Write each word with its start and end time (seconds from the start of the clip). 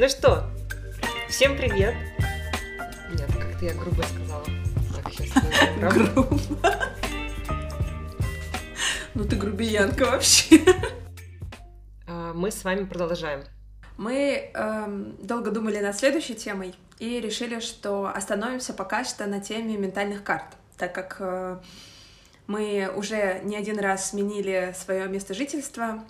Ну 0.00 0.08
что, 0.08 0.44
всем 1.28 1.56
привет. 1.56 1.92
Нет, 3.10 3.28
как-то 3.36 3.64
я 3.64 3.74
грубо 3.74 4.00
сказала. 4.02 4.44
Так, 4.94 5.12
сейчас 5.12 5.74
Грубо. 6.14 6.38
Ну 9.14 9.24
ты 9.24 9.34
грубиянка 9.34 10.04
вообще. 10.04 10.60
А, 12.06 12.32
Мы 12.32 12.52
с 12.52 12.62
вами 12.62 12.84
продолжаем. 12.84 13.42
Мы 13.96 14.52
эм, 14.54 15.16
долго 15.20 15.50
думали 15.50 15.80
над 15.80 15.98
следующей 15.98 16.36
темой 16.36 16.76
и 17.00 17.20
решили, 17.20 17.58
что 17.58 18.06
остановимся 18.06 18.74
пока 18.74 19.02
что 19.02 19.26
на 19.26 19.40
теме 19.40 19.76
ментальных 19.76 20.22
карт, 20.22 20.46
так 20.76 20.94
как 20.94 21.16
э, 21.18 21.58
мы 22.46 22.88
уже 22.94 23.40
не 23.42 23.56
один 23.56 23.80
раз 23.80 24.10
сменили 24.10 24.72
свое 24.78 25.08
место 25.08 25.34
жительства. 25.34 26.04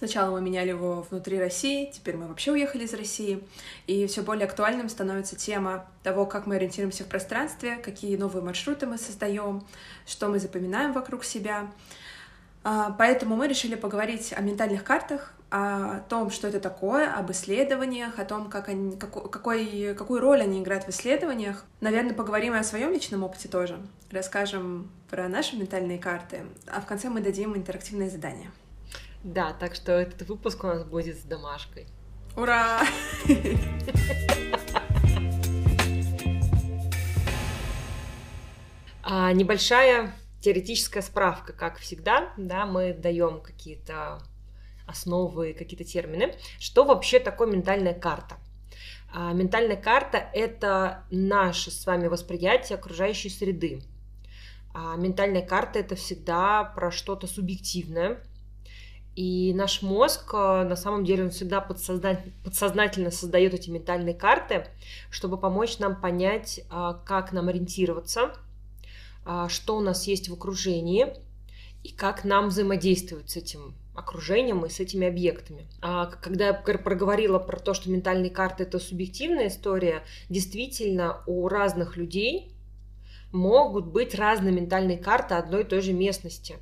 Сначала 0.00 0.30
мы 0.30 0.40
меняли 0.40 0.70
его 0.70 1.06
внутри 1.10 1.38
России, 1.38 1.90
теперь 1.92 2.16
мы 2.16 2.26
вообще 2.26 2.52
уехали 2.52 2.84
из 2.84 2.94
России. 2.94 3.44
И 3.86 4.06
все 4.06 4.22
более 4.22 4.46
актуальным 4.46 4.88
становится 4.88 5.36
тема 5.36 5.84
того, 6.02 6.24
как 6.24 6.46
мы 6.46 6.56
ориентируемся 6.56 7.04
в 7.04 7.06
пространстве, 7.06 7.76
какие 7.76 8.16
новые 8.16 8.42
маршруты 8.42 8.86
мы 8.86 8.96
создаем, 8.96 9.62
что 10.06 10.28
мы 10.28 10.38
запоминаем 10.38 10.94
вокруг 10.94 11.22
себя. 11.22 11.70
А, 12.64 12.96
Поэтому 12.98 13.36
мы 13.36 13.46
решили 13.46 13.74
поговорить 13.74 14.32
о 14.34 14.40
ментальных 14.40 14.84
картах, 14.84 15.34
о 15.50 16.00
том, 16.08 16.30
что 16.30 16.48
это 16.48 16.60
такое, 16.60 17.12
об 17.12 17.30
исследованиях, 17.30 18.18
о 18.18 18.24
том, 18.24 18.48
как 18.48 18.70
они, 18.70 18.96
како- 18.96 19.28
какой, 19.28 19.94
какую 19.94 20.22
роль 20.22 20.40
они 20.40 20.62
играют 20.62 20.84
в 20.84 20.88
исследованиях. 20.88 21.66
Наверное, 21.82 22.14
поговорим 22.14 22.54
и 22.54 22.58
о 22.58 22.64
своем 22.64 22.90
личном 22.90 23.22
опыте 23.22 23.48
тоже. 23.50 23.78
Расскажем 24.10 24.90
про 25.10 25.28
наши 25.28 25.56
ментальные 25.56 25.98
карты, 25.98 26.46
а 26.66 26.80
в 26.80 26.86
конце 26.86 27.10
мы 27.10 27.20
дадим 27.20 27.54
интерактивное 27.54 28.08
задание. 28.08 28.50
Да, 29.22 29.52
так 29.52 29.74
что 29.74 29.92
этот 29.92 30.26
выпуск 30.28 30.64
у 30.64 30.66
нас 30.66 30.84
будет 30.84 31.18
с 31.18 31.22
домашкой. 31.22 31.86
Ура! 32.36 32.80
А, 39.02 39.32
небольшая 39.32 40.14
теоретическая 40.40 41.02
справка, 41.02 41.52
как 41.52 41.78
всегда, 41.78 42.32
да, 42.36 42.64
мы 42.64 42.94
даем 42.94 43.40
какие-то 43.40 44.22
основы, 44.86 45.52
какие-то 45.52 45.84
термины. 45.84 46.34
Что 46.58 46.84
вообще 46.84 47.18
такое 47.18 47.48
ментальная 47.48 47.94
карта? 47.94 48.36
А, 49.12 49.32
ментальная 49.32 49.76
карта— 49.76 50.30
это 50.32 51.04
наше 51.10 51.70
с 51.70 51.84
вами 51.86 52.06
восприятие 52.06 52.78
окружающей 52.78 53.28
среды. 53.28 53.82
А 54.72 54.96
ментальная 54.96 55.42
карта— 55.42 55.78
это 55.80 55.96
всегда 55.96 56.64
про 56.64 56.90
что-то 56.90 57.26
субъективное. 57.26 58.22
И 59.16 59.52
наш 59.54 59.82
мозг, 59.82 60.32
э, 60.32 60.64
на 60.64 60.76
самом 60.76 61.04
деле, 61.04 61.24
он 61.24 61.30
всегда 61.30 61.58
подсозна- 61.60 62.32
подсознательно 62.44 63.10
создает 63.10 63.54
эти 63.54 63.68
ментальные 63.68 64.14
карты, 64.14 64.66
чтобы 65.10 65.36
помочь 65.36 65.78
нам 65.78 66.00
понять, 66.00 66.60
а, 66.70 66.94
как 66.94 67.32
нам 67.32 67.48
ориентироваться, 67.48 68.32
а, 69.24 69.48
что 69.48 69.76
у 69.76 69.80
нас 69.80 70.06
есть 70.06 70.28
в 70.28 70.34
окружении 70.34 71.08
и 71.82 71.90
как 71.90 72.24
нам 72.24 72.48
взаимодействовать 72.48 73.30
с 73.30 73.36
этим 73.36 73.74
окружением 73.94 74.64
и 74.64 74.70
с 74.70 74.80
этими 74.80 75.06
объектами. 75.06 75.66
А 75.82 76.06
когда 76.06 76.48
я 76.48 76.54
пр- 76.54 76.82
проговорила 76.82 77.38
про 77.38 77.58
то, 77.58 77.74
что 77.74 77.90
ментальные 77.90 78.30
карты 78.30 78.62
это 78.62 78.78
субъективная 78.78 79.48
история, 79.48 80.02
действительно 80.28 81.22
у 81.26 81.48
разных 81.48 81.96
людей 81.96 82.54
могут 83.32 83.86
быть 83.86 84.14
разные 84.14 84.52
ментальные 84.52 84.98
карты 84.98 85.34
одной 85.34 85.62
и 85.62 85.66
той 85.66 85.80
же 85.80 85.92
местности. 85.92 86.56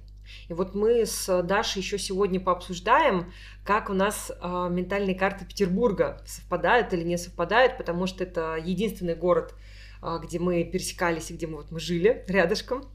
И 0.48 0.52
вот 0.52 0.74
мы 0.74 1.04
с 1.04 1.42
Дашей 1.42 1.82
еще 1.82 1.98
сегодня 1.98 2.40
пообсуждаем, 2.40 3.33
как 3.64 3.90
у 3.90 3.92
нас 3.92 4.33
а, 4.40 4.68
ментальные 4.68 5.14
карты 5.14 5.44
Петербурга 5.44 6.22
совпадают 6.27 6.92
или 6.92 7.02
не 7.02 7.18
совпадают, 7.18 7.77
потому 7.77 8.06
что 8.06 8.24
это 8.24 8.56
единственный 8.56 9.14
город, 9.14 9.55
а, 10.00 10.18
где 10.18 10.38
мы 10.38 10.64
пересекались 10.64 11.30
и 11.30 11.34
где 11.34 11.46
мы, 11.46 11.56
вот, 11.58 11.70
мы 11.70 11.80
жили 11.80 12.24
рядышком. 12.28 12.88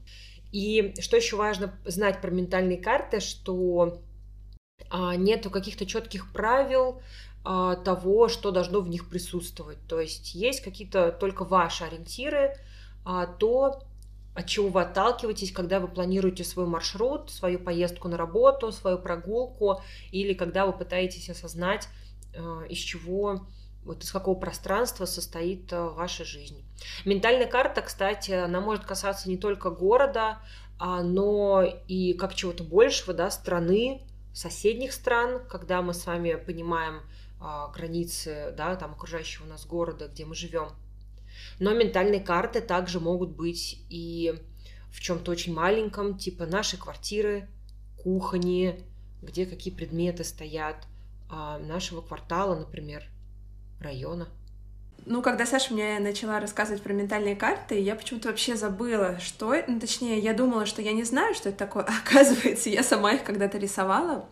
И 0.52 0.94
что 1.00 1.16
еще 1.16 1.36
важно 1.36 1.78
знать 1.84 2.20
про 2.20 2.30
ментальные 2.30 2.78
карты, 2.78 3.20
что 3.20 4.00
а, 4.90 5.16
нету 5.16 5.50
каких-то 5.50 5.86
четких 5.86 6.32
правил 6.32 7.00
того, 7.84 8.28
что 8.28 8.50
должно 8.52 8.80
в 8.80 8.88
них 8.88 9.10
присутствовать. 9.10 9.76
То 9.86 10.00
есть 10.00 10.34
есть 10.34 10.62
какие-то 10.62 11.12
только 11.12 11.44
ваши 11.44 11.84
ориентиры, 11.84 12.56
то, 13.38 13.82
от 14.34 14.46
чего 14.46 14.68
вы 14.68 14.82
отталкиваетесь, 14.82 15.52
когда 15.52 15.78
вы 15.80 15.88
планируете 15.88 16.44
свой 16.44 16.66
маршрут, 16.66 17.30
свою 17.30 17.58
поездку 17.58 18.08
на 18.08 18.16
работу, 18.16 18.72
свою 18.72 18.98
прогулку, 18.98 19.80
или 20.10 20.34
когда 20.34 20.66
вы 20.66 20.72
пытаетесь 20.72 21.30
осознать, 21.30 21.88
э, 22.32 22.66
из 22.68 22.78
чего, 22.78 23.46
вот 23.84 24.02
из 24.02 24.10
какого 24.10 24.38
пространства 24.38 25.04
состоит 25.04 25.72
э, 25.72 25.80
ваша 25.80 26.24
жизнь. 26.24 26.64
Ментальная 27.04 27.46
карта, 27.46 27.82
кстати, 27.82 28.32
она 28.32 28.60
может 28.60 28.84
касаться 28.84 29.28
не 29.28 29.36
только 29.36 29.70
города, 29.70 30.38
а, 30.78 31.02
но 31.02 31.62
и 31.86 32.14
как 32.14 32.34
чего-то 32.34 32.64
большего, 32.64 33.14
да, 33.14 33.30
страны, 33.30 34.02
соседних 34.32 34.92
стран, 34.92 35.46
когда 35.48 35.80
мы 35.82 35.94
с 35.94 36.04
вами 36.06 36.34
понимаем 36.34 37.02
а, 37.40 37.68
границы, 37.68 38.52
да, 38.56 38.74
там 38.74 38.92
окружающего 38.92 39.46
нас 39.46 39.64
города, 39.64 40.08
где 40.08 40.24
мы 40.24 40.34
живем. 40.34 40.70
Но 41.58 41.72
ментальные 41.72 42.20
карты 42.20 42.60
также 42.60 43.00
могут 43.00 43.30
быть 43.30 43.84
и 43.88 44.34
в 44.90 45.00
чем-то 45.00 45.30
очень 45.30 45.54
маленьком, 45.54 46.16
типа 46.18 46.46
нашей 46.46 46.78
квартиры, 46.78 47.48
кухни, 48.02 48.80
где 49.22 49.46
какие 49.46 49.72
предметы 49.72 50.24
стоят, 50.24 50.86
а, 51.30 51.58
нашего 51.58 52.00
квартала, 52.00 52.54
например, 52.54 53.04
района. 53.80 54.28
Ну, 55.06 55.20
когда 55.20 55.44
Саша 55.44 55.74
мне 55.74 55.98
начала 55.98 56.40
рассказывать 56.40 56.82
про 56.82 56.92
ментальные 56.92 57.36
карты, 57.36 57.78
я 57.78 57.94
почему-то 57.94 58.28
вообще 58.28 58.56
забыла, 58.56 59.18
что. 59.20 59.54
Ну, 59.66 59.78
точнее, 59.78 60.18
я 60.18 60.32
думала, 60.32 60.64
что 60.64 60.80
я 60.80 60.92
не 60.92 61.04
знаю, 61.04 61.34
что 61.34 61.50
это 61.50 61.58
такое. 61.58 61.84
Оказывается, 62.06 62.70
я 62.70 62.82
сама 62.82 63.12
их 63.12 63.24
когда-то 63.24 63.58
рисовала. 63.58 64.26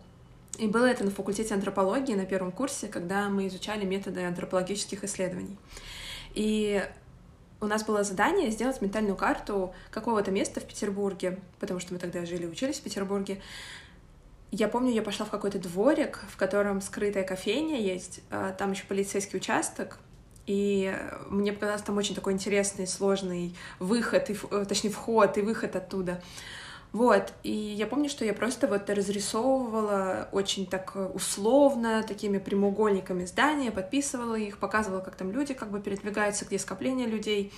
И 0.57 0.67
было 0.67 0.85
это 0.85 1.03
на 1.03 1.11
факультете 1.11 1.53
антропологии 1.53 2.13
на 2.13 2.25
первом 2.25 2.51
курсе, 2.51 2.87
когда 2.87 3.29
мы 3.29 3.47
изучали 3.47 3.85
методы 3.85 4.23
антропологических 4.23 5.03
исследований. 5.03 5.57
И 6.35 6.83
у 7.63 7.67
нас 7.67 7.83
было 7.83 8.03
задание 8.03 8.51
сделать 8.51 8.81
ментальную 8.81 9.15
карту 9.15 9.73
какого-то 9.89 10.31
места 10.31 10.59
в 10.59 10.65
Петербурге, 10.65 11.39
потому 11.59 11.79
что 11.79 11.93
мы 11.93 11.99
тогда 11.99 12.25
жили 12.25 12.43
и 12.43 12.47
учились 12.47 12.79
в 12.79 12.83
Петербурге. 12.83 13.41
Я 14.51 14.67
помню, 14.67 14.91
я 14.91 15.01
пошла 15.01 15.25
в 15.25 15.29
какой-то 15.29 15.57
дворик, 15.57 16.19
в 16.29 16.37
котором 16.37 16.81
скрытая 16.81 17.23
кофейня 17.23 17.79
есть, 17.79 18.21
а 18.29 18.51
там 18.51 18.71
еще 18.71 18.83
полицейский 18.85 19.37
участок, 19.37 19.97
и 20.45 20.95
мне 21.29 21.53
показалось 21.53 21.81
там 21.81 21.97
очень 21.97 22.15
такой 22.15 22.33
интересный, 22.33 22.85
сложный 22.85 23.55
выход, 23.79 24.29
и, 24.29 24.37
э, 24.51 24.65
точнее, 24.67 24.91
вход 24.91 25.37
и 25.37 25.41
выход 25.41 25.75
оттуда. 25.75 26.21
Вот, 26.93 27.33
и 27.41 27.51
я 27.51 27.87
помню, 27.87 28.07
что 28.07 28.23
я 28.23 28.35
просто 28.35 28.67
вот 28.67 28.87
разрисовывала 28.87 30.29
очень 30.31 30.67
так 30.67 30.95
условно, 31.15 32.03
такими 32.07 32.37
прямоугольниками 32.37 33.25
здания, 33.25 33.71
подписывала 33.71 34.35
их, 34.35 34.59
показывала, 34.59 35.01
как 35.01 35.15
там 35.15 35.31
люди 35.31 35.55
как 35.55 35.71
бы 35.71 35.81
передвигаются, 35.81 36.45
где 36.45 36.59
скопление 36.59 37.07
людей. 37.07 37.51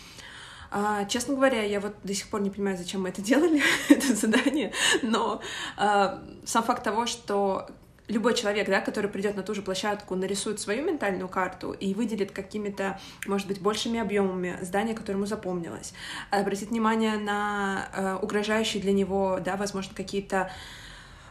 А, 0.71 1.03
честно 1.03 1.35
говоря, 1.35 1.63
я 1.63 1.81
вот 1.81 1.95
до 2.03 2.13
сих 2.13 2.29
пор 2.29 2.41
не 2.41 2.49
понимаю, 2.49 2.77
зачем 2.77 3.01
мы 3.01 3.09
это 3.09 3.21
делали, 3.21 3.61
это 3.89 4.15
задание, 4.15 4.71
но 5.01 5.41
а, 5.75 6.23
сам 6.45 6.63
факт 6.63 6.83
того, 6.83 7.05
что 7.05 7.67
любой 8.07 8.35
человек, 8.35 8.67
да, 8.67 8.81
который 8.81 9.09
придет 9.09 9.35
на 9.35 9.43
ту 9.43 9.53
же 9.53 9.61
площадку, 9.61 10.15
нарисует 10.15 10.59
свою 10.59 10.85
ментальную 10.85 11.27
карту 11.27 11.71
и 11.71 11.93
выделит 11.93 12.31
какими-то, 12.31 12.99
может 13.25 13.47
быть, 13.47 13.61
большими 13.61 13.99
объемами 13.99 14.57
здание, 14.61 14.95
которое 14.95 15.17
ему 15.17 15.25
запомнилось, 15.25 15.93
обратит 16.29 16.69
внимание 16.69 17.17
на 17.17 17.89
э, 17.93 18.17
угрожающие 18.21 18.81
для 18.81 18.93
него, 18.93 19.39
да, 19.43 19.55
возможно, 19.55 19.95
какие-то 19.95 20.51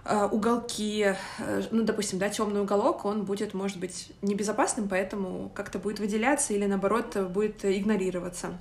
э, 0.05 0.29
уголки, 0.31 1.15
э, 1.39 1.63
ну, 1.71 1.85
допустим, 1.85 2.19
да, 2.19 2.29
темный 2.29 2.63
уголок, 2.63 3.05
он 3.05 3.25
будет, 3.25 3.55
может 3.55 3.79
быть, 3.79 4.13
небезопасным, 4.23 4.89
поэтому 4.89 5.51
как-то 5.55 5.79
будет 5.79 6.01
выделяться 6.01 6.55
или, 6.55 6.67
наоборот, 6.67 7.17
будет 7.31 7.65
игнорироваться. 7.65 8.59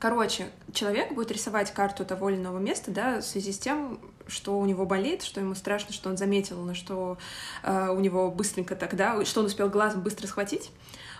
Короче, 0.00 0.48
человек 0.72 1.12
будет 1.12 1.30
рисовать 1.30 1.74
карту 1.74 2.06
того 2.06 2.30
или 2.30 2.38
иного 2.38 2.58
места, 2.58 2.90
да, 2.90 3.20
в 3.20 3.22
связи 3.22 3.52
с 3.52 3.58
тем, 3.58 4.00
что 4.28 4.58
у 4.58 4.64
него 4.64 4.86
болит, 4.86 5.22
что 5.22 5.40
ему 5.40 5.54
страшно, 5.54 5.92
что 5.92 6.08
он 6.08 6.16
заметил, 6.16 6.62
на 6.62 6.74
что 6.74 7.18
э, 7.62 7.88
у 7.90 8.00
него 8.00 8.30
быстренько 8.30 8.74
тогда, 8.76 9.22
что 9.26 9.40
он 9.40 9.46
успел 9.46 9.68
глазом 9.68 10.00
быстро 10.00 10.26
схватить. 10.26 10.70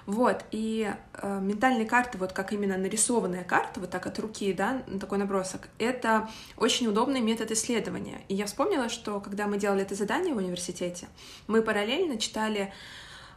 Вот, 0.07 0.47
и 0.51 0.91
э, 1.13 1.41
ментальные 1.43 1.87
карты, 1.87 2.17
вот 2.17 2.33
как 2.33 2.55
именно 2.55 2.79
нарисованная 2.79 3.45
карта, 3.45 3.81
вот 3.81 3.91
так 3.91 4.07
от 4.07 4.19
руки, 4.19 4.51
да, 4.55 4.83
такой 4.99 5.19
набросок, 5.19 5.69
это 5.79 6.31
очень 6.57 6.87
удобный 6.87 7.21
метод 7.21 7.51
исследования. 7.51 8.23
И 8.29 8.35
я 8.35 8.47
вспомнила, 8.47 8.89
что 8.89 9.21
когда 9.21 9.47
мы 9.47 9.59
делали 9.59 9.83
это 9.83 9.95
задание 9.95 10.33
в 10.33 10.39
университете, 10.39 11.07
мы 11.49 11.61
параллельно 11.61 12.19
читали 12.19 12.73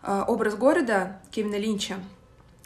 э, 0.03 0.23
образ 0.25 0.55
города 0.55 1.21
Кевина 1.31 1.57
Линча, 1.57 1.97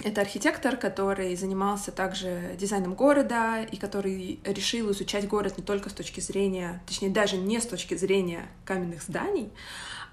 это 0.04 0.22
архитектор, 0.22 0.78
который 0.78 1.36
занимался 1.36 1.92
также 1.92 2.56
дизайном 2.58 2.94
города 2.94 3.64
и 3.64 3.78
который 3.78 4.40
решил 4.44 4.92
изучать 4.92 5.28
город 5.28 5.58
не 5.58 5.64
только 5.64 5.90
с 5.90 5.94
точки 5.94 6.20
зрения, 6.20 6.82
точнее 6.86 7.10
даже 7.10 7.38
не 7.38 7.60
с 7.60 7.66
точки 7.66 7.96
зрения 7.96 8.48
каменных 8.64 9.02
зданий, 9.02 9.52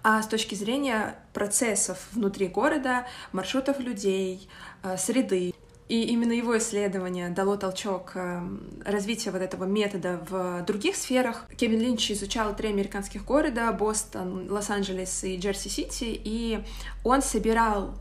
а 0.02 0.22
с 0.22 0.26
точки 0.26 0.54
зрения 0.54 1.16
процессов 1.32 1.98
внутри 2.12 2.48
города, 2.48 3.06
маршрутов 3.32 3.78
людей, 3.78 4.48
э, 4.82 4.96
среды. 4.96 5.52
И 5.86 6.02
именно 6.04 6.32
его 6.32 6.56
исследование 6.56 7.28
дало 7.28 7.56
толчок 7.58 8.12
э, 8.14 8.40
развитию 8.86 9.32
вот 9.32 9.42
этого 9.42 9.64
метода 9.64 10.18
в 10.28 10.64
других 10.66 10.96
сферах. 10.96 11.44
Кевин 11.58 11.80
Линч 11.80 12.10
изучал 12.10 12.56
три 12.56 12.70
американских 12.70 13.26
города— 13.26 13.70
Бостон, 13.78 14.50
Лос-Анджелес 14.50 15.24
и 15.24 15.36
Джерси-Сити, 15.36 16.20
и 16.24 16.64
он 17.04 17.20
собирал 17.20 17.94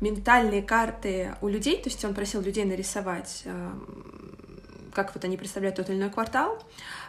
ментальные 0.00 0.62
карты 0.62 1.34
у 1.40 1.48
людей, 1.48 1.76
то 1.82 1.88
есть 1.88 2.04
он 2.04 2.14
просил 2.14 2.40
людей 2.40 2.64
нарисовать, 2.64 3.42
э, 3.44 3.70
как 4.92 5.14
вот 5.14 5.24
они 5.24 5.36
представляют 5.36 5.76
тот 5.76 5.90
или 5.90 5.96
иной 5.96 6.10
квартал, 6.10 6.62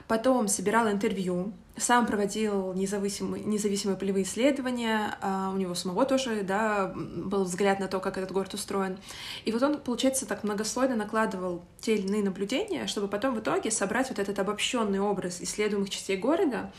потом 0.07 0.47
собирал 0.47 0.89
интервью, 0.89 1.53
сам 1.77 2.05
проводил 2.07 2.73
независимые, 2.73 3.43
независимые 3.43 3.97
полевые 3.97 4.23
исследования, 4.23 5.15
а 5.21 5.51
у 5.53 5.57
него 5.57 5.75
самого 5.75 6.05
тоже, 6.05 6.41
да, 6.43 6.91
был 6.95 7.43
взгляд 7.43 7.79
на 7.79 7.87
то, 7.87 7.99
как 7.99 8.17
этот 8.17 8.31
город 8.31 8.53
устроен. 8.53 8.97
И 9.45 9.51
вот 9.51 9.61
он, 9.61 9.79
получается, 9.79 10.25
так 10.25 10.43
многослойно 10.43 10.95
накладывал 10.95 11.63
те 11.79 11.95
или 11.95 12.07
иные 12.07 12.23
наблюдения, 12.23 12.87
чтобы 12.87 13.07
потом 13.07 13.35
в 13.35 13.39
итоге 13.39 13.69
собрать 13.69 14.09
вот 14.09 14.17
этот 14.17 14.39
обобщенный 14.39 14.99
образ 14.99 15.39
исследуемых 15.41 15.89
частей 15.89 16.17
города. 16.17 16.71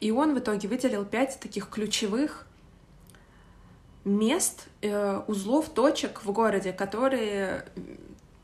И 0.00 0.10
он 0.10 0.34
в 0.34 0.38
итоге 0.38 0.68
выделил 0.68 1.04
пять 1.04 1.40
таких 1.40 1.70
ключевых 1.70 2.46
мест, 4.04 4.66
э, 4.80 5.20
узлов, 5.26 5.68
точек 5.68 6.24
в 6.24 6.32
городе, 6.32 6.72
которые 6.72 7.64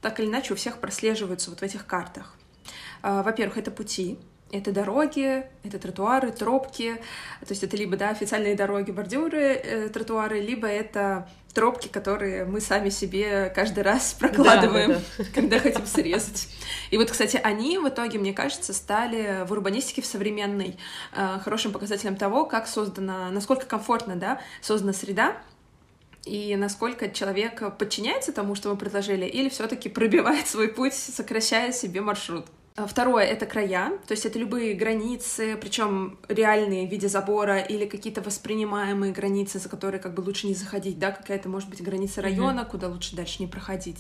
так 0.01 0.21
или 0.21 0.27
иначе 0.27 0.53
у 0.53 0.57
всех 0.57 0.79
прослеживаются 0.79 1.51
вот 1.51 1.61
в 1.61 1.63
этих 1.63 1.87
картах. 1.87 2.35
А, 3.03 3.23
во-первых, 3.23 3.59
это 3.59 3.71
пути, 3.71 4.19
это 4.51 4.73
дороги, 4.73 5.45
это 5.63 5.79
тротуары, 5.79 6.31
тропки, 6.31 6.95
то 7.41 7.51
есть 7.51 7.63
это 7.63 7.77
либо 7.77 7.97
да, 7.97 8.11
официальные 8.11 8.55
дороги, 8.55 8.91
бордюры, 8.91 9.41
э, 9.41 9.89
тротуары, 9.89 10.41
либо 10.41 10.67
это 10.67 11.29
тропки, 11.59 11.89
которые 11.89 12.45
мы 12.45 12.61
сами 12.61 12.89
себе 12.89 13.53
каждый 13.53 13.83
раз 13.83 14.15
прокладываем, 14.19 14.91
да, 14.91 14.99
да, 15.19 15.25
да. 15.25 15.31
когда 15.35 15.59
хотим 15.59 15.87
срезать. 15.87 16.49
И 16.93 16.97
вот, 16.97 17.11
кстати, 17.11 17.41
они 17.43 17.79
в 17.79 17.89
итоге, 17.89 18.21
мне 18.21 18.33
кажется, 18.33 18.73
стали 18.73 19.45
в 19.45 19.51
урбанистике 19.51 20.01
в 20.01 20.07
современной 20.07 20.79
э, 21.17 21.41
хорошим 21.43 21.73
показателем 21.73 22.15
того, 22.15 22.45
как 22.45 22.69
создана, 22.69 23.31
насколько 23.33 23.67
комфортно, 23.67 24.15
да, 24.15 24.41
создана 24.61 24.93
среда, 24.93 25.37
и 26.25 26.55
насколько 26.55 27.11
человек 27.11 27.77
подчиняется 27.77 28.33
тому, 28.33 28.55
что 28.55 28.71
мы 28.71 28.77
предложили, 28.77 29.27
или 29.27 29.49
все-таки 29.49 29.89
пробивает 29.89 30.47
свой 30.47 30.69
путь, 30.69 30.95
сокращая 30.95 31.73
себе 31.73 32.03
маршрут. 32.03 32.47
А 32.79 32.87
второе— 32.87 33.25
это 33.27 33.45
края, 33.45 33.91
то 34.07 34.13
есть 34.13 34.25
это 34.25 34.39
любые 34.39 34.75
границы, 34.75 35.59
причем 35.61 36.17
реальные 36.29 36.87
в 36.87 36.91
виде 36.93 37.09
забора 37.09 37.59
или 37.59 37.87
какие-то 37.87 38.23
воспринимаемые 38.23 39.13
границы, 39.13 39.59
за 39.59 39.69
которые 39.69 40.01
как 40.01 40.15
бы 40.15 40.21
лучше 40.21 40.47
не 40.47 40.55
заходить, 40.55 40.97
да, 40.97 41.11
какая-то, 41.11 41.49
может 41.49 41.69
быть, 41.69 41.83
граница 41.83 42.23
района, 42.23 42.61
mm-hmm. 42.61 42.71
куда 42.71 42.87
лучше 42.87 43.17
дальше 43.17 43.43
не 43.43 43.49
проходить. 43.49 43.99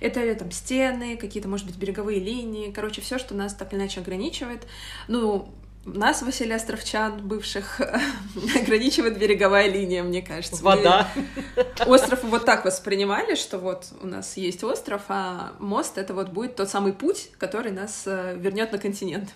Это 0.00 0.34
там 0.34 0.50
стены, 0.50 1.16
какие-то, 1.16 1.48
может 1.48 1.66
быть, 1.66 1.76
береговые 1.76 2.20
линии, 2.20 2.70
короче, 2.70 3.00
все, 3.00 3.16
что 3.16 3.34
нас 3.34 3.54
так 3.54 3.72
или 3.72 3.80
иначе 3.80 4.00
ограничивает. 4.00 4.66
Ну, 5.08 5.48
нас, 5.84 6.22
Василий 6.22 6.52
Островчан, 6.52 7.26
бывших, 7.26 7.80
ограничивает 8.56 9.18
береговая 9.18 9.68
линия, 9.68 10.02
мне 10.02 10.22
кажется. 10.22 10.62
Вода. 10.62 11.08
Мы 11.56 11.64
остров 11.86 12.22
вот 12.22 12.44
так 12.44 12.64
воспринимали, 12.64 13.34
что 13.34 13.58
вот 13.58 13.86
у 14.00 14.06
нас 14.06 14.36
есть 14.36 14.62
остров, 14.62 15.02
а 15.08 15.52
мост— 15.58 15.96
это 15.98 16.14
вот 16.14 16.28
будет 16.28 16.56
тот 16.56 16.68
самый 16.68 16.92
путь, 16.92 17.30
который 17.38 17.72
нас 17.72 18.04
э, 18.06 18.36
вернет 18.38 18.70
на 18.70 18.78
континент. 18.78 19.34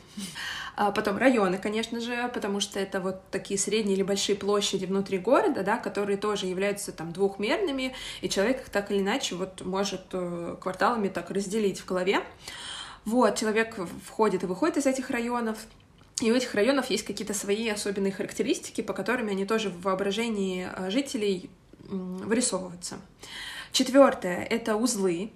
А 0.76 0.92
потом 0.92 1.16
районы, 1.16 1.56
конечно 1.56 2.00
же, 2.00 2.30
потому 2.34 2.60
что 2.60 2.78
это 2.78 3.00
вот 3.00 3.22
такие 3.30 3.58
средние 3.58 3.96
или 3.96 4.02
большие 4.02 4.36
площади 4.36 4.84
внутри 4.84 5.18
города, 5.18 5.62
да, 5.62 5.78
которые 5.78 6.18
тоже 6.18 6.46
являются 6.46 6.92
там 6.92 7.12
двухмерными, 7.12 7.94
и 8.20 8.28
человек 8.28 8.60
их 8.60 8.68
так 8.68 8.90
или 8.90 9.00
иначе 9.00 9.34
вот 9.36 9.62
может 9.62 10.02
э, 10.12 10.56
кварталами 10.60 11.08
так 11.08 11.30
разделить 11.30 11.80
в 11.80 11.86
голове. 11.86 12.20
Вот, 13.06 13.36
человек 13.36 13.76
входит 14.04 14.42
и 14.42 14.46
выходит 14.46 14.76
из 14.76 14.86
этих 14.86 15.10
районов, 15.10 15.56
и 16.20 16.32
у 16.32 16.34
этих 16.34 16.54
районов 16.54 16.88
есть 16.90 17.04
какие-то 17.04 17.34
свои 17.34 17.68
особенные 17.68 18.12
характеристики, 18.12 18.80
по 18.80 18.94
которым 18.94 19.28
они 19.28 19.44
тоже 19.44 19.68
в 19.68 19.82
воображении 19.82 20.68
э, 20.74 20.90
жителей 20.90 21.50
вырисовываются. 21.88 22.96
Четвертое— 23.72 24.42
это 24.50 24.76
узлы. 24.76 25.30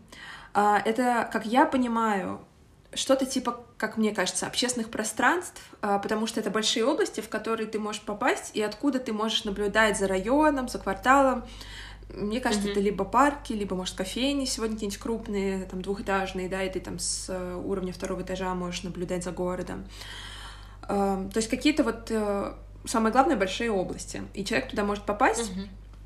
А, 0.54 0.80
это, 0.84 1.28
как 1.30 1.46
я 1.46 1.66
понимаю, 1.66 2.40
что-то 2.94 3.26
типа, 3.26 3.64
как 3.76 3.96
мне 3.96 4.14
кажется, 4.14 4.46
общественных 4.46 4.90
пространств, 4.90 5.62
а, 5.80 5.98
потому 5.98 6.26
что 6.26 6.40
это 6.40 6.50
большие 6.50 6.84
области, 6.84 7.20
в 7.20 7.28
которые 7.28 7.66
ты 7.66 7.78
можешь 7.78 8.02
попасть, 8.02 8.50
и 8.54 8.62
откуда 8.62 8.98
ты 8.98 9.12
можешь 9.12 9.44
наблюдать 9.44 9.98
за 9.98 10.08
районом, 10.08 10.68
за 10.68 10.78
кварталом. 10.78 11.44
Мне 12.12 12.40
кажется, 12.40 12.66
mm-hmm. 12.66 12.72
это 12.72 12.80
либо 12.80 13.04
парки, 13.04 13.52
либо, 13.52 13.76
может, 13.76 13.94
кофейни 13.94 14.44
сегодня 14.44 14.74
какие-нибудь 14.74 15.00
крупные, 15.00 15.64
там, 15.66 15.82
двухэтажные, 15.82 16.48
да, 16.48 16.64
и 16.64 16.72
ты 16.72 16.80
там 16.80 16.98
с 16.98 17.26
э, 17.28 17.54
уровня 17.54 17.92
второго 17.92 18.22
этажа 18.22 18.52
можешь 18.54 18.82
наблюдать 18.82 19.22
за 19.22 19.30
городом. 19.30 19.84
То 20.90 21.36
есть 21.36 21.48
какие-то 21.48 21.84
вот 21.84 22.10
э, 22.10 22.52
самые 22.84 23.12
главные 23.12 23.36
большие 23.36 23.70
области, 23.70 24.22
и 24.34 24.44
человек 24.44 24.70
туда 24.70 24.84
может 24.84 25.04
попасть, 25.04 25.52
угу. 25.52 25.60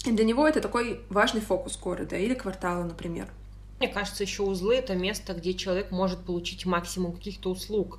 и 0.05 0.13
для 0.13 0.25
него 0.25 0.47
это 0.47 0.61
такой 0.61 1.01
важный 1.09 1.41
фокус 1.41 1.79
города 1.79 2.17
или 2.17 2.35
квартала, 2.35 2.85
например. 2.85 3.29
Мне 3.79 3.89
кажется, 3.89 4.23
еще 4.23 4.43
узлы 4.43 4.77
это 4.77 4.95
место, 4.95 5.33
где 5.33 5.55
человек 5.55 5.91
может 5.91 6.21
получить 6.21 6.67
максимум 6.67 7.13
каких-то 7.15 7.51
услуг. 7.51 7.99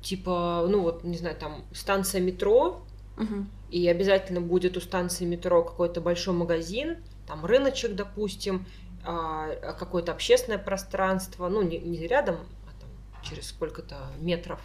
Типа, 0.00 0.66
ну 0.68 0.82
вот, 0.82 1.04
не 1.04 1.16
знаю, 1.16 1.36
там 1.36 1.64
станция 1.72 2.20
метро, 2.20 2.84
угу. 3.16 3.46
и 3.70 3.88
обязательно 3.88 4.40
будет 4.40 4.76
у 4.76 4.80
станции 4.80 5.24
метро 5.24 5.64
какой-то 5.64 6.00
большой 6.00 6.34
магазин, 6.34 6.98
там 7.26 7.44
рыночек, 7.44 7.94
допустим, 7.94 8.66
а, 9.04 9.72
какое-то 9.78 10.12
общественное 10.12 10.58
пространство, 10.58 11.48
ну, 11.48 11.62
не, 11.62 11.78
не 11.78 12.06
рядом, 12.06 12.36
а 12.66 12.80
там 12.80 12.90
через 13.22 13.48
сколько-то 13.48 13.96
метров. 14.20 14.60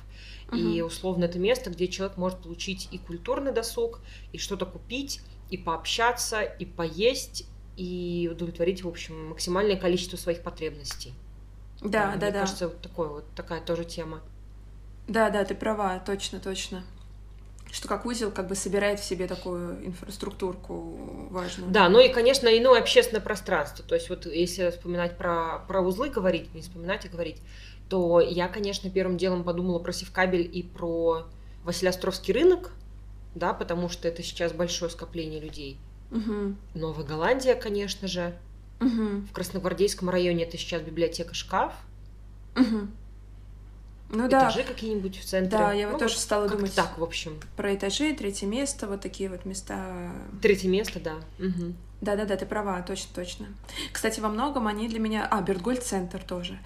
И 0.54 0.82
условно 0.82 1.26
это 1.26 1.40
место, 1.40 1.70
где 1.70 1.88
человек 1.88 2.16
может 2.18 2.40
получить 2.40 2.88
и 2.92 2.98
культурный 2.98 3.52
досуг, 3.52 4.00
и 4.32 4.38
что-то 4.38 4.66
купить, 4.66 5.22
и 5.50 5.58
пообщаться, 5.58 6.42
и 6.42 6.66
поесть, 6.66 7.46
и 7.76 8.30
удовлетворить, 8.32 8.84
в 8.84 8.88
общем, 8.88 9.30
максимальное 9.30 9.76
количество 9.76 10.18
своих 10.18 10.42
потребностей. 10.42 11.14
Да, 11.82 11.90
да, 11.90 12.18
да. 12.18 12.26
Мне 12.26 12.32
да. 12.32 12.40
кажется, 12.40 12.68
вот, 12.70 12.82
такой, 12.82 13.08
вот 13.10 13.26
такая 13.36 13.62
тоже 13.62 13.86
тема. 13.86 14.22
Да, 15.08 15.30
да, 15.30 15.46
ты 15.46 15.54
права, 15.54 16.00
точно, 16.00 16.40
точно. 16.40 16.84
Что 17.72 17.90
как 17.90 18.06
узел 18.06 18.32
как 18.32 18.48
бы 18.48 18.56
собирает 18.56 19.00
в 19.00 19.04
себе 19.04 19.28
такую 19.28 19.86
инфраструктурку 19.86 21.28
важную. 21.30 21.70
Да, 21.70 21.90
ну 21.90 22.00
и, 22.00 22.08
конечно, 22.08 22.48
иное 22.48 22.80
общественное 22.80 23.22
пространство. 23.22 23.84
То 23.86 23.96
есть 23.96 24.10
вот 24.10 24.26
если 24.26 24.70
вспоминать 24.72 25.18
про, 25.18 25.60
про 25.68 25.82
узлы 25.82 26.10
говорить, 26.10 26.54
не 26.54 26.62
вспоминать, 26.62 27.06
а 27.06 27.10
говорить, 27.10 27.38
то 27.90 28.20
я, 28.20 28.48
конечно, 28.48 28.90
первым 28.90 29.18
делом 29.18 29.44
подумала 29.44 29.80
про 29.80 29.94
Севкабель 29.94 30.50
и 30.52 30.64
про 30.64 31.26
Василиостровский 31.64 32.34
рынок, 32.34 32.72
да, 33.36 33.54
потому 33.54 33.90
что 33.90 34.08
это 34.08 34.24
сейчас 34.24 34.52
большое 34.54 34.92
скопление 34.92 35.40
людей. 35.40 35.78
Угу. 36.12 36.56
Новая 36.76 37.06
Голландия, 37.06 37.56
конечно 37.56 38.08
же. 38.08 38.38
Угу. 38.80 39.28
В 39.30 39.32
Красногвардейском 39.34 40.10
районе 40.10 40.44
это 40.44 40.58
сейчас 40.58 40.82
библиотека 40.82 41.34
шкаф. 41.34 41.74
Угу. 42.56 42.88
Ну 44.10 44.28
этажи 44.28 44.62
да. 44.62 44.68
какие-нибудь 44.68 45.18
в 45.18 45.26
центре. 45.26 45.58
Да, 45.58 45.74
я 45.74 45.88
вот 45.88 45.94
ну, 45.94 46.00
тоже 46.00 46.18
стала 46.18 46.48
думать. 46.48 46.74
Так, 46.74 46.98
в 46.98 47.04
общем. 47.04 47.40
Про 47.58 47.76
этажи, 47.76 48.14
третье 48.14 48.48
место, 48.48 48.88
вот 48.88 49.02
такие 49.02 49.30
вот 49.30 49.46
места. 49.46 50.14
Третье 50.42 50.70
место, 50.70 51.00
да. 51.00 51.16
Угу. 51.40 51.74
Да-да-да, 52.00 52.38
ты 52.38 52.46
права, 52.46 52.82
точно, 52.84 53.10
точно. 53.16 53.48
Кстати, 53.92 54.20
во 54.20 54.30
многом 54.30 54.68
они 54.68 54.88
для 54.88 55.00
меня... 55.00 55.28
А, 55.30 55.42
Бертгольд-центр 55.42 56.24
тоже. 56.24 56.60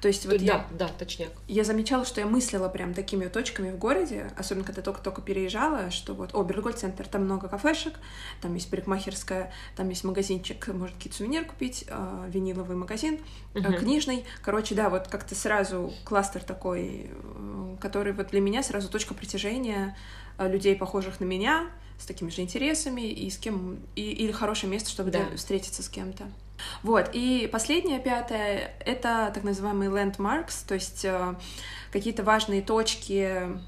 То 0.00 0.06
есть 0.06 0.26
вот 0.26 0.38
да, 0.38 0.44
я... 0.44 0.66
Да, 0.70 0.88
точняк. 0.88 1.32
Я 1.48 1.64
замечала, 1.64 2.04
что 2.04 2.20
я 2.20 2.26
мыслила 2.26 2.68
прям 2.68 2.94
такими 2.94 3.26
точками 3.26 3.72
в 3.72 3.78
городе, 3.78 4.30
особенно 4.36 4.64
когда 4.64 4.82
только-только 4.82 5.22
переезжала, 5.22 5.90
что 5.90 6.14
вот, 6.14 6.34
о, 6.34 6.44
Бертгольд-центр, 6.44 7.08
там 7.08 7.24
много 7.24 7.48
кафешек, 7.48 7.94
там 8.40 8.54
есть 8.54 8.70
парикмахерская, 8.70 9.52
там 9.74 9.88
есть 9.88 10.04
магазинчик, 10.04 10.68
может 10.68 10.94
какие-то 10.94 11.18
сувенир 11.18 11.46
купить, 11.46 11.84
э, 11.88 12.28
виниловый 12.28 12.76
магазин, 12.76 13.18
э, 13.54 13.58
угу. 13.58 13.72
книжный. 13.78 14.24
Короче, 14.42 14.76
да, 14.76 14.88
вот 14.88 15.08
как-то 15.08 15.34
сразу 15.34 15.92
кластер 16.04 16.44
такой, 16.44 17.10
э, 17.10 17.76
который 17.80 18.12
вот 18.12 18.28
для 18.28 18.40
меня 18.40 18.62
сразу 18.62 18.88
точка 18.88 19.14
притяжения 19.14 19.96
э, 20.38 20.48
людей, 20.48 20.76
похожих 20.76 21.18
на 21.18 21.24
меня, 21.24 21.66
с 21.98 22.06
такими 22.06 22.30
же 22.30 22.42
интересами 22.42 23.02
и 23.02 23.30
с 23.30 23.38
кем 23.38 23.78
и, 23.94 24.02
или 24.02 24.32
хорошее 24.32 24.70
место, 24.70 24.90
чтобы 24.90 25.10
да. 25.10 25.24
встретиться 25.36 25.82
с 25.82 25.88
кем-то. 25.88 26.24
Вот, 26.82 27.10
и 27.12 27.48
последнее, 27.52 28.00
пятое, 28.00 28.74
это 28.80 29.30
так 29.34 29.44
называемые 29.44 29.90
landmarks, 29.90 30.66
то 30.66 30.74
есть 30.74 31.04
э, 31.04 31.34
какие-то 31.92 32.22
важные 32.22 32.62
точки 32.62 33.60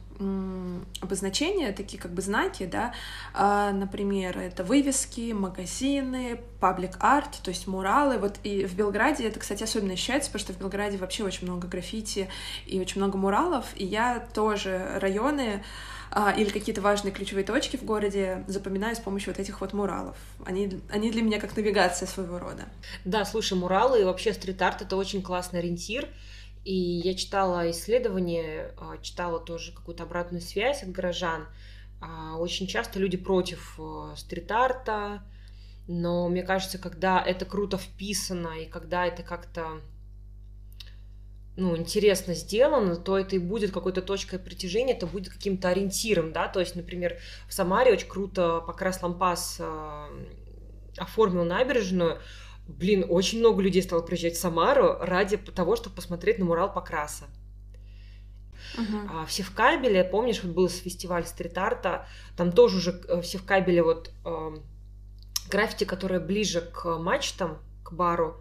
обозначения, 1.00 1.72
такие 1.72 2.02
как 2.02 2.12
бы 2.12 2.22
знаки, 2.22 2.66
да, 2.66 2.92
а, 3.34 3.70
например, 3.70 4.36
это 4.36 4.64
вывески, 4.64 5.32
магазины, 5.32 6.40
паблик 6.58 6.96
арт, 6.98 7.38
то 7.42 7.50
есть 7.50 7.68
муралы, 7.68 8.18
вот 8.18 8.40
и 8.42 8.64
в 8.64 8.74
Белграде 8.74 9.28
это, 9.28 9.38
кстати, 9.38 9.62
особенно 9.62 9.92
ощущается, 9.92 10.30
потому 10.32 10.40
что 10.40 10.52
в 10.54 10.58
Белграде 10.58 10.96
вообще 10.98 11.22
очень 11.22 11.46
много 11.46 11.68
граффити 11.68 12.28
и 12.66 12.80
очень 12.80 13.00
много 13.00 13.16
муралов, 13.16 13.66
и 13.76 13.84
я 13.84 14.18
тоже 14.34 14.98
районы 15.00 15.62
а, 16.10 16.32
или 16.32 16.48
какие-то 16.48 16.80
важные 16.80 17.12
ключевые 17.12 17.44
точки 17.44 17.76
в 17.76 17.84
городе 17.84 18.44
запоминаю 18.46 18.96
с 18.96 19.00
помощью 19.00 19.32
вот 19.32 19.40
этих 19.40 19.60
вот 19.60 19.72
муралов. 19.72 20.16
Они, 20.44 20.80
они 20.90 21.10
для 21.10 21.22
меня 21.22 21.40
как 21.40 21.56
навигация 21.56 22.06
своего 22.06 22.38
рода. 22.38 22.64
Да, 23.04 23.24
слушай, 23.24 23.56
муралы 23.56 24.00
и 24.00 24.04
вообще 24.04 24.32
стрит-арт— 24.32 24.82
это 24.82 24.96
очень 24.96 25.22
классный 25.22 25.60
ориентир. 25.60 26.08
И 26.64 26.74
я 26.74 27.14
читала 27.14 27.70
исследования, 27.70 28.74
а, 28.78 28.98
читала 28.98 29.40
тоже 29.40 29.72
какую-то 29.72 30.02
обратную 30.02 30.42
связь 30.42 30.82
от 30.82 30.90
горожан. 30.90 31.46
А, 32.00 32.36
очень 32.36 32.66
часто 32.66 32.98
люди 32.98 33.16
против 33.16 33.74
э, 33.78 34.14
стрит-арта, 34.16 35.22
но 35.88 36.28
мне 36.28 36.42
кажется, 36.42 36.78
когда 36.78 37.20
это 37.20 37.44
круто 37.44 37.76
вписано 37.76 38.60
и 38.60 38.66
когда 38.66 39.06
это 39.06 39.22
как-то 39.22 39.80
ну, 41.58 41.76
интересно 41.76 42.34
сделано, 42.34 42.94
то 42.94 43.18
это 43.18 43.34
и 43.34 43.40
будет 43.40 43.72
какой-то 43.72 44.00
точкой 44.00 44.38
притяжения, 44.38 44.94
это 44.94 45.08
будет 45.08 45.32
каким-то 45.32 45.68
ориентиром, 45.68 46.32
да, 46.32 46.46
то 46.46 46.60
есть, 46.60 46.76
например, 46.76 47.18
в 47.48 47.52
Самаре 47.52 47.92
очень 47.92 48.06
круто 48.06 48.60
Покрас 48.60 49.02
Лампас 49.02 49.56
э, 49.58 50.08
оформил 50.96 51.44
набережную, 51.44 52.20
блин, 52.68 53.04
очень 53.08 53.40
много 53.40 53.60
людей 53.60 53.82
стало 53.82 54.02
приезжать 54.02 54.34
в 54.34 54.40
Самару 54.40 54.98
ради 55.00 55.36
того, 55.36 55.74
чтобы 55.74 55.96
посмотреть 55.96 56.38
на 56.38 56.44
мурал 56.44 56.72
Покраса. 56.72 57.24
Uh-huh. 58.76 59.08
А, 59.10 59.26
в 59.26 59.54
кабеле, 59.54 60.04
помнишь, 60.04 60.44
вот 60.44 60.52
был 60.52 60.68
фестиваль 60.68 61.26
стрит-арта, 61.26 62.06
там 62.36 62.52
тоже 62.52 62.76
уже 62.76 63.02
э, 63.08 63.20
в 63.20 63.44
кабеле 63.44 63.82
вот 63.82 64.12
э, 64.24 64.56
граффити, 65.50 65.82
которое 65.82 66.20
ближе 66.20 66.60
к 66.60 66.98
мачтам, 66.98 67.58
к 67.82 67.92
бару, 67.92 68.36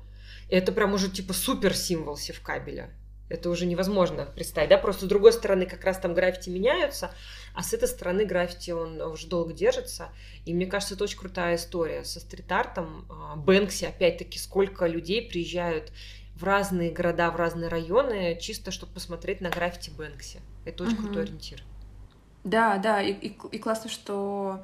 это 0.50 0.72
прям 0.72 0.94
уже 0.94 1.10
типа 1.10 1.34
супер 1.34 1.74
символ 1.76 2.16
севкабеля. 2.16 2.92
Это 3.30 3.50
уже 3.50 3.66
невозможно 3.66 4.26
представить, 4.26 4.70
да, 4.70 4.78
просто 4.78 5.06
с 5.06 5.10
другой 5.10 5.34
стороны 5.34 5.66
как 5.66 5.84
раз 5.84 5.98
там 5.98 6.14
граффити 6.14 6.50
меняются, 6.50 7.12
а 7.54 7.62
с 7.62 7.74
этой 7.74 7.88
стороны 7.88 8.26
граффити 8.26 8.72
он 8.72 9.02
уже 9.02 9.28
долго 9.28 9.54
держится, 9.54 10.10
и 10.46 10.54
мне 10.54 10.66
кажется, 10.66 10.96
это 10.96 11.04
очень 11.04 11.20
крутая 11.20 11.58
история 11.58 12.04
со 12.06 12.20
стрит-артом. 12.20 13.06
А, 13.10 13.36
Бэнкси, 13.36 13.86
опять-таки, 13.86 14.40
сколько 14.40 14.88
людей 14.88 15.28
приезжают 15.28 15.92
в 16.36 16.44
разные 16.44 16.92
города, 16.92 17.32
в 17.32 17.36
разные 17.36 17.68
районы, 17.68 18.38
чисто 18.40 18.72
чтобы 18.72 18.94
посмотреть 18.94 19.42
на 19.42 19.50
граффити 19.50 19.90
Бэнкси. 19.90 20.40
Это 20.66 20.84
очень 20.84 20.96
угу. 20.96 21.04
крутой 21.04 21.24
ориентир. 21.24 21.64
Да, 22.44 22.78
да, 22.78 23.02
и, 23.02 23.12
и, 23.12 23.38
и 23.52 23.60
классно, 23.60 23.90
что 23.90 24.64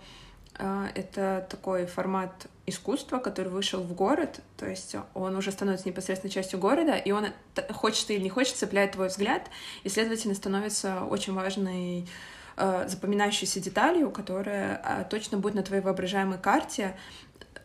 э, 0.58 0.88
это 0.96 1.46
такой 1.50 1.86
формат 1.86 2.48
искусства, 2.66 3.18
который 3.18 3.50
вышел 3.50 3.82
в 3.82 3.94
город, 3.94 4.40
то 4.58 4.66
есть 4.68 4.96
он 5.14 5.36
уже 5.36 5.52
становится 5.52 5.88
непосредственно 5.88 6.32
частью 6.32 6.60
города, 6.60 6.96
и 6.96 7.12
он, 7.12 7.28
хочет 7.72 8.10
или 8.10 8.22
не 8.22 8.30
хочет, 8.30 8.56
цепляет 8.56 8.94
твой 8.94 9.10
взгляд, 9.10 9.50
и, 9.84 9.90
следовательно, 9.90 10.34
становится 10.34 11.04
очень 11.04 11.34
важной 11.34 12.08
э, 12.56 12.86
запоминающейся 12.88 13.60
деталью, 13.60 14.12
которая 14.12 14.82
э, 14.84 15.06
точно 15.10 15.38
будет 15.38 15.56
на 15.56 15.64
твоей 15.64 15.84
воображаемой 15.84 16.38
карте, 16.38 16.96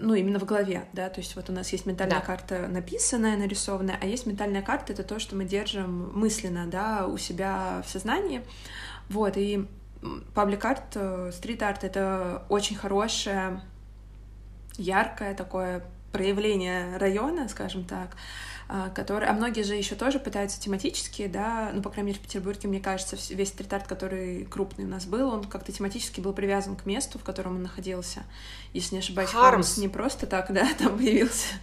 ну, 0.01 0.15
именно 0.15 0.39
в 0.39 0.45
голове, 0.45 0.85
да, 0.93 1.09
то 1.09 1.21
есть 1.21 1.35
вот 1.37 1.49
у 1.51 1.53
нас 1.53 1.71
есть 1.73 1.87
ментальная 1.87 2.21
да. 2.21 2.25
карта 2.25 2.69
написанная, 2.69 3.37
нарисованная, 3.37 3.99
а 4.01 4.07
есть 4.07 4.27
ментальная 4.27 4.63
карта— 4.63 4.93
это 4.95 5.03
то, 5.03 5.19
что 5.19 5.37
мы 5.37 5.45
держим 5.45 6.13
мысленно, 6.17 6.67
да, 6.67 7.07
у 7.07 7.19
себя 7.19 7.83
в 7.85 7.91
сознании, 7.91 8.43
вот, 9.09 9.37
и 9.37 9.67
паблик-арт, 10.35 10.97
э, 10.97 11.31
стрит-арт— 11.33 11.83
это 11.85 12.45
очень 12.49 12.77
хорошая 12.77 13.63
яркое 14.79 15.35
такое 15.35 15.85
проявление 16.13 16.97
района, 16.97 17.49
скажем 17.49 17.85
так, 17.85 18.17
а, 18.71 18.91
который, 18.91 19.29
а 19.29 19.33
многие 19.33 19.63
же 19.63 19.75
еще 19.75 19.95
тоже 19.95 20.19
пытаются 20.19 20.61
тематически, 20.61 21.27
да, 21.27 21.71
ну, 21.73 21.83
по 21.83 21.91
крайней 21.91 22.09
мере, 22.09 22.19
в 22.19 22.23
Петербурге, 22.23 22.69
мне 22.69 22.81
кажется, 22.81 23.17
весь 23.31 23.49
стрит-арт, 23.49 23.87
который 23.87 24.45
крупный 24.45 24.85
у 24.85 24.89
нас 24.89 25.07
был, 25.07 25.29
он 25.31 25.45
как-то 25.45 25.73
тематически 25.73 26.21
был 26.21 26.33
привязан 26.33 26.77
к 26.77 26.85
месту, 26.85 27.19
в 27.19 27.25
котором 27.25 27.57
он 27.57 27.63
находился. 27.63 28.25
Если 28.73 28.95
не 28.95 29.01
ошибаюсь, 29.01 29.31
Хармс 29.31 29.79
не 29.79 29.89
просто 29.89 30.27
так, 30.27 30.53
да, 30.53 30.69
там 30.79 30.97
появился. 30.99 31.55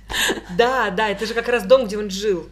Да, 0.58 0.90
да, 0.90 1.10
это 1.10 1.26
же 1.26 1.34
как 1.34 1.48
раз 1.48 1.64
дом, 1.64 1.86
где 1.86 1.98
он 1.98 2.10
жил. 2.10 2.50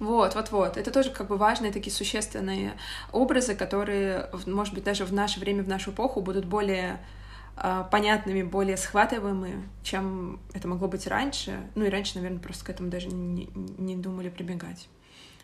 Вот, 0.00 0.34
вот, 0.34 0.50
вот. 0.50 0.76
Это 0.76 0.90
тоже 0.90 1.10
как 1.10 1.28
бы 1.28 1.36
важные 1.36 1.72
такие 1.72 1.94
существенные 1.94 2.74
образы, 3.12 3.54
которые, 3.54 4.28
может 4.44 4.74
быть, 4.74 4.84
даже 4.84 5.04
в 5.04 5.12
наше 5.12 5.40
время, 5.40 5.62
в 5.62 5.68
нашу 5.68 5.92
эпоху 5.92 6.20
будут 6.20 6.44
более 6.44 7.00
понятными, 7.90 8.42
более 8.42 8.76
схватываемыми, 8.76 9.68
чем 9.82 10.40
это 10.52 10.66
могло 10.68 10.88
быть 10.88 11.06
раньше. 11.06 11.60
Ну 11.74 11.84
и 11.84 11.88
раньше, 11.88 12.16
наверное, 12.16 12.40
просто 12.40 12.64
к 12.64 12.70
этому 12.70 12.90
даже 12.90 13.08
не, 13.08 13.48
не 13.78 13.96
думали 13.96 14.28
прибегать. 14.28 14.88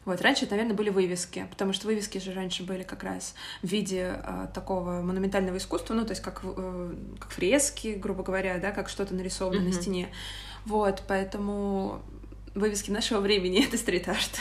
Вот, 0.06 0.22
раньше 0.22 0.46
это, 0.46 0.52
наверное, 0.52 0.76
были 0.76 0.88
вывески, 0.88 1.46
потому 1.50 1.72
что 1.74 1.86
вывески 1.86 2.18
же 2.18 2.32
раньше 2.32 2.62
были 2.62 2.82
как 2.82 3.04
раз 3.04 3.34
в 3.62 3.66
виде 3.68 4.14
э, 4.16 4.48
такого 4.54 5.02
монументального 5.02 5.58
искусства, 5.58 5.92
ну, 5.92 6.04
то 6.04 6.12
есть 6.12 6.22
как, 6.22 6.40
э, 6.42 6.94
как 7.18 7.30
фрески, 7.30 7.88
грубо 7.88 8.22
говоря, 8.22 8.58
да, 8.58 8.70
как 8.70 8.88
что-то 8.88 9.14
нарисовано 9.14 9.60
mm-hmm. 9.60 9.64
на 9.64 9.72
стене. 9.72 10.08
Вот, 10.64 11.02
поэтому 11.06 12.00
вывески 12.54 12.90
нашего 12.90 13.20
времени— 13.20 13.64
это 13.68 13.76
стрит-арт. 13.76 14.38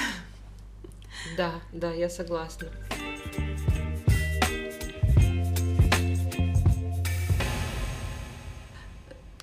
Да, 1.36 1.52
да, 1.74 1.92
я 1.92 2.10
согласна. 2.10 2.70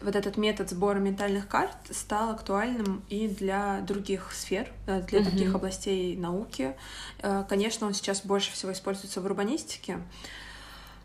Вот 0.07 0.15
этот 0.15 0.37
метод 0.37 0.71
сбора 0.71 0.99
ментальных 0.99 1.49
карт 1.49 1.77
стал 1.91 2.31
актуальным 2.31 3.03
и 3.09 3.27
для 3.27 3.81
других 3.81 4.33
сфер, 4.33 4.69
э, 4.87 5.03
для 5.03 5.21
других 5.21 5.55
областей 5.55 6.17
науки. 6.17 6.75
Э, 7.19 7.45
конечно, 7.49 7.89
он 7.89 7.93
сейчас 7.93 8.25
больше 8.25 8.53
всего 8.53 8.73
используется 8.73 9.21
в 9.21 9.25
урбанистике 9.25 9.99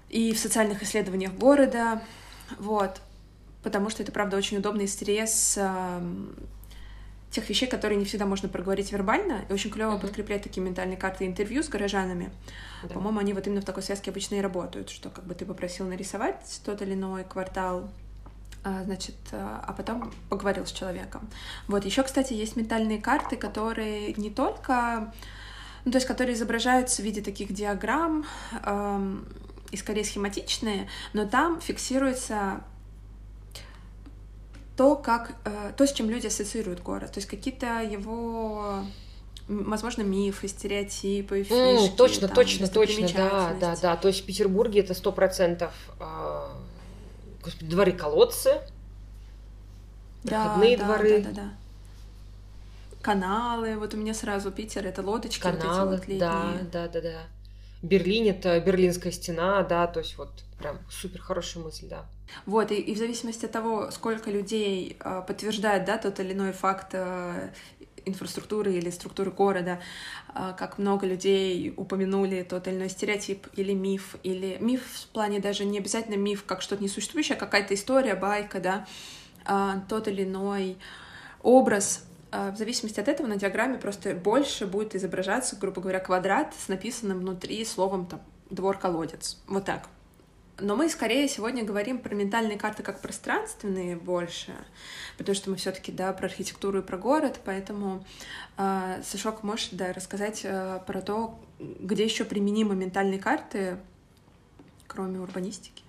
и 0.09 0.33
в 0.33 0.39
социальных 0.39 0.83
исследованиях 0.83 1.33
города, 1.33 2.03
вот, 2.59 3.01
потому 3.63 3.89
что 3.89 4.03
это, 4.03 4.11
правда, 4.11 4.37
очень 4.37 4.57
удобный 4.57 4.87
стресс 4.87 5.57
эм, 5.57 6.35
тех 7.31 7.49
вещей, 7.49 7.67
которые 7.67 7.97
не 7.97 8.05
всегда 8.05 8.25
можно 8.25 8.49
проговорить 8.49 8.91
вербально, 8.91 9.45
и 9.49 9.53
очень 9.53 9.71
клево 9.71 9.93
uh-huh. 9.93 10.01
подкреплять 10.01 10.43
такие 10.43 10.61
ментальные 10.61 10.97
карты 10.97 11.25
интервью 11.25 11.63
с 11.63 11.69
горожанами. 11.69 12.29
Да. 12.83 12.89
По-моему, 12.89 13.19
они 13.19 13.33
вот 13.33 13.47
именно 13.47 13.61
в 13.61 13.65
такой 13.65 13.83
связке 13.83 14.11
обычно 14.11 14.35
и 14.35 14.41
работают, 14.41 14.89
что 14.89 15.09
как 15.09 15.25
бы 15.25 15.33
ты 15.33 15.45
попросил 15.45 15.87
нарисовать 15.87 16.61
тот 16.65 16.81
или 16.81 16.93
иной 16.93 17.23
квартал, 17.23 17.89
значит, 18.63 19.15
а, 19.31 19.63
а 19.67 19.73
потом 19.73 20.13
поговорил 20.29 20.65
с 20.65 20.71
человеком. 20.71 21.29
Вот, 21.67 21.85
еще, 21.85 22.03
кстати, 22.03 22.33
есть 22.33 22.55
ментальные 22.55 23.01
карты, 23.01 23.35
которые 23.35 24.13
не 24.13 24.29
только, 24.29 25.13
ну, 25.85 25.91
то 25.91 25.97
есть, 25.97 26.07
которые 26.07 26.35
изображаются 26.35 27.01
в 27.01 27.05
виде 27.05 27.21
таких 27.21 27.53
диаграмм, 27.53 28.25
эм, 28.65 29.27
и 29.71 29.77
скорее 29.77 30.03
схематичные, 30.03 30.89
но 31.13 31.25
там 31.25 31.61
фиксируется 31.61 32.61
то, 34.75 34.95
как, 34.95 35.35
э, 35.45 35.73
то, 35.75 35.87
с 35.87 35.93
чем 35.93 36.09
люди 36.09 36.27
ассоциируют 36.27 36.81
город, 36.81 37.11
то 37.13 37.19
есть 37.19 37.29
какие-то 37.29 37.81
его 37.81 38.83
возможно, 39.47 40.01
мифы, 40.03 40.47
стереотипы, 40.47 41.43
фишки. 41.43 41.53
Mm, 41.53 41.95
точно, 41.97 42.27
там, 42.27 42.35
точно, 42.35 42.67
точно, 42.67 43.09
да, 43.13 43.55
да, 43.59 43.75
да. 43.81 43.95
То 43.97 44.07
есть 44.07 44.21
в 44.21 44.25
Петербурге 44.25 44.79
это 44.79 44.93
сто 44.93 45.11
процентов 45.11 45.73
а, 45.99 46.55
господи, 47.41 47.69
дворы-колодцы, 47.69 48.61
да, 50.23 50.45
проходные 50.45 50.77
да, 50.77 50.85
дворы. 50.85 51.21
Да, 51.21 51.29
да, 51.29 51.35
да. 51.35 51.53
Каналы, 53.01 53.77
вот 53.77 53.93
у 53.93 53.97
меня 53.97 54.13
сразу 54.13 54.51
Питер, 54.51 54.85
это 54.85 55.01
лодочки. 55.01 55.41
Каналы, 55.41 55.97
вот 55.97 56.07
вот 56.07 56.17
да, 56.17 56.53
да, 56.71 56.87
да, 56.87 57.01
да. 57.01 57.21
Берлин 57.81 58.27
это 58.27 58.59
Берлинская 58.59 59.11
стена, 59.11 59.63
да, 59.63 59.87
то 59.87 60.01
есть 60.01 60.17
вот 60.17 60.29
прям 60.59 60.77
супер 60.89 61.19
хорошая 61.19 61.63
мысль, 61.63 61.87
да. 61.89 62.05
Вот, 62.45 62.71
и, 62.71 62.75
и 62.75 62.93
в 62.93 62.97
зависимости 62.97 63.45
от 63.45 63.51
того, 63.51 63.89
сколько 63.91 64.29
людей 64.29 64.97
э, 64.99 65.23
подтверждает, 65.27 65.85
да, 65.85 65.97
тот 65.97 66.19
или 66.19 66.33
иной 66.33 66.53
факт 66.53 66.89
э, 66.93 67.49
инфраструктуры 68.05 68.73
или 68.73 68.89
структуры 68.89 69.31
города, 69.31 69.81
а, 70.29 70.53
как 70.53 70.77
много 70.77 71.05
людей 71.05 71.73
упомянули 71.77 72.43
тот 72.43 72.67
или 72.67 72.75
иной 72.75 72.89
стереотип 72.89 73.47
или 73.55 73.73
миф, 73.73 74.15
или 74.23 74.57
миф 74.59 74.83
в 74.85 75.07
плане 75.07 75.39
даже 75.39 75.65
не 75.65 75.77
обязательно 75.79 76.15
миф 76.15 76.43
как 76.45 76.61
что-то 76.61 76.83
несуществующее, 76.83 77.37
а 77.37 77.39
какая-то 77.39 77.73
история, 77.73 78.15
байка, 78.15 78.59
да, 78.59 78.87
а, 79.45 79.81
тот 79.89 80.07
или 80.07 80.23
иной 80.23 80.77
образ, 81.41 82.05
в 82.31 82.55
зависимости 82.55 82.97
от 82.97 83.09
этого 83.09 83.27
на 83.27 83.35
диаграмме 83.35 83.77
просто 83.77 84.13
больше 84.13 84.65
будет 84.65 84.95
изображаться, 84.95 85.57
грубо 85.57 85.81
говоря, 85.81 85.99
квадрат 85.99 86.53
с 86.57 86.69
написанным 86.69 87.19
внутри 87.19 87.65
словом 87.65 88.05
там 88.05 88.21
двор-колодец. 88.49 89.37
Вот 89.47 89.65
так. 89.65 89.89
Но 90.61 90.75
мы 90.75 90.89
скорее 90.89 91.27
сегодня 91.27 91.63
говорим 91.63 91.97
про 91.99 92.13
ментальные 92.13 92.57
карты 92.57 92.83
как 92.83 93.01
пространственные 93.01 93.95
больше, 93.95 94.53
потому 95.17 95.35
что 95.35 95.49
мы 95.49 95.55
все-таки 95.55 95.91
да 95.91 96.13
про 96.13 96.27
архитектуру 96.27 96.79
и 96.79 96.81
про 96.83 96.97
город, 96.97 97.39
поэтому 97.43 98.05
э, 98.57 99.01
Сашок 99.03 99.41
можешь 99.41 99.69
да 99.71 99.91
рассказать 99.91 100.41
э, 100.43 100.79
про 100.85 101.01
то, 101.01 101.39
где 101.59 102.03
еще 102.03 102.25
применимы 102.25 102.75
ментальные 102.75 103.19
карты, 103.19 103.77
кроме 104.85 105.19
урбанистики. 105.19 105.83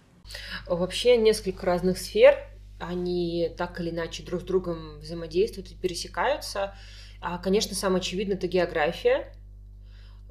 Вообще 0.67 1.19
несколько 1.19 1.67
разных 1.67 1.99
сфер, 1.99 2.35
они 2.81 3.51
так 3.59 3.79
или 3.79 3.91
иначе 3.91 4.23
друг 4.23 4.41
с 4.41 4.45
другом 4.45 5.01
взаимодействуют 5.01 5.71
и 5.71 5.75
пересекаются. 5.75 6.75
А, 7.21 7.37
конечно, 7.39 7.75
самое 7.77 8.01
очевидное 8.01 8.37
это 8.37 8.47
география 8.47 9.35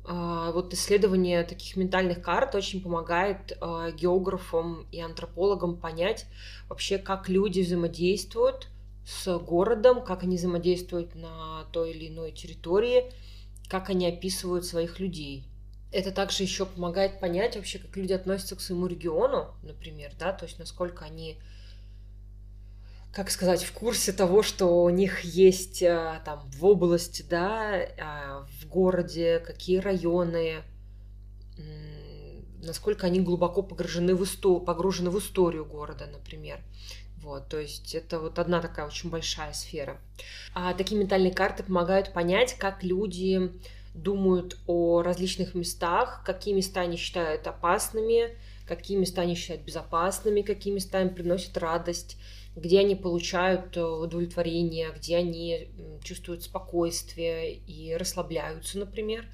вот 0.03 0.73
исследование 0.73 1.43
таких 1.43 1.75
ментальных 1.77 2.21
карт 2.21 2.55
очень 2.55 2.81
помогает 2.81 3.57
а, 3.61 3.91
географам 3.91 4.87
и 4.91 4.99
антропологам 4.99 5.77
понять 5.77 6.25
вообще, 6.69 6.97
как 6.97 7.29
люди 7.29 7.61
взаимодействуют 7.61 8.67
с 9.05 9.37
городом, 9.37 10.03
как 10.03 10.23
они 10.23 10.37
взаимодействуют 10.37 11.15
на 11.15 11.65
той 11.71 11.91
или 11.91 12.07
иной 12.07 12.31
территории, 12.31 13.11
как 13.67 13.89
они 13.89 14.07
описывают 14.07 14.65
своих 14.65 14.99
людей. 14.99 15.45
Это 15.91 16.11
также 16.11 16.43
еще 16.43 16.65
помогает 16.65 17.19
понять 17.19 17.55
вообще, 17.55 17.77
как 17.77 17.95
люди 17.97 18.13
относятся 18.13 18.55
к 18.55 18.61
своему 18.61 18.87
региону, 18.87 19.53
например, 19.61 20.13
да, 20.17 20.31
то 20.31 20.45
есть 20.45 20.57
насколько 20.57 21.03
они 21.03 21.37
как 23.13 23.29
сказать, 23.29 23.63
в 23.63 23.73
курсе 23.73 24.13
того, 24.13 24.41
что 24.41 24.83
у 24.83 24.89
них 24.89 25.21
есть 25.21 25.81
э, 25.81 26.21
там 26.23 26.49
в 26.49 26.65
области, 26.65 27.25
да, 27.29 27.85
а, 27.99 28.45
в 28.61 28.67
городе, 28.67 29.39
какие 29.39 29.79
районы, 29.79 30.63
насколько 32.63 33.07
они 33.07 33.19
глубоко 33.19 33.61
погружены 33.63 34.15
в, 34.15 34.23
историю, 34.23 34.61
погружены 34.61 35.09
в 35.09 35.19
историю 35.19 35.65
города, 35.65 36.07
например. 36.11 36.61
Вот, 37.17 37.49
то 37.49 37.59
есть 37.59 37.93
это 37.93 38.19
вот 38.19 38.39
одна 38.39 38.61
такая 38.61 38.87
очень 38.87 39.09
большая 39.09 39.53
сфера. 39.53 39.99
А 40.53 40.73
такие 40.73 40.99
ментальные 40.99 41.33
карты 41.33 41.63
помогают 41.63 42.13
понять, 42.13 42.55
как 42.57 42.83
люди 42.83 43.51
думают 43.93 44.57
о 44.67 45.01
различных 45.01 45.53
местах, 45.53 46.23
какие 46.25 46.53
места 46.53 46.81
они 46.81 46.97
считают 46.97 47.45
опасными, 47.45 48.37
какие 48.65 48.97
места 48.97 49.21
они 49.21 49.35
считают 49.35 49.63
безопасными, 49.63 50.41
какие 50.41 50.73
места 50.73 51.01
им 51.01 51.13
приносят 51.13 51.57
радость, 51.57 52.17
где 52.55 52.79
они 52.79 52.95
получают 52.95 53.77
э, 53.77 53.83
удовлетворение, 53.83 54.91
где 54.95 55.17
они 55.17 55.69
чувствуют 56.03 56.43
спокойствие 56.43 57.55
и 57.55 57.95
расслабляются, 57.95 58.77
например. 58.77 59.25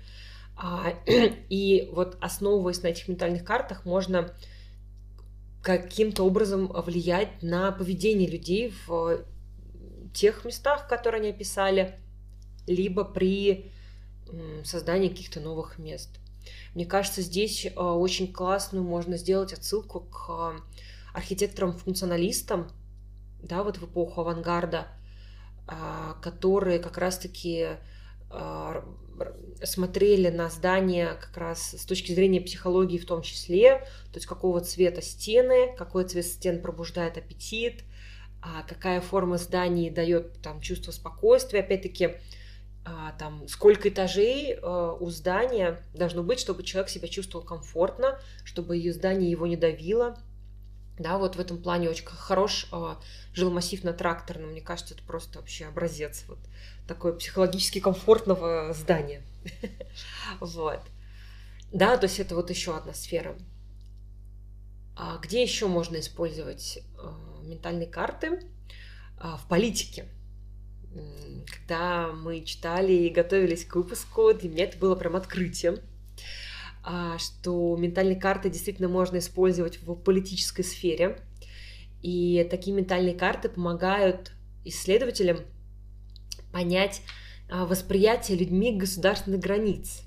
А, 0.55 0.93
и 1.49 1.89
вот 1.91 2.17
основываясь 2.21 2.83
на 2.83 2.87
этих 2.87 3.07
ментальных 3.07 3.43
картах, 3.43 3.85
можно 3.85 4.33
каким-то 5.63 6.23
образом 6.23 6.67
влиять 6.67 7.41
на 7.41 7.71
поведение 7.71 8.29
людей 8.29 8.73
в 8.85 9.25
тех 10.13 10.45
местах, 10.45 10.87
которые 10.87 11.19
они 11.21 11.29
описали, 11.29 11.99
либо 12.67 13.03
при 13.03 13.71
создании 14.63 15.09
каких-то 15.09 15.39
новых 15.39 15.77
мест. 15.79 16.09
Мне 16.73 16.85
кажется, 16.85 17.21
здесь 17.21 17.65
э, 17.65 17.69
очень 17.69 18.31
классную 18.31 18.83
можно 18.83 19.17
сделать 19.17 19.53
отсылку 19.53 20.01
к 20.01 20.55
архитекторам-функционалистам, 21.13 22.69
да, 23.41 23.63
вот 23.63 23.77
в 23.77 23.85
эпоху 23.85 24.21
авангарда, 24.21 24.87
а, 25.67 26.13
которые 26.21 26.79
как 26.79 26.97
раз-таки 26.97 27.77
а, 28.29 28.85
смотрели 29.63 30.29
на 30.29 30.49
здание 30.49 31.15
как 31.15 31.35
раз 31.37 31.73
с 31.73 31.85
точки 31.85 32.11
зрения 32.11 32.41
психологии 32.41 32.97
в 32.97 33.05
том 33.05 33.21
числе, 33.21 33.79
то 34.11 34.15
есть 34.15 34.27
какого 34.27 34.61
цвета 34.61 35.01
стены, 35.01 35.75
какой 35.77 36.05
цвет 36.05 36.25
стен 36.25 36.61
пробуждает 36.61 37.17
аппетит, 37.17 37.83
а 38.41 38.63
какая 38.63 39.01
форма 39.01 39.37
зданий 39.37 39.89
дает 39.89 40.41
там 40.41 40.61
чувство 40.61 40.91
спокойствия, 40.91 41.61
опять-таки 41.61 42.17
там 43.19 43.47
сколько 43.49 43.89
этажей 43.89 44.57
у 44.61 45.09
здания 45.09 45.83
должно 45.93 46.23
быть, 46.23 46.39
чтобы 46.39 46.63
человек 46.63 46.89
себя 46.89 47.09
чувствовал 47.09 47.43
комфортно, 47.43 48.19
чтобы 48.45 48.77
ее 48.77 48.93
здание 48.93 49.29
его 49.29 49.47
не 49.47 49.57
давило, 49.57 50.15
да, 50.97 51.17
вот 51.17 51.35
в 51.35 51.39
этом 51.39 51.61
плане 51.61 51.89
очень 51.89 52.05
хорош 52.05 52.67
э, 52.71 52.95
жилмассив 53.33 53.83
на 53.83 53.93
тракторном. 53.93 54.51
Мне 54.51 54.61
кажется, 54.61 54.95
это 54.95 55.03
просто 55.03 55.39
вообще 55.39 55.65
образец 55.65 56.23
вот 56.27 56.39
такой 56.87 57.17
психологически 57.17 57.79
комфортного 57.79 58.73
здания. 58.73 59.21
Вот. 60.39 60.81
Да, 61.71 61.97
то 61.97 62.05
есть 62.05 62.19
это 62.19 62.35
вот 62.35 62.49
еще 62.49 62.75
одна 62.75 62.93
сфера. 62.93 63.35
А 64.95 65.17
где 65.17 65.41
еще 65.41 65.67
можно 65.67 65.99
использовать 65.99 66.79
э, 66.97 67.41
ментальные 67.43 67.87
карты? 67.87 68.41
А, 69.19 69.37
в 69.37 69.47
политике. 69.47 70.05
Когда 71.45 72.11
мы 72.11 72.43
читали 72.43 72.93
и 72.93 73.09
готовились 73.09 73.65
к 73.65 73.75
выпуску, 73.75 74.33
для 74.33 74.49
меня 74.49 74.63
это 74.65 74.77
было 74.77 74.95
прям 74.95 75.15
открытием 75.15 75.75
а, 75.75 75.79
что 77.17 77.75
ментальные 77.77 78.19
карты 78.19 78.49
действительно 78.49 78.87
можно 78.87 79.17
использовать 79.17 79.81
в 79.81 79.95
политической 79.95 80.63
сфере. 80.63 81.19
И 82.01 82.47
такие 82.49 82.75
ментальные 82.75 83.15
карты 83.15 83.49
помогают 83.49 84.31
исследователям 84.63 85.39
понять 86.51 87.01
а, 87.49 87.65
восприятие 87.65 88.37
людьми 88.37 88.75
государственных 88.75 89.39
границ, 89.39 90.01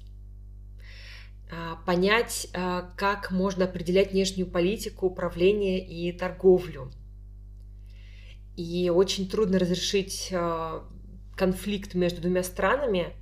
а, 1.50 1.76
понять, 1.86 2.48
как 2.96 3.30
можно 3.30 3.64
определять 3.64 4.12
внешнюю 4.12 4.48
политику, 4.48 5.06
управление 5.06 5.86
и 5.86 6.12
торговлю. 6.12 6.90
И 8.56 8.90
очень 8.90 9.28
трудно 9.28 9.58
разрешить 9.58 10.32
конфликт 11.36 11.94
между 11.94 12.20
двумя 12.20 12.42
странами, 12.42 13.14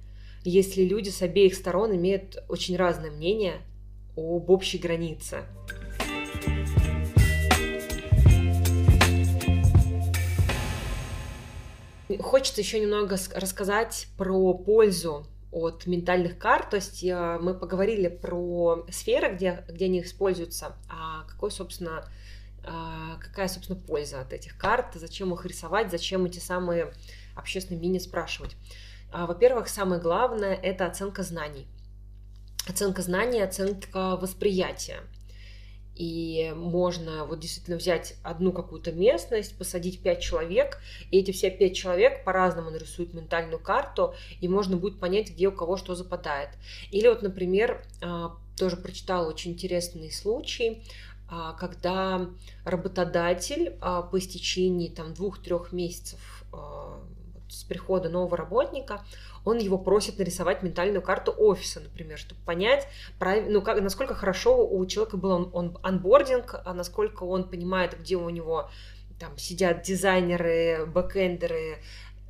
если 0.49 0.83
люди 0.83 1.11
с 1.11 1.21
обеих 1.23 1.55
сторон 1.55 1.95
имеют 1.95 2.43
очень 2.49 2.77
разное 2.77 3.11
мнение 3.11 3.61
об 4.17 4.49
общей 4.51 4.79
границе. 4.79 5.45
Хочется 12.21 12.63
еще 12.63 12.81
немного 12.81 13.19
рассказать 13.35 14.09
про 14.17 14.55
пользу 14.55 15.27
от 15.53 15.87
ментальных 15.87 16.39
карт, 16.39 16.71
то 16.71 16.77
есть 16.77 17.05
э, 17.05 17.39
мы 17.41 17.55
поговорили 17.55 18.09
про 18.09 18.87
сферы, 18.91 19.35
где, 19.35 19.65
где 19.69 19.87
они 19.87 20.01
используются, 20.01 20.77
а 20.89 21.25
какой, 21.25 21.51
собственно, 21.51 22.05
а, 22.65 23.17
какая, 23.21 23.49
собственно, 23.49 23.79
польза 23.79 24.21
от 24.21 24.33
этих 24.33 24.57
карт, 24.59 24.95
зачем 24.95 25.33
их 25.33 25.45
рисовать, 25.47 25.91
зачем 25.91 26.25
эти 26.27 26.39
самые 26.39 26.93
общественные 27.35 27.79
мнения 27.79 28.01
спрашивать. 28.01 28.57
А, 29.11 29.27
во-первых, 29.27 29.69
самое 29.69 30.01
главное– 30.01 30.55
это 30.63 30.87
оценка 30.87 31.23
знаний. 31.23 31.67
Оценка 32.69 33.03
знаний, 33.03 33.41
оценка 33.41 34.17
восприятия. 34.17 35.01
И 35.95 36.53
можно 36.55 37.25
вот 37.25 37.41
действительно 37.41 37.77
взять 37.77 38.15
одну 38.23 38.53
какую-то 38.53 38.93
местность, 38.93 39.59
посадить 39.59 40.01
пять 40.01 40.21
человек, 40.21 40.79
и 41.11 41.19
эти 41.19 41.33
все 41.33 41.51
пять 41.51 41.75
человек 41.75 42.23
по-разному 42.25 42.71
нарисуют 42.71 43.15
ментальную 43.15 43.59
карту, 43.59 44.15
и 44.41 44.47
можно 44.47 44.77
будет 44.77 45.01
понять, 45.01 45.31
где 45.31 45.49
у 45.49 45.53
кого 45.53 45.77
что 45.77 45.97
западает. 45.97 46.51
Или 46.93 47.09
вот, 47.09 47.23
например, 47.23 47.83
а, 48.01 48.37
тоже 48.57 48.77
прочитала 48.77 49.29
очень 49.29 49.53
интересный 49.53 50.13
случай, 50.13 50.85
а, 51.29 51.55
когда 51.55 52.31
работодатель 52.65 53.71
по 53.81 54.11
истечении 54.19 54.89
там 54.89 55.15
двух-трех 55.15 55.73
месяцев 55.73 56.45
с 57.49 57.65
прихода 57.65 58.09
нового 58.09 58.37
работника, 58.37 59.03
он 59.45 59.59
его 59.59 59.79
просит 59.79 60.19
нарисовать 60.19 60.63
ментальную 60.63 61.03
карту 61.03 61.35
офиса, 61.37 61.81
например, 61.81 62.19
чтобы 62.19 62.41
понять, 62.43 62.87
ну, 63.21 63.63
как, 63.63 63.81
насколько 63.81 64.15
хорошо 64.15 64.67
у 64.67 64.85
человека 64.87 65.17
был 65.17 65.31
он, 65.31 65.51
он 65.53 65.79
анбординг, 65.83 66.61
а 66.65 66.75
насколько 66.75 67.25
он 67.25 67.49
понимает, 67.49 67.99
где 67.99 68.17
у 68.17 68.29
него 68.29 68.69
там 69.19 69.37
сидят 69.39 69.83
дизайнеры, 69.83 70.87
бэкэндеры, 70.87 71.79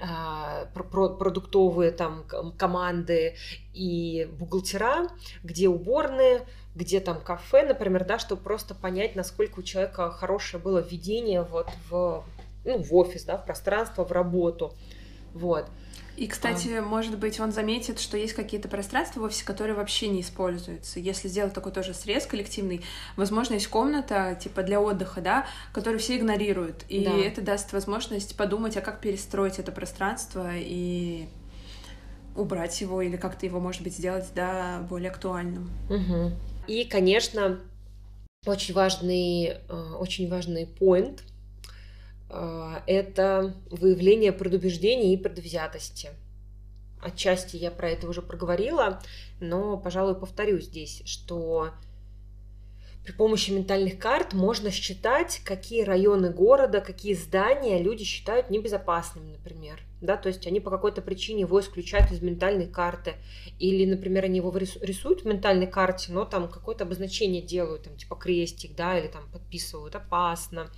а, 0.00 0.66
продуктовые 0.74 1.90
там 1.90 2.24
команды 2.56 3.34
и 3.74 4.28
бухгалтера, 4.38 5.08
где 5.42 5.68
уборные, 5.68 6.46
где 6.76 7.00
там 7.00 7.20
кафе, 7.20 7.66
например, 7.66 8.04
да, 8.04 8.20
чтобы 8.20 8.42
просто 8.42 8.76
понять, 8.76 9.16
насколько 9.16 9.58
у 9.58 9.62
человека 9.62 10.12
хорошее 10.12 10.62
было 10.62 10.78
введение 10.78 11.42
вот 11.42 11.68
в, 11.90 12.24
ну, 12.64 12.78
в 12.78 12.94
офис, 12.94 13.24
да, 13.24 13.36
в 13.36 13.44
пространство, 13.44 14.04
в 14.04 14.12
работу. 14.12 14.72
Вот. 15.34 15.68
И, 16.18 16.26
кстати, 16.26 16.78
а. 16.78 16.82
может 16.82 17.16
быть, 17.16 17.38
он 17.38 17.52
заметит, 17.52 18.00
что 18.00 18.16
есть 18.16 18.34
какие-то 18.34 18.68
пространства 18.68 19.20
в 19.20 19.22
офисе, 19.22 19.44
которые 19.44 19.76
вообще 19.76 20.08
не 20.08 20.22
используются. 20.22 20.98
Если 20.98 21.28
сделать 21.28 21.54
такой 21.54 21.70
тоже 21.70 21.94
срез 21.94 22.26
коллективный, 22.26 22.80
возможно, 23.14 23.54
есть 23.54 23.68
комната, 23.68 24.36
типа, 24.42 24.64
для 24.64 24.80
отдыха, 24.80 25.20
да, 25.20 25.46
которую 25.72 26.00
все 26.00 26.16
игнорируют. 26.16 26.84
И 26.88 27.04
да. 27.04 27.12
это 27.12 27.40
даст 27.40 27.72
возможность 27.72 28.36
подумать, 28.36 28.76
а 28.76 28.80
как 28.80 29.00
перестроить 29.00 29.60
это 29.60 29.70
пространство 29.70 30.50
и 30.54 31.28
убрать 32.34 32.80
его 32.80 33.00
или 33.00 33.16
как-то 33.16 33.46
его, 33.46 33.60
может 33.60 33.82
быть, 33.82 33.94
сделать, 33.94 34.26
да, 34.34 34.84
более 34.90 35.10
актуальным. 35.10 35.70
Угу. 35.88 36.32
И, 36.66 36.84
конечно, 36.84 37.60
очень 38.44 38.74
важный, 38.74 39.56
э, 39.68 39.92
очень 39.98 40.28
важный 40.28 40.66
а, 40.80 41.18
это 42.30 43.54
выявление 43.70 44.32
предубеждений 44.32 45.14
и 45.14 45.16
предвзятости. 45.16 46.10
Отчасти 47.00 47.56
я 47.56 47.70
про 47.70 47.90
это 47.90 48.08
уже 48.08 48.22
проговорила, 48.22 49.00
но, 49.40 49.76
пожалуй, 49.78 50.14
повторю 50.14 50.58
здесь, 50.58 51.02
что 51.06 51.70
при 53.04 53.12
помощи 53.12 53.50
ментальных 53.50 53.98
карт 53.98 54.34
можно 54.34 54.70
считать, 54.70 55.40
какие 55.44 55.82
районы 55.82 56.30
города, 56.30 56.80
какие 56.80 57.14
здания 57.14 57.80
люди 57.80 58.04
считают 58.04 58.50
небезопасными, 58.50 59.32
например. 59.32 59.80
Да, 60.02 60.16
то 60.16 60.28
есть 60.28 60.46
они 60.46 60.60
по 60.60 60.70
какой-то 60.70 61.00
причине 61.00 61.40
его 61.40 61.58
исключают 61.60 62.12
из 62.12 62.20
ментальной 62.20 62.66
карты. 62.66 63.14
Или, 63.58 63.88
например, 63.88 64.24
они 64.24 64.36
его 64.36 64.54
рисуют 64.56 65.22
в 65.22 65.24
ментальной 65.24 65.66
карте, 65.66 66.12
но 66.12 66.24
там 66.24 66.48
какое-то 66.48 66.84
обозначение 66.84 67.40
делают, 67.40 67.84
там, 67.84 67.96
типа 67.96 68.14
крестик, 68.16 68.76
да, 68.76 68.98
или 68.98 69.06
там 69.06 69.28
подписывают 69.32 69.94
опасно 69.94 70.70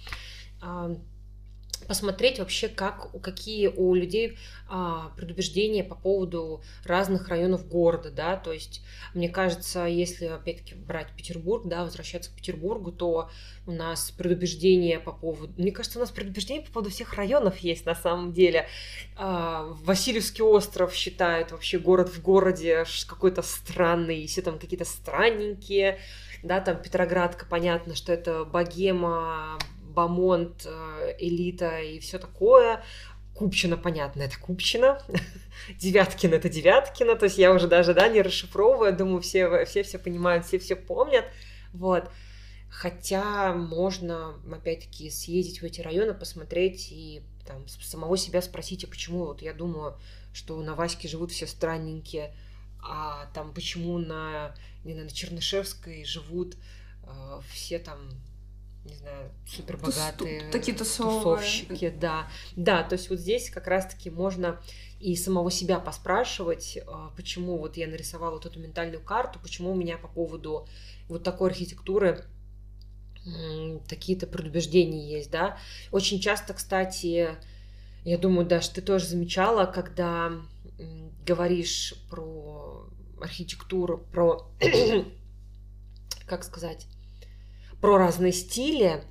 посмотреть 1.86 2.38
вообще, 2.38 2.68
как, 2.68 3.10
какие 3.22 3.68
у 3.68 3.94
людей 3.94 4.38
а, 4.68 5.12
предубеждения 5.16 5.82
по 5.82 5.94
поводу 5.94 6.62
разных 6.84 7.28
районов 7.28 7.66
города, 7.68 8.10
да, 8.10 8.36
то 8.36 8.52
есть, 8.52 8.82
мне 9.14 9.28
кажется, 9.28 9.84
если, 9.86 10.26
опять-таки, 10.26 10.74
брать 10.74 11.08
Петербург, 11.16 11.66
да, 11.66 11.84
возвращаться 11.84 12.30
к 12.30 12.34
Петербургу, 12.34 12.92
то 12.92 13.30
у 13.66 13.72
нас 13.72 14.10
предубеждение 14.10 15.00
по 15.00 15.12
поводу, 15.12 15.52
мне 15.56 15.72
кажется, 15.72 15.98
у 15.98 16.02
нас 16.02 16.10
предубеждение 16.10 16.64
по 16.64 16.72
поводу 16.72 16.90
всех 16.90 17.14
районов 17.14 17.58
есть 17.58 17.86
на 17.86 17.94
самом 17.94 18.32
деле. 18.32 18.68
А, 19.16 19.64
Васильевский 19.82 20.44
остров 20.44 20.94
считают 20.94 21.52
вообще 21.52 21.78
город 21.78 22.08
в 22.08 22.22
городе 22.22 22.84
какой-то 23.06 23.42
странный, 23.42 24.26
все 24.26 24.42
там 24.42 24.58
какие-то 24.58 24.84
странненькие, 24.84 25.98
да, 26.42 26.60
там 26.60 26.80
Петроградка, 26.80 27.46
понятно, 27.46 27.94
что 27.94 28.12
это 28.12 28.44
богема, 28.44 29.58
Бамонт, 29.92 30.66
э, 30.66 31.16
Элита 31.18 31.80
и 31.80 31.98
все 31.98 32.18
такое. 32.18 32.82
Купчина, 33.34 33.76
понятно, 33.76 34.22
это 34.22 34.38
Купчина. 34.38 35.02
Девяткина, 35.78 36.34
это 36.34 36.48
Девяткина. 36.48 37.16
То 37.16 37.24
есть 37.24 37.38
я 37.38 37.52
уже 37.52 37.68
даже, 37.68 37.94
да, 37.94 38.08
не 38.08 38.22
расшифровываю. 38.22 38.96
Думаю, 38.96 39.22
все 39.22 39.64
все, 39.64 39.82
все 39.82 39.98
понимают, 39.98 40.46
все 40.46 40.58
все 40.58 40.76
помнят. 40.76 41.24
Вот. 41.72 42.10
Хотя 42.68 43.52
можно, 43.52 44.40
опять-таки, 44.50 45.10
съездить 45.10 45.60
в 45.60 45.64
эти 45.64 45.80
районы, 45.80 46.14
посмотреть 46.14 46.92
и 46.92 47.22
там 47.44 47.66
самого 47.66 48.16
себя 48.16 48.40
спросить, 48.42 48.84
а 48.84 48.86
почему 48.88 49.26
вот 49.26 49.42
я 49.42 49.52
думаю, 49.52 49.98
что 50.32 50.60
на 50.62 50.76
Ваське 50.76 51.08
живут 51.08 51.32
все 51.32 51.48
странненькие, 51.48 52.32
а 52.80 53.26
там 53.34 53.52
почему 53.52 53.98
на, 53.98 54.54
не 54.84 54.94
на 54.94 55.10
Чернышевской 55.10 56.04
живут 56.04 56.56
э, 57.02 57.40
все 57.52 57.80
там 57.80 57.98
не 58.84 58.94
знаю, 58.94 59.30
супер 59.46 59.76
богатые 59.76 60.40
Тус, 60.40 60.52
такие 60.52 60.76
тусовщики, 60.76 61.90
да. 61.90 62.28
Да, 62.56 62.82
то 62.82 62.94
есть 62.94 63.10
вот 63.10 63.18
здесь 63.18 63.50
как 63.50 63.66
раз-таки 63.66 64.10
можно 64.10 64.60
и 64.98 65.16
самого 65.16 65.50
себя 65.50 65.80
поспрашивать, 65.80 66.78
а, 66.86 67.10
почему 67.16 67.58
вот 67.58 67.76
я 67.76 67.86
нарисовала 67.86 68.32
вот 68.34 68.46
эту 68.46 68.58
ментальную 68.58 69.02
карту, 69.02 69.38
почему 69.42 69.72
у 69.72 69.74
меня 69.74 69.98
по 69.98 70.08
поводу 70.08 70.66
вот 71.08 71.22
такой 71.22 71.50
архитектуры 71.50 72.24
такие-то 73.88 74.26
предубеждения 74.26 75.10
есть, 75.10 75.30
да. 75.30 75.58
Очень 75.92 76.20
часто, 76.20 76.54
кстати, 76.54 77.36
я 78.04 78.18
думаю, 78.18 78.46
Даш, 78.46 78.68
ты 78.68 78.80
тоже 78.80 79.04
замечала, 79.06 79.66
когда 79.66 80.32
говоришь 81.26 81.94
про 82.08 82.86
архитектуру, 83.20 83.98
про, 83.98 84.50
как 86.26 86.44
сказать, 86.44 86.86
про 87.80 87.98
разные 87.98 88.32
стили, 88.32 89.02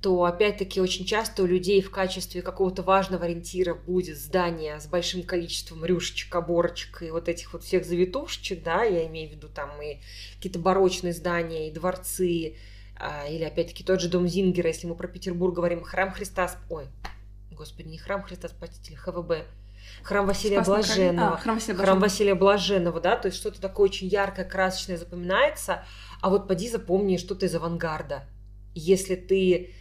то 0.00 0.24
опять-таки 0.24 0.82
очень 0.82 1.06
часто 1.06 1.42
у 1.42 1.46
людей 1.46 1.80
в 1.80 1.90
качестве 1.90 2.42
какого-то 2.42 2.82
важного 2.82 3.24
ориентира 3.24 3.74
будет 3.74 4.18
здание 4.18 4.78
с 4.78 4.86
большим 4.86 5.22
количеством 5.22 5.82
рюшечек, 5.82 6.34
оборочек 6.34 7.02
и 7.02 7.10
вот 7.10 7.28
этих 7.28 7.54
вот 7.54 7.64
всех 7.64 7.86
завитушечек, 7.86 8.62
да, 8.62 8.84
я 8.84 9.06
имею 9.06 9.30
в 9.30 9.32
виду 9.32 9.48
там 9.48 9.80
и 9.80 10.00
какие-то 10.36 10.58
барочные 10.58 11.14
здания, 11.14 11.68
и 11.68 11.72
дворцы, 11.72 12.56
а, 12.96 13.26
или 13.26 13.44
опять-таки 13.44 13.82
тот 13.82 14.00
же 14.02 14.10
дом 14.10 14.28
Зингера, 14.28 14.68
если 14.68 14.86
мы 14.86 14.94
про 14.94 15.08
Петербург 15.08 15.54
говорим, 15.54 15.82
храм 15.82 16.12
Христа, 16.12 16.50
ой, 16.68 16.86
господи, 17.50 17.88
не 17.88 17.96
храм 17.96 18.22
Христа 18.22 18.48
Спасителя, 18.48 18.96
ХВБ, 18.96 19.46
храм 20.02 20.26
Василия 20.26 20.62
Спасный 20.62 20.74
Блаженного, 20.74 21.34
а, 21.34 21.36
храм, 21.36 21.54
Василия 21.56 21.74
Блаженного. 21.74 21.86
храм 21.86 22.00
Василия 22.00 22.34
Блаженного, 22.34 23.00
да, 23.00 23.16
то 23.16 23.26
есть 23.26 23.38
что-то 23.38 23.60
такое 23.60 23.88
очень 23.88 24.08
яркое, 24.08 24.44
красочное 24.44 24.96
запоминается, 24.96 25.84
а 26.20 26.30
вот 26.30 26.48
поди 26.48 26.68
запомни 26.68 27.16
что-то 27.16 27.46
из 27.46 27.54
авангарда. 27.54 28.24
Если 28.74 29.14
ты, 29.14 29.74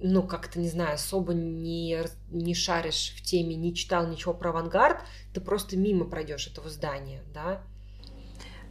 ну, 0.00 0.22
как-то, 0.22 0.58
не 0.60 0.68
знаю, 0.68 0.94
особо 0.94 1.32
не, 1.32 1.98
не 2.30 2.54
шаришь 2.54 3.14
в 3.16 3.22
теме, 3.22 3.56
не 3.56 3.74
читал 3.74 4.06
ничего 4.06 4.34
про 4.34 4.50
авангард, 4.50 5.02
ты 5.32 5.40
просто 5.40 5.76
мимо 5.76 6.04
пройдешь 6.04 6.46
этого 6.46 6.68
здания, 6.68 7.22
да. 7.32 7.62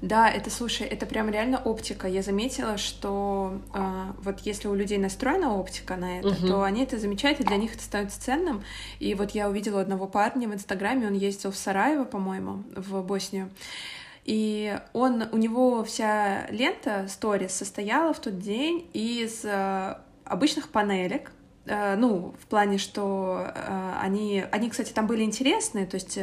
Да, 0.02 0.30
это, 0.30 0.50
слушай, 0.50 0.88
это 0.88 1.06
прям 1.06 1.30
реально 1.30 1.58
оптика. 1.58 2.08
Я 2.08 2.22
заметила, 2.22 2.78
что 2.78 3.60
э, 3.74 4.14
вот 4.22 4.40
если 4.42 4.70
у 4.70 4.74
людей 4.74 4.98
настроена 4.98 5.54
оптика 5.54 5.98
на 5.98 6.20
это, 6.20 6.30
угу. 6.30 6.48
то 6.48 6.64
они 6.64 6.84
это 6.84 6.98
замечают, 6.98 7.42
и 7.42 7.44
для 7.44 7.58
них 7.58 7.74
это 7.74 7.84
становится 7.84 8.22
ценным. 8.22 8.64
И 9.00 9.14
вот 9.14 9.32
я 9.32 9.50
увидела 9.50 9.82
одного 9.82 10.08
парня 10.08 10.48
в 10.48 10.54
Инстаграме, 10.54 11.08
он 11.08 11.14
ездил 11.14 11.52
в 11.52 11.58
Сараево, 11.58 12.06
по-моему, 12.06 12.64
в 12.76 13.02
Боснию. 13.02 13.50
И 14.24 14.80
он, 14.94 15.24
у 15.32 15.38
него 15.38 15.84
вся 15.84 16.48
лента 16.50 17.08
сторис 17.10 17.52
состояла 17.52 18.14
в 18.14 18.20
тот 18.20 18.40
день 18.40 18.90
из 18.94 19.44
э, 19.44 19.98
обычных 20.24 20.70
панелек, 20.70 21.32
э, 21.66 21.96
ну, 21.96 22.36
в 22.40 22.46
плане, 22.46 22.78
что 22.78 23.52
э, 23.54 23.94
они, 24.02 24.46
они, 24.52 24.70
кстати, 24.70 24.94
там 24.94 25.08
были 25.08 25.24
интересные, 25.24 25.86
то 25.86 25.96
есть 25.96 26.18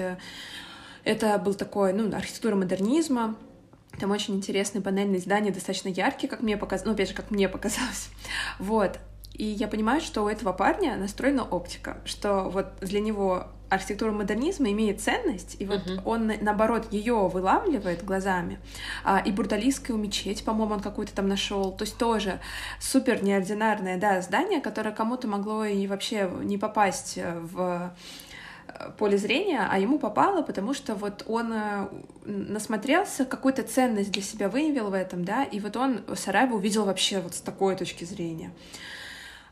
это 1.05 1.39
был 1.39 1.55
такой, 1.55 1.93
ну, 1.93 2.15
архитектура 2.15 2.55
модернизма, 2.55 3.37
там 3.99 4.11
очень 4.11 4.35
интересные 4.35 4.83
панельные 4.83 5.21
здания, 5.21 5.51
достаточно 5.51 5.89
яркие, 5.89 6.29
как 6.29 6.43
мне 6.43 6.57
показалось, 6.57 6.87
ну, 6.87 6.93
опять 6.93 7.09
же, 7.09 7.15
как 7.15 7.31
мне 7.31 7.49
показалось. 7.49 8.11
Вот. 8.59 8.99
И 9.33 9.45
я 9.45 9.69
понимаю, 9.69 10.01
что 10.01 10.23
у 10.23 10.29
этого 10.29 10.53
парня 10.53 10.97
настроена 10.97 11.45
оптика, 11.45 11.99
что 12.07 12.45
вот 12.45 12.77
для 12.81 13.01
него 13.01 13.49
архитектура 13.69 14.13
модернизма 14.13 14.71
имеет 14.71 15.01
ценность, 15.01 15.57
и 15.59 15.67
вот 15.67 15.87
uh-huh. 15.87 16.01
он, 16.05 16.33
наоборот, 16.41 16.87
ее 16.93 17.29
вылавливает 17.29 18.05
глазами. 18.05 18.59
А, 19.05 19.19
и 19.19 19.33
бурдалийскую 19.33 19.99
мечеть, 19.99 20.45
по-моему, 20.45 20.75
он 20.75 20.81
какую-то 20.81 21.13
там 21.15 21.29
нашел. 21.29 21.73
То 21.73 21.83
есть 21.83 21.99
тоже 21.99 22.41
супер 22.81 23.23
неординарное, 23.23 23.99
да, 23.99 24.21
здание, 24.23 24.61
которое 24.61 24.93
кому-то 24.93 25.27
могло 25.27 25.65
и 25.65 25.87
вообще 25.87 26.31
не 26.43 26.59
попасть 26.59 27.19
в 27.19 27.93
поле 28.99 29.19
зрения, 29.19 29.67
а 29.71 29.79
ему 29.79 29.99
попало, 29.99 30.43
потому 30.43 30.75
что 30.75 30.95
вот 30.95 31.25
он 31.27 31.53
э, 31.53 31.89
насмотрелся, 32.25 33.25
какую-то 33.25 33.63
ценность 33.63 34.13
для 34.13 34.23
себя 34.23 34.49
выявил 34.49 34.91
в 34.91 34.95
этом, 34.95 35.25
да, 35.25 35.45
и 35.45 35.61
вот 35.61 35.77
он 35.77 36.01
Сараево 36.15 36.55
увидел 36.55 36.85
вообще 36.85 37.21
вот 37.21 37.35
с 37.35 37.41
такой 37.41 37.77
точки 37.77 38.05
зрения. 38.05 38.51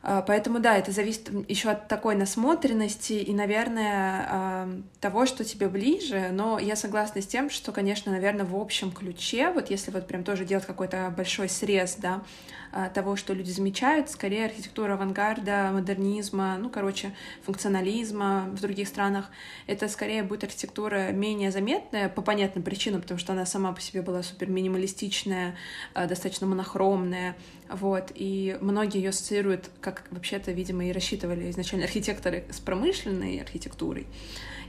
А, 0.06 0.20
поэтому 0.20 0.60
да, 0.60 0.76
это 0.76 0.92
зависит 0.92 1.30
еще 1.48 1.70
от 1.70 1.88
такой 1.88 2.14
насмотренности 2.14 3.14
и, 3.14 3.32
наверное, 3.32 4.26
а, 4.28 4.80
того, 5.00 5.24
что 5.24 5.44
тебе 5.44 5.66
ближе. 5.68 6.28
Но 6.30 6.58
я 6.58 6.76
согласна 6.76 7.22
с 7.22 7.26
тем, 7.26 7.48
что, 7.48 7.72
конечно, 7.72 8.12
наверное, 8.12 8.44
в 8.44 8.54
общем 8.54 8.92
ключе, 8.92 9.48
вот 9.48 9.70
если 9.70 9.90
вот 9.90 10.06
прям 10.06 10.22
тоже 10.22 10.44
делать 10.44 10.66
какой-то 10.66 11.12
большой 11.16 11.48
срез, 11.48 11.96
да, 11.96 12.22
а, 12.70 12.90
того, 12.90 13.16
что 13.16 13.32
люди 13.32 13.50
замечают, 13.50 14.10
скорее 14.10 14.44
архитектура 14.44 14.92
авангарда, 14.92 15.70
модернизма, 15.72 16.58
ну, 16.58 16.68
короче, 16.68 17.14
функционализма 17.42 18.50
в 18.52 18.60
других 18.60 18.88
странах, 18.88 19.30
это 19.66 19.88
скорее 19.88 20.22
будет 20.22 20.44
архитектура 20.44 21.12
менее 21.12 21.50
заметная 21.50 22.10
по 22.10 22.20
понятным 22.20 22.62
причинам, 22.62 23.00
потому 23.00 23.18
что 23.18 23.32
она 23.32 23.46
сама 23.46 23.72
по 23.72 23.80
себе 23.80 24.02
была 24.02 24.22
супер 24.22 24.50
минималистичная, 24.50 25.56
достаточно 25.94 26.46
монохромная, 26.46 27.36
вот, 27.68 28.10
и 28.14 28.58
многие 28.60 28.98
ее 28.98 29.10
ассоциируют, 29.10 29.70
как 29.80 29.93
вообще-то, 30.10 30.52
видимо, 30.52 30.86
и 30.86 30.92
рассчитывали 30.92 31.50
изначально 31.50 31.84
архитекторы 31.84 32.44
с 32.50 32.60
промышленной 32.60 33.40
архитектурой. 33.40 34.06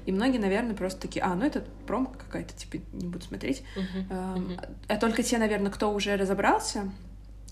И 0.05 0.11
многие, 0.11 0.37
наверное, 0.37 0.75
просто 0.75 1.01
такие, 1.01 1.23
а, 1.23 1.33
ну 1.35 1.45
это 1.45 1.65
пром 1.87 2.07
какая-то, 2.07 2.53
типа, 2.53 2.83
не 2.93 3.07
буду 3.07 3.25
смотреть. 3.25 3.63
Uh-huh, 3.75 4.09
uh-huh. 4.09 4.75
А 4.87 4.97
только 4.97 5.23
те, 5.23 5.37
наверное, 5.37 5.71
кто 5.71 5.91
уже 5.91 6.15
разобрался 6.15 6.91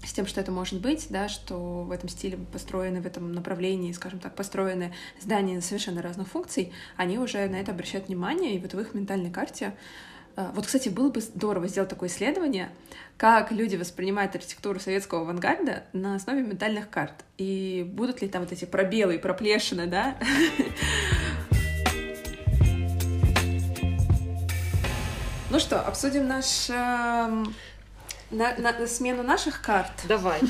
с 0.06 0.14
тем, 0.14 0.28
что 0.28 0.42
это 0.42 0.52
может 0.52 0.82
быть, 0.82 1.08
да, 1.10 1.30
что 1.30 1.84
в 1.84 1.92
этом 1.92 2.10
стиле 2.10 2.38
построены, 2.38 3.02
в 3.02 3.08
этом 3.08 3.34
направлении, 3.34 3.92
скажем 3.94 4.20
так, 4.20 4.36
построены 4.36 4.94
здания 5.20 5.62
совершенно 5.62 6.02
разных 6.02 6.28
функций, 6.28 6.74
они 6.98 7.18
уже 7.18 7.48
на 7.48 7.56
это 7.56 7.72
обращают 7.72 8.08
внимание, 8.08 8.56
и 8.56 8.60
вот 8.60 8.74
в 8.74 8.80
их 8.80 8.94
ментальной 8.94 9.32
карте 9.32 9.74
вот, 10.36 10.66
кстати, 10.66 10.90
было 10.90 11.10
бы 11.10 11.22
здорово 11.22 11.68
сделать 11.68 11.90
такое 11.90 12.10
исследование, 12.10 12.70
как 13.18 13.52
люди 13.52 13.76
воспринимают 13.76 14.36
архитектуру 14.36 14.80
советского 14.80 15.22
авангарда 15.22 15.84
на 15.94 16.16
основе 16.16 16.42
ментальных 16.42 16.90
карт. 16.90 17.24
И 17.38 17.86
будут 17.88 18.22
ли 18.22 18.28
там 18.28 18.42
вот 18.42 18.52
эти 18.52 18.66
пробелы 18.66 19.16
и 19.16 19.20
проплешины, 19.20 19.88
да? 19.88 20.18
Ну 25.50 25.60
что, 25.60 25.80
обсудим 25.82 26.28
наш 26.28 26.68
эм, 26.72 27.54
на, 28.32 28.88
смену 28.88 29.22
наших 29.22 29.62
карт. 29.62 29.92
Давай. 30.08 30.42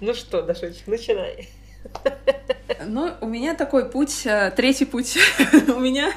Ну 0.00 0.14
что, 0.14 0.40
Дашочек, 0.40 0.86
начинай. 0.86 1.48
Ну, 2.86 3.14
у 3.20 3.26
меня 3.26 3.54
такой 3.54 3.90
путь, 3.90 4.22
э, 4.24 4.52
третий 4.56 4.84
путь. 4.84 5.18
у 5.68 5.78
меня 5.78 6.12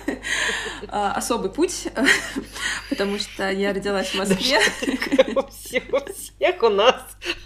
а, 0.88 1.12
особый 1.12 1.52
путь, 1.52 1.88
потому 2.90 3.20
что 3.20 3.50
я 3.50 3.74
родилась 3.74 4.10
в 4.10 4.16
Москве. 4.16 4.60
У 5.36 5.48
всех 5.52 6.64
у 6.64 6.70
нас 6.70 6.96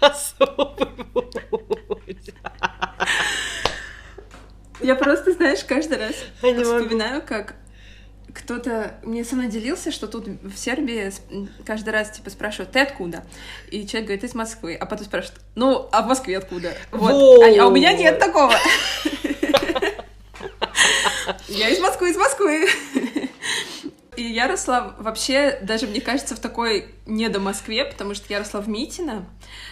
особый 0.00 0.86
путь. 1.04 2.32
Я 4.80 4.94
просто, 4.94 5.32
знаешь, 5.32 5.64
каждый 5.64 5.98
раз 5.98 6.14
вспоминаю, 6.36 7.22
как 7.22 7.56
кто-то 8.38 8.94
мне 9.02 9.24
со 9.24 9.34
мной 9.34 9.48
делился, 9.48 9.90
что 9.90 10.06
тут 10.06 10.26
в 10.26 10.56
Сербии 10.56 11.12
каждый 11.64 11.90
раз 11.90 12.10
типа 12.10 12.30
спрашивают, 12.30 12.72
ты 12.72 12.80
откуда? 12.80 13.24
И 13.70 13.86
человек 13.86 14.08
говорит, 14.08 14.24
из 14.24 14.34
Москвы. 14.34 14.74
А 14.74 14.86
потом 14.86 15.04
спрашивают, 15.06 15.40
ну, 15.54 15.88
а 15.92 16.02
в 16.02 16.06
Москве 16.06 16.38
откуда? 16.38 16.72
Вот. 16.92 17.10
А, 17.10 17.62
а 17.62 17.66
у 17.66 17.70
меня 17.70 17.92
нет 17.92 18.18
такого. 18.18 18.54
Я 21.48 21.68
из 21.68 21.80
Москвы, 21.80 22.10
из 22.10 22.16
Москвы. 22.16 22.68
И 24.16 24.22
я 24.22 24.48
росла 24.48 24.96
вообще, 24.98 25.60
даже, 25.62 25.86
мне 25.86 26.00
кажется, 26.00 26.34
в 26.34 26.40
такой 26.40 26.86
не 27.08 27.28
до 27.28 27.40
Москве, 27.40 27.84
потому 27.86 28.14
что 28.14 28.26
я 28.28 28.38
росла 28.38 28.60
в 28.60 28.68
Митино. 28.68 29.26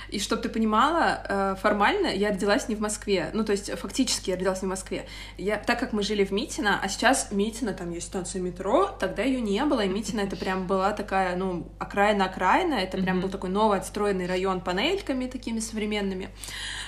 И 0.08 0.18
чтобы 0.18 0.42
ты 0.42 0.48
понимала, 0.48 1.22
э, 1.28 1.56
формально 1.60 2.06
я 2.06 2.30
родилась 2.30 2.68
не 2.68 2.74
в 2.74 2.80
Москве. 2.80 3.30
Ну, 3.34 3.44
то 3.44 3.52
есть 3.52 3.70
фактически 3.78 4.30
я 4.30 4.36
родилась 4.36 4.62
не 4.62 4.66
в 4.66 4.70
Москве. 4.70 5.06
Я, 5.36 5.58
так 5.58 5.78
как 5.78 5.92
мы 5.92 6.02
жили 6.02 6.24
в 6.24 6.30
Митино, 6.30 6.80
а 6.82 6.88
сейчас 6.88 7.30
Митино, 7.32 7.74
там 7.74 7.90
есть 7.90 8.06
станция 8.06 8.40
метро, 8.40 8.88
тогда 8.98 9.22
ее 9.22 9.40
не 9.40 9.62
было, 9.64 9.84
и 9.84 9.88
Митино 9.88 10.20
это 10.20 10.36
прям 10.36 10.66
была 10.66 10.92
такая, 10.92 11.36
ну, 11.36 11.68
окраина-окраина, 11.78 12.74
это 12.74 12.98
прям 12.98 13.20
был 13.20 13.28
такой 13.28 13.50
новый 13.50 13.78
отстроенный 13.78 14.26
район 14.26 14.60
панельками 14.62 15.26
такими 15.26 15.60
современными 15.60 16.30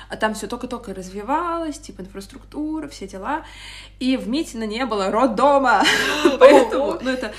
а 0.08 0.16
там 0.16 0.34
все 0.34 0.46
только-только 0.46 0.94
развивалось, 0.94 1.78
типа 1.78 2.00
инфраструктура, 2.00 2.88
все 2.88 3.06
дела. 3.06 3.44
И 4.00 4.16
в 4.16 4.28
Митино 4.28 4.64
не 4.64 4.84
было 4.86 5.10
роддома. 5.10 5.82
Поэтому, 6.38 6.98
ну, 7.00 7.10
это 7.10 7.32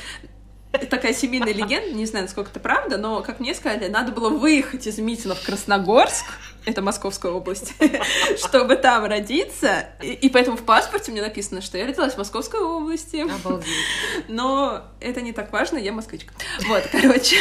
такая 0.90 1.14
семейная 1.14 1.54
легенда, 1.54 1.92
не 1.92 2.06
знаю, 2.06 2.26
насколько 2.26 2.52
это 2.52 2.60
правда, 2.60 2.98
но, 2.98 3.22
как 3.22 3.40
мне 3.40 3.56
сказали, 3.56 3.88
надо 3.88 4.12
было 4.12 4.30
выехать 4.30 4.86
из 4.86 5.00
Митина 5.00 5.34
в 5.34 5.44
Красногорск, 5.44 6.26
это 6.66 6.82
Московская 6.82 7.32
область, 7.32 7.74
чтобы 8.38 8.76
там 8.76 9.06
родиться, 9.06 9.90
и, 10.02 10.14
и 10.14 10.30
поэтому 10.30 10.58
в 10.58 10.64
паспорте 10.64 11.12
мне 11.12 11.22
написано, 11.22 11.62
что 11.62 11.78
я 11.78 11.88
родилась 11.88 12.14
в 12.14 12.18
Московской 12.18 12.62
области. 12.62 13.18
Обалдеть. 13.18 13.68
Но 14.28 14.84
это 15.00 15.22
не 15.22 15.34
так 15.34 15.52
важно, 15.52 15.78
я 15.78 15.92
москвичка. 15.92 16.34
Вот, 16.68 16.84
короче. 16.92 17.38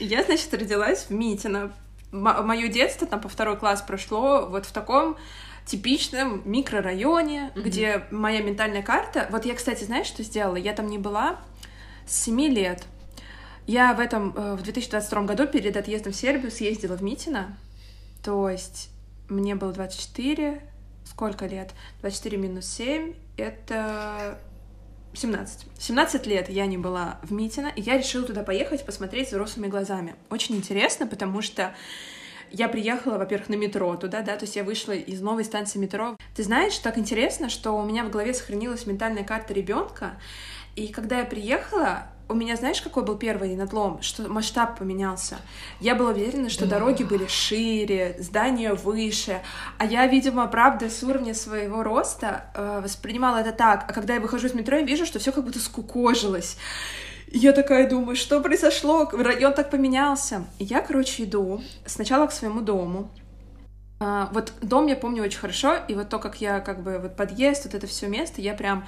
Я, 0.00 0.24
значит, 0.24 0.52
родилась 0.52 1.06
в 1.08 1.10
Митино. 1.10 1.72
Мое 2.10 2.68
детство 2.68 3.06
там 3.06 3.20
по 3.20 3.28
второй 3.28 3.56
класс 3.56 3.82
прошло 3.82 4.46
вот 4.46 4.66
в 4.66 4.72
таком 4.72 5.16
типичном 5.66 6.42
микрорайоне, 6.44 7.52
mm-hmm. 7.54 7.62
где 7.62 8.06
моя 8.10 8.42
ментальная 8.42 8.82
карта... 8.82 9.28
Вот 9.30 9.44
я, 9.44 9.54
кстати, 9.54 9.84
знаешь, 9.84 10.06
что 10.06 10.22
сделала? 10.22 10.56
Я 10.56 10.72
там 10.72 10.86
не 10.88 10.98
была 10.98 11.40
с 12.06 12.24
7 12.24 12.40
лет. 12.48 12.84
Я 13.66 13.94
в 13.94 14.00
этом, 14.00 14.34
э, 14.36 14.54
в 14.56 14.62
2022 14.62 15.22
году 15.22 15.46
перед 15.46 15.76
отъездом 15.76 16.12
в 16.12 16.16
Сербию 16.16 16.50
съездила 16.50 16.96
в 16.96 17.02
Митино. 17.02 17.56
То 18.22 18.48
есть 18.48 18.90
мне 19.28 19.54
было 19.54 19.72
24... 19.72 20.60
Сколько 21.06 21.44
лет? 21.46 21.72
24 22.00 22.38
минус 22.38 22.66
7— 22.66 23.12
это 23.36 24.38
17. 25.12 25.66
17 25.78 26.26
лет 26.26 26.48
я 26.48 26.66
не 26.66 26.78
была 26.78 27.18
в 27.22 27.30
Митино, 27.30 27.70
и 27.76 27.82
я 27.82 27.98
решила 27.98 28.26
туда 28.26 28.42
поехать 28.42 28.84
посмотреть 28.84 29.28
взрослыми 29.28 29.68
глазами. 29.68 30.14
Очень 30.30 30.56
интересно, 30.56 31.06
потому 31.06 31.42
что 31.42 31.74
я 32.54 32.68
приехала, 32.68 33.18
во-первых, 33.18 33.48
на 33.48 33.54
метро 33.54 33.96
туда, 33.96 34.22
да, 34.22 34.36
то 34.36 34.44
есть 34.44 34.56
я 34.56 34.64
вышла 34.64 34.92
из 34.92 35.20
новой 35.20 35.44
станции 35.44 35.78
метро. 35.78 36.16
Ты 36.36 36.44
знаешь, 36.44 36.78
так 36.78 36.98
интересно, 36.98 37.50
что 37.50 37.72
у 37.72 37.84
меня 37.84 38.04
в 38.04 38.10
голове 38.10 38.32
сохранилась 38.32 38.86
ментальная 38.86 39.24
карта 39.24 39.52
ребенка, 39.52 40.12
и 40.76 40.88
когда 40.88 41.18
я 41.18 41.24
приехала, 41.24 42.08
у 42.28 42.34
меня, 42.34 42.56
знаешь, 42.56 42.80
какой 42.80 43.04
был 43.04 43.16
первый 43.16 43.54
надлом? 43.54 44.00
Что 44.02 44.28
масштаб 44.28 44.78
поменялся. 44.78 45.36
Я 45.78 45.94
была 45.94 46.10
уверена, 46.10 46.48
что 46.48 46.66
дороги 46.66 47.02
были 47.02 47.26
шире, 47.26 48.16
здания 48.18 48.72
выше. 48.72 49.40
А 49.78 49.84
я, 49.84 50.06
видимо, 50.06 50.46
правда, 50.46 50.88
с 50.88 51.02
уровня 51.02 51.34
своего 51.34 51.82
роста 51.82 52.46
э, 52.54 52.80
воспринимала 52.82 53.38
это 53.38 53.52
так. 53.52 53.84
А 53.88 53.92
когда 53.92 54.14
я 54.14 54.20
выхожу 54.20 54.46
из 54.46 54.54
метро, 54.54 54.78
я 54.78 54.84
вижу, 54.84 55.04
что 55.04 55.18
все 55.18 55.32
как 55.32 55.44
будто 55.44 55.58
скукожилось. 55.58 56.56
Я 57.36 57.52
такая 57.52 57.90
думаю, 57.90 58.14
что 58.14 58.40
произошло? 58.40 59.10
Район 59.12 59.54
так 59.54 59.68
поменялся. 59.68 60.44
И 60.60 60.64
я, 60.64 60.80
короче, 60.80 61.24
иду 61.24 61.60
сначала 61.84 62.28
к 62.28 62.32
своему 62.32 62.60
дому. 62.60 63.10
А, 63.98 64.28
вот 64.32 64.52
дом 64.62 64.86
я 64.86 64.94
помню 64.94 65.24
очень 65.24 65.40
хорошо, 65.40 65.78
и 65.88 65.94
вот 65.94 66.08
то, 66.08 66.20
как 66.20 66.40
я 66.40 66.60
как 66.60 66.84
бы 66.84 67.00
вот 67.00 67.16
подъезд, 67.16 67.64
вот 67.64 67.74
это 67.74 67.88
все 67.88 68.06
место, 68.06 68.40
я 68.40 68.54
прям 68.54 68.86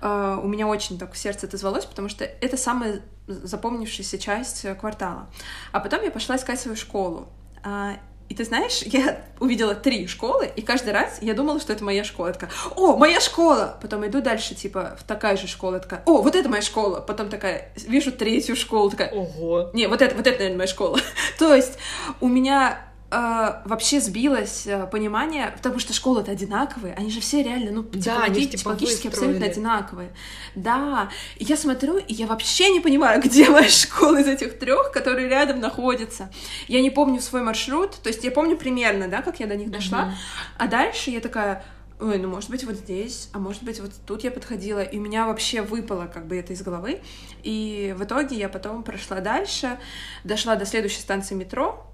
а, 0.00 0.38
у 0.38 0.46
меня 0.46 0.68
очень 0.68 0.96
так 0.96 1.12
в 1.12 1.18
сердце 1.18 1.46
отозвалось, 1.46 1.86
потому 1.86 2.08
что 2.08 2.24
это 2.24 2.56
самая 2.56 3.02
запомнившаяся 3.26 4.16
часть 4.16 4.64
квартала. 4.78 5.28
А 5.72 5.80
потом 5.80 6.04
я 6.04 6.12
пошла 6.12 6.36
искать 6.36 6.60
свою 6.60 6.76
школу. 6.76 7.28
А, 7.64 7.96
и 8.28 8.34
ты 8.34 8.44
знаешь, 8.44 8.82
я 8.82 9.22
увидела 9.40 9.74
три 9.74 10.06
школы, 10.06 10.50
и 10.54 10.62
каждый 10.62 10.92
раз 10.92 11.18
я 11.20 11.34
думала, 11.34 11.60
что 11.60 11.72
это 11.72 11.84
моя 11.84 12.04
школа. 12.04 12.28
Я 12.28 12.32
такая, 12.34 12.50
о, 12.76 12.96
моя 12.96 13.20
школа! 13.20 13.78
Потом 13.80 14.06
иду 14.06 14.20
дальше, 14.20 14.54
типа, 14.54 14.96
в 14.98 15.04
такая 15.04 15.36
же 15.36 15.46
школа. 15.46 15.80
Такая, 15.80 16.02
о, 16.04 16.22
вот 16.22 16.34
это 16.34 16.48
моя 16.48 16.62
школа! 16.62 17.00
Потом 17.00 17.28
такая, 17.28 17.72
вижу 17.76 18.12
третью 18.12 18.56
школу, 18.56 18.90
такая, 18.90 19.10
ого! 19.10 19.70
Не, 19.72 19.86
вот 19.86 20.02
это, 20.02 20.14
вот 20.14 20.26
это, 20.26 20.38
наверное, 20.38 20.58
моя 20.58 20.68
школа. 20.68 20.98
То 21.38 21.54
есть 21.54 21.78
у 22.20 22.28
меня 22.28 22.87
Uh, 23.10 23.62
вообще 23.64 24.00
сбилось 24.00 24.66
uh, 24.66 24.86
понимание, 24.86 25.50
потому 25.56 25.78
что 25.78 25.94
школы-то 25.94 26.30
одинаковые, 26.30 26.92
они 26.92 27.10
же 27.10 27.20
все 27.20 27.42
реально, 27.42 27.70
ну, 27.70 27.82
да, 27.82 28.22
они 28.24 28.46
типологически 28.46 29.06
абсолютно 29.06 29.46
одинаковые. 29.46 30.10
Да, 30.54 31.08
и 31.36 31.44
я 31.44 31.56
смотрю, 31.56 31.96
и 31.96 32.12
я 32.12 32.26
вообще 32.26 32.68
не 32.68 32.80
понимаю, 32.80 33.22
где 33.24 33.48
моя 33.48 33.70
школа 33.70 34.20
из 34.20 34.26
этих 34.26 34.58
трех, 34.58 34.92
которые 34.92 35.26
рядом 35.26 35.58
находятся. 35.60 36.30
Я 36.66 36.82
не 36.82 36.90
помню 36.90 37.22
свой 37.22 37.40
маршрут, 37.40 37.92
то 38.02 38.10
есть 38.10 38.24
я 38.24 38.30
помню 38.30 38.58
примерно, 38.58 39.08
да, 39.08 39.22
как 39.22 39.40
я 39.40 39.46
до 39.46 39.56
них 39.56 39.70
дошла, 39.70 40.08
uh-huh. 40.08 40.58
а 40.58 40.66
дальше 40.66 41.10
я 41.10 41.20
такая, 41.20 41.64
ой, 42.00 42.18
ну, 42.18 42.28
может 42.28 42.50
быть, 42.50 42.64
вот 42.64 42.76
здесь, 42.76 43.30
а 43.32 43.38
может 43.38 43.62
быть, 43.62 43.80
вот 43.80 43.92
тут 44.06 44.22
я 44.22 44.30
подходила, 44.30 44.80
и 44.80 44.98
у 44.98 45.00
меня 45.00 45.26
вообще 45.26 45.62
выпало 45.62 46.10
как 46.12 46.26
бы 46.26 46.36
это 46.36 46.52
из 46.52 46.60
головы, 46.60 47.00
и 47.42 47.94
в 47.98 48.04
итоге 48.04 48.36
я 48.36 48.50
потом 48.50 48.82
прошла 48.82 49.20
дальше, 49.20 49.78
дошла 50.24 50.56
до 50.56 50.66
следующей 50.66 51.00
станции 51.00 51.34
метро, 51.34 51.87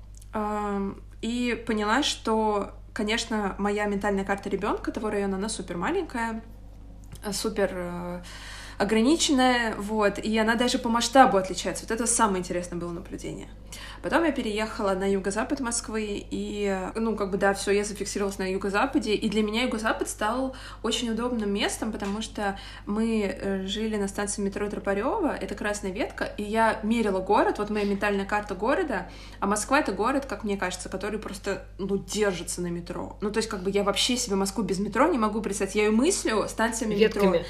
и 1.23 1.65
поняла, 1.67 2.03
что, 2.03 2.73
конечно, 2.93 3.55
моя 3.59 3.87
ментальная 3.87 4.25
карта 4.25 4.49
ребенка 4.49 4.93
того 4.93 5.11
района, 5.11 5.37
она 5.37 5.49
супер 5.49 5.77
маленькая, 5.77 6.43
супер 7.33 7.71
э, 7.73 8.23
ограниченная, 8.79 9.75
вот, 9.77 10.19
и 10.19 10.37
она 10.39 10.55
даже 10.57 10.79
по 10.79 10.89
масштабу 10.89 11.37
отличается. 11.37 11.85
Вот 11.85 11.91
это 11.91 12.07
самое 12.07 12.41
интересное 12.41 12.79
было 12.79 12.93
наблюдение. 12.93 13.49
Потом 14.03 14.25
я 14.25 14.33
переехала 14.33 14.93
на 14.93 15.11
юго-запад 15.11 15.61
Москвы, 15.61 16.25
и, 16.31 16.79
ну, 16.95 17.17
как 17.17 17.31
бы, 17.31 17.39
да, 17.39 17.55
все, 17.55 17.71
я 17.71 17.85
зафиксировалась 17.85 18.39
на 18.39 18.51
юго-западе, 18.51 19.15
и 19.15 19.29
для 19.29 19.43
меня 19.43 19.63
юго-запад 19.63 20.09
стал 20.09 20.55
очень 20.83 21.11
удобным 21.11 21.53
местом, 21.53 21.91
потому 21.91 22.21
что 22.23 22.59
мы 22.87 23.23
э, 23.23 23.67
жили 23.67 23.97
на 23.97 24.09
станции 24.09 24.43
метро 24.43 24.69
Тропарева, 24.69 25.35
это 25.35 25.55
красная 25.55 25.91
ветка, 25.91 26.25
и 26.25 26.43
я 26.43 26.81
мерила 26.83 27.21
город, 27.21 27.59
вот 27.59 27.71
моя 27.71 27.85
ментальная 27.87 28.27
карта 28.27 28.55
города, 28.55 29.09
а 29.41 29.47
Москва— 29.47 29.79
это 29.81 29.93
город, 29.93 30.27
как 30.27 30.45
мне 30.45 30.57
кажется, 30.57 30.89
который 30.89 31.19
просто, 31.19 31.67
ну, 31.79 31.97
держится 31.97 32.61
на 32.61 32.69
метро. 32.69 33.17
Ну, 33.21 33.31
то 33.31 33.39
есть, 33.39 33.49
как 33.49 33.63
бы, 33.63 33.71
я 33.71 33.85
вообще 33.85 34.17
себе 34.17 34.37
Москву 34.37 34.63
без 34.63 34.79
метро 34.79 35.07
не 35.07 35.19
могу 35.19 35.41
представить. 35.41 35.75
Я 35.75 35.85
ее 35.85 35.91
мыслю 35.91 36.47
станциями 36.49 36.95
Ветками. 36.95 37.27
метро. 37.27 37.45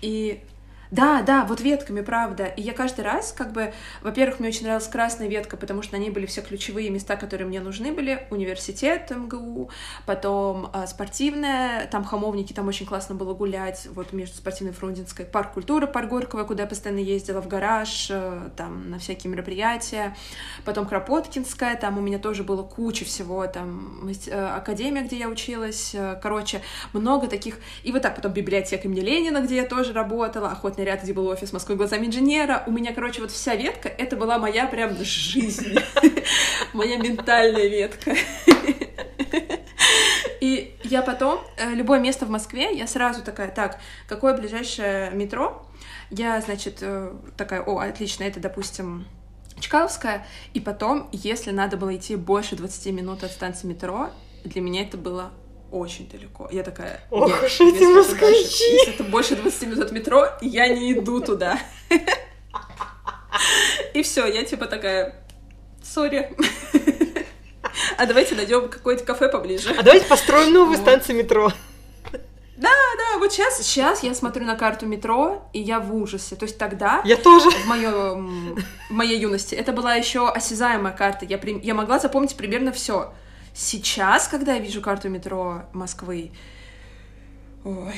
И 0.00 0.42
да, 0.90 1.22
да, 1.22 1.44
вот 1.44 1.60
ветками, 1.60 2.00
правда. 2.00 2.44
И 2.44 2.62
я 2.62 2.72
каждый 2.72 3.04
раз, 3.04 3.32
как 3.32 3.52
бы, 3.52 3.72
во-первых, 4.02 4.40
мне 4.40 4.48
очень 4.48 4.62
нравилась 4.62 4.88
красная 4.88 5.28
ветка, 5.28 5.56
потому 5.56 5.82
что 5.82 5.96
на 5.96 6.00
ней 6.00 6.10
были 6.10 6.24
все 6.26 6.40
ключевые 6.40 6.88
места, 6.88 7.16
которые 7.16 7.46
мне 7.46 7.60
нужны 7.60 7.92
были. 7.92 8.26
Университет 8.30 9.10
МГУ, 9.10 9.70
потом 10.06 10.70
э, 10.72 10.86
спортивная, 10.86 11.86
там 11.88 12.04
хамовники, 12.04 12.54
там 12.54 12.68
очень 12.68 12.86
классно 12.86 13.14
было 13.14 13.34
гулять, 13.34 13.86
вот 13.92 14.12
между 14.12 14.36
спортивной 14.36 14.72
Фрунзенской. 14.72 15.26
Парк 15.26 15.52
культуры, 15.52 15.86
парк 15.86 16.08
Горького, 16.08 16.44
куда 16.44 16.62
я 16.62 16.68
постоянно 16.68 17.00
ездила, 17.00 17.42
в 17.42 17.48
гараж, 17.48 18.08
э, 18.10 18.48
там, 18.56 18.90
на 18.90 18.98
всякие 18.98 19.30
мероприятия. 19.30 20.16
Потом 20.64 20.86
Кропоткинская, 20.86 21.76
там 21.76 21.98
у 21.98 22.00
меня 22.00 22.18
тоже 22.18 22.44
было 22.44 22.62
куча 22.62 23.04
всего, 23.04 23.46
там, 23.46 24.08
э, 24.26 24.46
академия, 24.56 25.02
где 25.02 25.18
я 25.18 25.28
училась, 25.28 25.94
э, 25.94 26.18
короче, 26.22 26.62
много 26.94 27.26
таких. 27.26 27.58
И 27.82 27.92
вот 27.92 28.00
так, 28.00 28.16
потом 28.16 28.32
библиотека 28.32 28.88
имени 28.88 29.00
Ленина, 29.00 29.42
где 29.42 29.56
я 29.56 29.66
тоже 29.66 29.92
работала, 29.92 30.50
охот 30.50 30.77
охотный 30.78 30.84
ряд, 30.84 31.02
где 31.02 31.12
был 31.12 31.26
офис 31.28 31.52
Москвы 31.52 31.76
глазами 31.76 32.06
инженера. 32.06 32.62
У 32.66 32.70
меня, 32.70 32.94
короче, 32.94 33.20
вот 33.20 33.30
вся 33.30 33.54
ветка, 33.56 33.88
это 33.88 34.16
была 34.16 34.38
моя 34.38 34.66
прям 34.66 34.96
жизнь. 35.02 35.76
Моя 36.72 36.96
ментальная 36.98 37.66
ветка. 37.66 38.14
И 40.40 40.76
я 40.84 41.02
потом, 41.02 41.40
э, 41.56 41.74
любое 41.74 41.98
место 41.98 42.26
в 42.26 42.30
Москве, 42.30 42.76
я 42.76 42.86
сразу 42.86 43.22
такая, 43.22 43.50
так, 43.50 43.80
какое 44.06 44.36
ближайшее 44.36 45.10
метро? 45.10 45.66
Я, 46.10 46.40
значит, 46.40 46.78
э, 46.80 47.12
такая, 47.36 47.62
о, 47.62 47.78
отлично, 47.80 48.24
это, 48.24 48.38
допустим, 48.38 49.06
Чкаловская. 49.58 50.26
И 50.54 50.60
потом, 50.60 51.08
если 51.12 51.50
надо 51.50 51.76
было 51.76 51.96
идти 51.96 52.14
больше 52.16 52.54
20 52.56 52.92
минут 52.92 53.24
от 53.24 53.32
станции 53.32 53.66
метро, 53.66 54.10
для 54.44 54.60
меня 54.60 54.82
это 54.82 54.96
было 54.96 55.32
очень 55.70 56.08
далеко. 56.08 56.48
Я 56.50 56.62
такая, 56.62 57.00
Ох 57.10 57.28
нет, 57.28 57.42
уж 57.44 57.60
эти 57.60 57.84
москвичи!» 57.84 58.72
если 58.72 58.94
это 58.94 59.04
больше 59.04 59.36
20 59.36 59.62
минут 59.62 59.78
от 59.80 59.92
метро, 59.92 60.26
я 60.40 60.68
не 60.68 60.92
иду 60.92 61.20
туда. 61.20 61.58
И 63.94 64.02
все, 64.02 64.26
я 64.26 64.44
типа 64.44 64.66
такая, 64.66 65.24
сори. 65.82 66.34
А 67.96 68.06
давайте 68.06 68.34
найдем 68.34 68.68
какое-то 68.68 69.04
кафе 69.04 69.28
поближе. 69.28 69.74
А 69.76 69.82
давайте 69.82 70.06
построим 70.06 70.52
новую 70.52 70.76
станцию 70.78 71.16
метро. 71.16 71.52
Да, 72.56 72.70
вот 73.18 73.32
сейчас, 73.32 73.58
сейчас 73.62 74.02
я 74.02 74.14
смотрю 74.14 74.44
на 74.44 74.56
карту 74.56 74.86
метро, 74.86 75.48
и 75.52 75.60
я 75.60 75.78
в 75.80 75.94
ужасе. 75.94 76.34
То 76.36 76.44
есть 76.44 76.58
тогда, 76.58 77.02
Я 77.04 77.16
тоже. 77.16 77.50
в, 77.50 77.66
моем, 77.66 78.56
в 78.88 78.92
моей 78.92 79.18
юности, 79.18 79.54
это 79.54 79.72
была 79.72 79.94
еще 79.94 80.28
осязаемая 80.28 80.92
карта. 80.92 81.24
Я, 81.24 81.38
при- 81.38 81.60
я 81.62 81.74
могла 81.74 81.98
запомнить 81.98 82.36
примерно 82.36 82.72
все. 82.72 83.12
Сейчас, 83.54 84.28
когда 84.28 84.54
я 84.54 84.60
вижу 84.60 84.80
карту 84.80 85.08
метро 85.08 85.62
Москвы, 85.72 86.30
ой, 87.64 87.94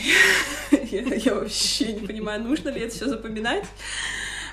я, 0.90 1.00
я 1.14 1.34
вообще 1.34 1.92
не 1.92 2.06
понимаю, 2.06 2.42
нужно 2.42 2.70
ли 2.70 2.80
это 2.82 2.94
все 2.94 3.06
запоминать. 3.08 3.64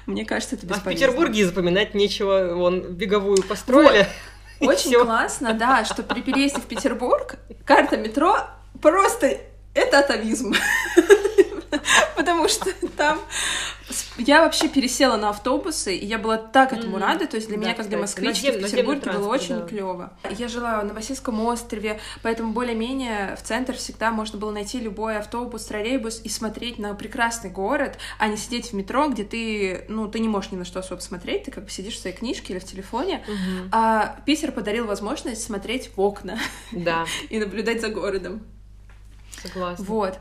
Мне 0.05 0.25
кажется, 0.25 0.55
это 0.55 0.65
А 0.65 0.67
в 0.67 0.71
бесполезно. 0.77 1.05
Петербурге 1.07 1.45
запоминать 1.45 1.93
нечего. 1.93 2.53
Вон 2.55 2.81
беговую 2.93 3.43
построили. 3.43 4.07
и 4.59 4.65
Очень 4.65 4.91
всё. 4.91 5.03
классно, 5.05 5.53
да, 5.53 5.83
что 5.85 6.01
при 6.03 6.21
переезде 6.21 6.61
в 6.61 6.65
Петербург 6.65 7.35
карта 7.65 7.97
метро 7.97 8.37
просто 8.81 9.37
это 9.73 9.99
атовизм. 9.99 10.53
Потому 12.15 12.47
что 12.47 12.71
там 12.95 13.19
я 14.17 14.41
вообще 14.41 14.67
пересела 14.67 15.17
на 15.17 15.29
автобусы, 15.29 15.95
и 15.95 16.05
я 16.05 16.17
была 16.17 16.37
так 16.37 16.73
этому 16.73 16.97
Мгм. 16.97 17.01
рада. 17.01 17.27
То 17.27 17.35
есть 17.37 17.47
для 17.47 17.57
Да, 17.57 17.63
меня, 17.63 17.73
как 17.75 17.87
для 17.87 17.97
москвички, 17.97 18.51
в 18.51 18.63
Петербурге 18.63 19.11
было 19.11 19.27
очень 19.27 19.59
да. 19.59 19.65
клево. 19.67 20.13
Я 20.37 20.47
жила 20.47 20.81
на 20.83 20.93
Васильском 20.93 21.39
острове, 21.45 21.99
поэтому 22.23 22.51
более-менее 22.53 23.35
в 23.35 23.43
центр 23.43 23.73
всегда 23.75 24.11
можно 24.11 24.39
было 24.39 24.51
найти 24.51 24.79
любой 24.79 25.17
автобус, 25.17 25.65
троллейбус 25.65 26.21
и 26.23 26.29
смотреть 26.29 26.79
на 26.79 26.93
прекрасный 26.95 27.49
город, 27.49 27.97
а 28.17 28.27
не 28.27 28.37
сидеть 28.37 28.71
в 28.71 28.73
метро, 28.73 29.07
где 29.09 29.23
ты, 29.23 29.85
ну, 29.87 30.07
ты 30.07 30.19
не 30.19 30.27
можешь 30.27 30.51
ни 30.51 30.55
на 30.57 30.65
что 30.65 30.79
особо 30.79 30.99
смотреть, 30.99 31.43
ты 31.43 31.51
как 31.51 31.65
бы 31.65 31.69
сидишь 31.69 31.95
в 31.95 31.99
своей 31.99 32.15
книжке 32.15 32.53
или 32.53 32.59
в 32.59 32.65
телефоне, 32.65 33.23
Мгм. 33.27 33.69
а 33.71 34.17
Питер 34.25 34.51
подарил 34.51 34.85
возможность 34.87 35.43
смотреть 35.43 35.91
в 35.95 36.01
окна 36.01 36.39
Да, 36.71 37.05
и 37.29 37.39
наблюдать 37.39 37.81
за 37.81 37.89
городом. 37.89 38.41
согласна. 39.41 39.85
Вот. 39.85 40.19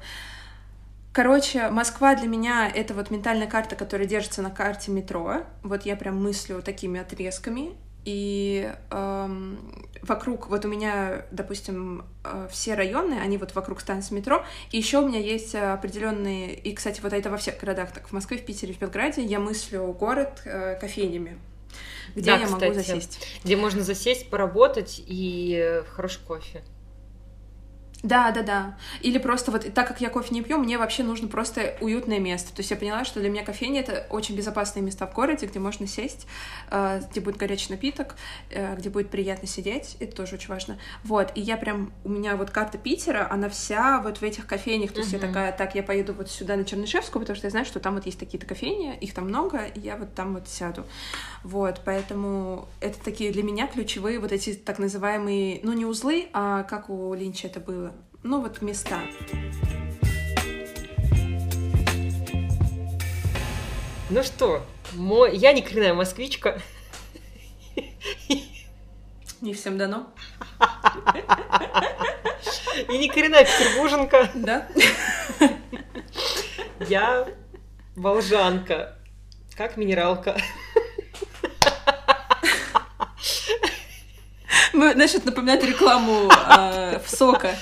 Короче, 1.17 1.71
Москва 1.71 2.15
для 2.15 2.29
меня— 2.29 2.71
это 2.75 2.93
вот 2.93 3.11
ментальная 3.11 3.47
карта, 3.47 3.75
которая 3.75 4.07
держится 4.07 4.43
на 4.43 4.51
карте 4.51 4.91
метро. 4.91 5.45
Вот 5.63 5.87
я 5.87 5.97
прям 5.97 6.23
мыслю 6.23 6.61
такими 6.61 7.01
отрезками. 7.01 7.71
И 8.05 8.71
эм, 8.91 9.89
вокруг, 10.03 10.51
вот 10.51 10.67
у 10.67 10.69
меня, 10.69 11.25
допустим, 11.31 12.05
э, 12.23 12.49
все 12.53 12.75
районы, 12.75 13.15
они 13.15 13.39
вот 13.39 13.55
вокруг 13.55 13.81
станции 13.81 14.15
метро. 14.15 14.45
И 14.73 14.77
еще 14.77 14.99
у 14.99 15.09
меня 15.09 15.19
есть 15.19 15.55
определенные, 15.55 16.55
и, 16.55 16.75
кстати, 16.75 17.01
вот 17.01 17.15
это 17.15 17.31
во 17.31 17.39
всех 17.39 17.59
городах, 17.59 17.93
так 17.93 18.09
в 18.09 18.13
Москве, 18.13 18.37
в 18.37 18.45
Питере, 18.45 18.75
в 18.75 18.79
Белграде, 18.79 19.23
я 19.23 19.41
мыслю 19.41 19.87
город 19.99 20.43
э, 20.45 20.79
кофейнями, 20.79 21.39
где 22.15 22.33
Да, 22.33 22.37
я 22.37 22.47
могу 22.47 22.57
кстати. 22.57 22.75
засесть. 22.75 23.27
Где 23.43 23.57
можно 23.57 23.83
засесть, 23.83 24.29
поработать 24.29 25.03
и 25.07 25.59
э, 25.65 25.83
хороший 25.85 26.21
кофе. 26.27 26.63
Да, 28.03 28.31
да, 28.31 28.43
да. 28.43 28.77
Или 29.01 29.19
просто 29.19 29.51
вот, 29.51 29.73
так 29.75 29.89
как 29.89 30.01
я 30.01 30.11
кофе 30.11 30.35
не 30.35 30.43
пью, 30.43 30.59
мне 30.59 30.79
вообще 30.79 31.03
нужно 31.03 31.29
просто 31.29 31.77
уютное 31.81 32.21
место. 32.21 32.55
То 32.55 32.61
есть 32.61 32.71
я 32.71 32.77
поняла, 32.77 33.05
что 33.05 33.21
для 33.21 33.31
меня 33.31 33.43
кофейня— 33.43 33.81
это 33.83 34.07
очень 34.11 34.37
безопасные 34.37 34.83
места 34.83 35.07
в 35.07 35.15
городе, 35.15 35.47
где 35.47 35.59
можно 35.59 35.87
сесть, 35.87 36.27
э, 36.71 37.01
где 37.11 37.21
будет 37.21 37.37
горячий 37.37 37.73
напиток, 37.73 38.15
э, 38.51 38.77
где 38.77 38.91
будет 38.91 39.11
приятно 39.11 39.49
сидеть. 39.49 39.97
Это 39.99 40.15
тоже 40.15 40.37
очень 40.37 40.49
важно. 40.49 40.79
Вот, 41.05 41.33
и 41.35 41.41
я 41.41 41.57
прям, 41.57 41.91
у 42.05 42.11
меня 42.11 42.37
вот 42.37 42.51
карта 42.51 42.79
Питера, 42.79 43.27
она 43.31 43.49
вся 43.49 44.01
вот 44.01 44.19
в 44.19 44.23
этих 44.23 44.47
кофейнях. 44.47 44.93
То 44.93 45.01
есть 45.01 45.13
я 45.13 45.19
Мгм. 45.19 45.29
такая, 45.29 45.53
так, 45.53 45.75
я 45.75 45.83
поеду 45.83 46.13
вот 46.13 46.31
сюда 46.31 46.57
на 46.57 46.65
Чернышевскую, 46.65 47.21
потому 47.23 47.37
что 47.37 47.47
я 47.47 47.51
знаю, 47.51 47.67
что 47.67 47.81
там 47.81 47.95
вот 47.95 48.07
есть 48.07 48.21
такие-то 48.21 48.47
кофейни, 48.47 48.97
их 49.01 49.15
там 49.15 49.25
много, 49.25 49.65
и 49.65 49.81
я 49.81 49.97
вот 49.97 50.15
там 50.15 50.35
вот 50.35 50.49
сяду. 50.49 50.85
Вот, 51.43 51.81
поэтому 51.85 52.69
это 52.81 52.99
такие 53.03 53.33
для 53.33 53.43
меня 53.43 53.67
ключевые 53.67 54.21
вот 54.21 54.33
эти 54.33 54.55
так 54.55 54.79
называемые, 54.79 55.61
ну 55.63 55.73
не 55.73 55.87
узлы, 55.87 56.29
а 56.33 56.63
как 56.65 56.91
у 56.91 57.15
Линча 57.15 57.47
это 57.47 57.61
было, 57.61 57.93
ну 58.27 58.41
вот 58.41 58.61
места. 58.61 59.01
Ну 64.11 64.23
что, 64.23 64.67
мой... 64.95 65.37
я 65.37 65.53
не 65.53 65.62
коренная 65.62 65.95
москвичка. 65.95 66.61
Не 69.41 69.53
всем 69.53 69.79
дано. 69.79 70.09
И 72.89 72.99
не 72.99 73.09
коренная 73.09 73.45
петербурженка. 73.45 74.31
Да? 74.35 74.67
Я 76.89 77.29
волжанка. 77.95 78.99
Как 79.57 79.77
минералка. 79.77 80.37
Мы, 84.73 84.87
это 84.87 85.27
напоминает 85.27 85.65
рекламу 85.65 86.29
э, 86.31 86.99
в 86.99 87.09
сока. 87.09 87.57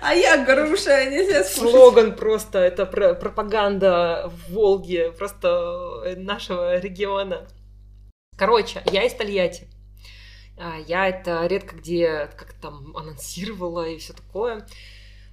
А 0.00 0.14
я 0.14 0.44
груша, 0.44 1.04
нельзя 1.10 1.44
слушать. 1.44 1.72
Слоган 1.74 2.16
просто, 2.16 2.58
это 2.58 2.86
про- 2.86 3.14
пропаганда 3.14 4.30
в 4.32 4.52
Волге, 4.52 5.12
просто 5.12 6.02
э, 6.04 6.16
нашего 6.16 6.78
региона. 6.78 7.46
Короче, 8.36 8.82
я 8.92 9.04
из 9.04 9.14
Тольятти. 9.14 9.68
А, 10.56 10.76
Я 10.86 11.08
это 11.08 11.46
редко 11.46 11.76
где 11.76 12.28
как 12.36 12.52
там 12.54 12.96
анонсировала 12.96 13.86
и 13.88 13.98
все 13.98 14.12
такое. 14.12 14.66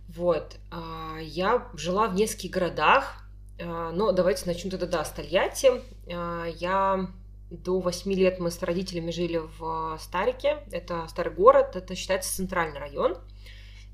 Вот. 0.08 0.56
А, 0.72 1.18
Я 1.20 1.68
жила 1.76 2.08
в 2.08 2.16
нескольких 2.16 2.52
городах. 2.52 3.16
А, 3.62 3.92
Но 3.92 4.12
давайте 4.12 4.46
начнем 4.46 4.72
тогда, 4.72 4.86
да, 4.88 5.06
с 5.06 5.12
Тольятти. 5.12 5.72
Я 6.08 7.08
до 7.52 7.80
8 7.80 8.12
лет 8.14 8.40
мы 8.40 8.50
с 8.52 8.62
родителями 8.64 9.12
жили 9.12 9.40
в 9.60 9.98
Старике. 10.02 10.60
Это 10.72 11.08
старый 11.08 11.34
город, 11.34 11.76
это 11.76 11.96
считается 11.96 12.36
центральный 12.36 12.80
район. 12.80 13.18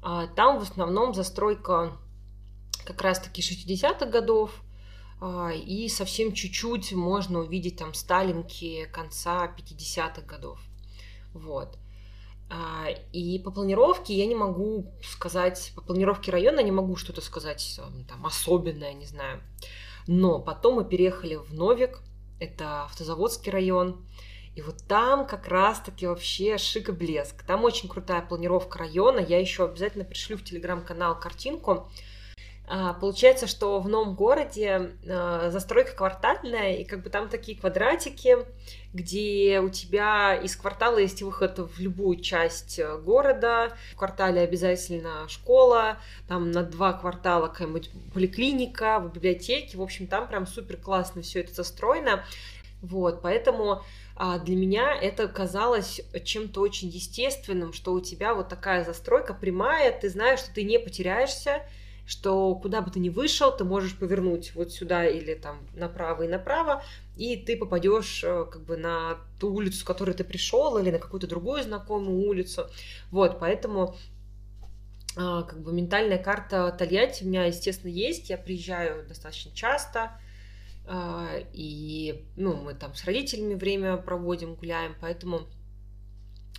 А, 0.02 0.28
Там 0.28 0.60
в 0.60 0.64
основном 0.64 1.14
застройка 1.14 1.98
как 2.86 3.02
раз-таки 3.02 3.42
60-х 3.42 4.06
годов, 4.06 4.62
а, 5.20 5.52
и 5.52 5.88
совсем 5.88 6.34
чуть-чуть 6.34 6.94
можно 6.94 7.40
увидеть 7.40 7.78
там 7.78 7.94
сталинки 7.94 8.86
конца 8.92 9.54
50-х 9.56 10.22
годов. 10.22 10.60
Вот. 11.34 11.78
А, 12.50 12.88
И 13.14 13.40
по 13.40 13.52
планировке 13.52 14.14
я 14.16 14.26
не 14.26 14.36
могу 14.36 14.92
сказать, 15.04 15.72
по 15.76 15.82
планировке 15.82 16.32
района 16.32 16.62
не 16.62 16.72
могу 16.72 16.96
что-то 16.96 17.22
сказать 17.22 17.80
там 18.08 18.26
особенное, 18.26 18.94
не 18.94 19.06
знаю. 19.06 19.42
Но 20.08 20.40
потом 20.40 20.76
мы 20.76 20.86
переехали 20.86 21.36
в 21.36 21.54
Новик, 21.54 22.02
это 22.40 22.86
автозаводский 22.86 23.52
район, 23.52 24.04
и 24.56 24.62
вот 24.62 24.78
там 24.88 25.26
как 25.26 25.48
раз-таки 25.48 26.08
вообще 26.08 26.58
шик 26.58 26.90
и 26.90 26.92
блеск. 26.92 27.44
Там 27.44 27.64
очень 27.64 27.88
крутая 27.88 28.22
планировка 28.22 28.80
района. 28.80 29.20
Я 29.20 29.40
еще 29.40 29.66
обязательно 29.66 30.04
пришлю 30.04 30.38
в 30.38 30.44
телеграм-канал 30.44 31.18
картинку. 31.18 31.90
А, 32.68 32.94
Получается, 32.94 33.48
что 33.48 33.80
в 33.80 33.88
новом 33.88 34.16
городе 34.16 34.92
а, 35.10 35.50
застройка 35.52 35.94
квартальная, 35.94 36.76
и 36.76 36.84
как 36.84 37.02
бы 37.02 37.10
там 37.10 37.30
такие 37.30 37.58
квадратики, 37.58 38.38
где 38.94 39.62
у 39.62 39.70
тебя 39.70 40.36
из 40.36 40.56
квартала 40.56 40.98
есть 40.98 41.22
выход 41.22 41.60
в 41.60 41.80
любую 41.80 42.20
часть 42.20 42.78
э, 42.78 42.98
города. 42.98 43.76
В 43.94 43.98
квартале 43.98 44.42
обязательно 44.42 45.28
школа, 45.30 45.98
там 46.28 46.52
на 46.52 46.64
два 46.64 46.92
квартала 46.94 47.48
какая-нибудь 47.48 47.90
поликлиника, 48.14 49.00
в 49.00 49.14
библиотеке. 49.14 49.78
В 49.78 49.82
общем, 49.82 50.08
там 50.08 50.28
прям 50.28 50.46
супер 50.46 50.76
классно 50.76 51.22
все 51.22 51.40
это 51.40 51.54
застроено. 51.54 52.26
Вот, 52.82 53.22
поэтому 53.22 53.84
для 54.18 54.56
меня 54.56 54.94
это 54.94 55.28
казалось 55.28 56.02
чем-то 56.24 56.62
очень 56.62 56.90
естественным, 56.90 57.74
что 57.74 57.94
у 57.94 58.02
тебя 58.02 58.34
вот 58.34 58.50
такая 58.50 58.84
застройка 58.84 59.34
прямая, 59.34 59.98
ты 59.98 60.10
знаешь, 60.10 60.40
что 60.40 60.54
ты 60.54 60.64
не 60.64 60.80
потеряешься, 60.80 61.64
что 62.06 62.56
куда 62.56 62.82
бы 62.82 62.92
ты 62.92 63.00
ни 63.00 63.10
вышел, 63.10 63.56
ты 63.56 63.64
можешь 63.64 63.98
повернуть 63.98 64.54
вот 64.54 64.72
сюда 64.72 65.06
или 65.06 65.34
там 65.34 65.66
направо 65.74 66.24
и 66.24 66.28
направо, 66.28 66.84
и 67.16 67.38
ты 67.38 67.56
попадешь 67.56 68.24
э, 68.24 68.46
как 68.52 68.64
бы 68.64 68.76
на 68.76 69.18
ту 69.40 69.54
улицу, 69.54 69.80
с 69.80 69.84
которой 69.84 70.14
ты 70.14 70.24
пришел, 70.24 70.78
или 70.78 70.92
на 70.92 71.00
какую-то 71.00 71.28
другую 71.28 71.64
знакомую 71.64 72.28
улицу. 72.28 72.68
Вот, 73.12 73.40
поэтому 73.40 73.96
а, 75.16 75.44
как 75.44 75.62
бы 75.62 75.74
ментальная 75.74 76.18
карта 76.18 76.74
Тольятти 76.78 77.24
у 77.24 77.28
меня, 77.28 77.46
естественно, 77.46 77.92
есть. 77.92 78.30
Я 78.30 78.38
приезжаю 78.38 79.08
достаточно 79.08 79.52
часто. 79.54 80.12
А, 80.88 81.38
И, 81.54 82.26
ну, 82.36 82.56
мы 82.56 82.74
там 82.74 82.96
с 82.96 83.06
родителями 83.06 83.56
время 83.56 83.98
проводим, 83.98 84.56
гуляем, 84.56 84.96
поэтому 85.00 85.48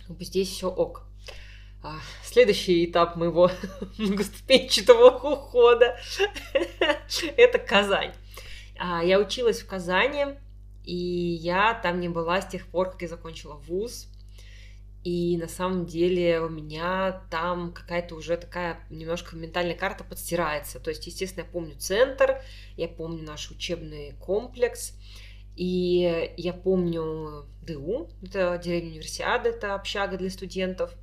как 0.07 0.17
бы 0.17 0.23
здесь 0.25 0.49
все 0.49 0.69
ок. 0.69 1.07
А, 1.83 1.97
Следующий 2.23 2.85
этап 2.85 3.15
моего 3.15 3.51
многоступенчатого 3.97 5.33
ухода– 5.33 5.97
это 7.37 7.59
Казань. 7.59 8.13
А, 8.79 9.03
Я 9.03 9.19
училась 9.19 9.61
в 9.61 9.67
Казани, 9.67 10.25
И 10.83 10.95
я 10.95 11.73
там 11.73 11.99
не 11.99 12.09
была 12.09 12.41
с 12.41 12.47
тех 12.47 12.67
пор, 12.67 12.91
как 12.91 13.01
я 13.01 13.07
закончила 13.07 13.55
вуз. 13.55 14.07
И 15.03 15.37
на 15.37 15.49
самом 15.49 15.85
деле 15.85 16.39
у 16.39 16.49
меня 16.49 17.23
там 17.29 17.73
какая-то 17.73 18.15
уже 18.15 18.37
такая 18.37 18.79
немножко 18.89 19.35
ментальная 19.35 19.75
карта 19.75 20.05
подстирается. 20.05 20.79
То 20.79 20.91
есть, 20.91 21.05
естественно, 21.07 21.43
я 21.43 21.51
помню 21.51 21.75
центр, 21.77 22.41
я 22.77 22.87
помню 22.87 23.23
наш 23.23 23.51
учебный 23.51 24.15
комплекс, 24.21 24.93
и 25.57 26.33
я 26.37 26.53
помню 26.53 27.45
ДУ, 27.61 28.09
это 28.23 28.59
деревня 28.63 28.91
универсиады, 28.91 29.49
это 29.49 29.75
общага 29.75 30.17
для 30.17 30.29
студентов. 30.29 30.93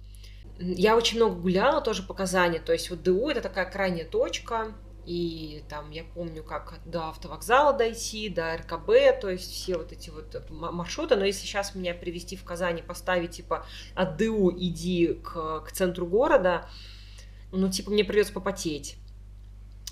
Я 0.59 0.97
очень 0.97 1.19
много 1.19 1.41
гуляла 1.41 1.81
тоже 1.81 2.03
по 2.03 2.15
Казани, 2.15 2.59
то 2.59 2.73
есть 2.73 2.91
вот 2.91 3.03
ДУ 3.03 3.29
это 3.29 3.41
такая 3.41 3.71
крайняя 3.71 4.07
точка, 4.07 4.75
и 5.11 5.65
там 5.69 5.91
я 5.91 6.05
помню, 6.05 6.45
как 6.45 6.79
до 6.85 7.09
автовокзала 7.09 7.73
дойти, 7.73 8.29
до 8.29 8.57
РКБ, 8.59 9.21
то 9.21 9.29
есть 9.29 9.51
все 9.51 9.77
вот 9.77 9.91
эти 9.91 10.09
вот 10.09 10.49
маршруты. 10.51 11.17
Но 11.17 11.25
если 11.25 11.47
сейчас 11.47 11.75
меня 11.75 11.95
привести 11.95 12.37
в 12.37 12.45
Казани, 12.45 12.81
поставить 12.81 13.33
типа 13.33 13.67
от 13.97 14.17
ДУ 14.17 14.55
иди 14.57 15.15
к, 15.15 15.63
к 15.63 15.73
центру 15.73 16.07
города, 16.07 16.71
ну 17.51 17.69
типа 17.69 17.91
мне 17.91 18.05
придется 18.05 18.33
попотеть. 18.33 18.99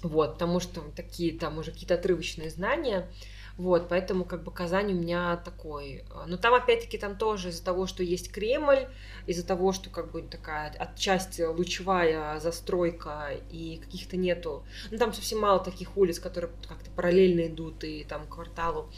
Вот, 0.04 0.34
потому 0.34 0.60
что 0.60 0.82
такие 0.94 1.36
там 1.36 1.58
уже 1.58 1.72
какие-то 1.72 1.94
отрывочные 1.94 2.50
знания. 2.50 3.10
Вот, 3.58 3.88
поэтому 3.88 4.24
как 4.24 4.44
бы 4.44 4.52
Казань 4.52 4.92
у 4.92 4.94
меня 4.94 5.36
такой. 5.36 6.04
Но 6.28 6.36
там 6.36 6.54
опять-таки 6.54 6.96
там 6.96 7.16
тоже 7.16 7.48
из-за 7.48 7.64
того, 7.64 7.88
что 7.88 8.04
есть 8.04 8.30
Кремль, 8.30 8.86
из-за 9.26 9.44
того, 9.44 9.72
что 9.72 9.90
как 9.90 10.12
бы 10.12 10.22
такая 10.22 10.70
отчасти 10.78 11.42
лучевая 11.42 12.38
застройка 12.38 13.32
и 13.50 13.78
каких-то 13.78 14.16
нету. 14.16 14.64
Ну 14.92 14.98
там 14.98 15.12
совсем 15.12 15.40
мало 15.40 15.58
таких 15.58 15.96
улиц, 15.96 16.20
которые 16.20 16.52
как-то 16.68 16.88
параллельно 16.92 17.48
идут 17.48 17.82
и 17.82 18.04
там 18.04 18.28
кварталу 18.28 18.90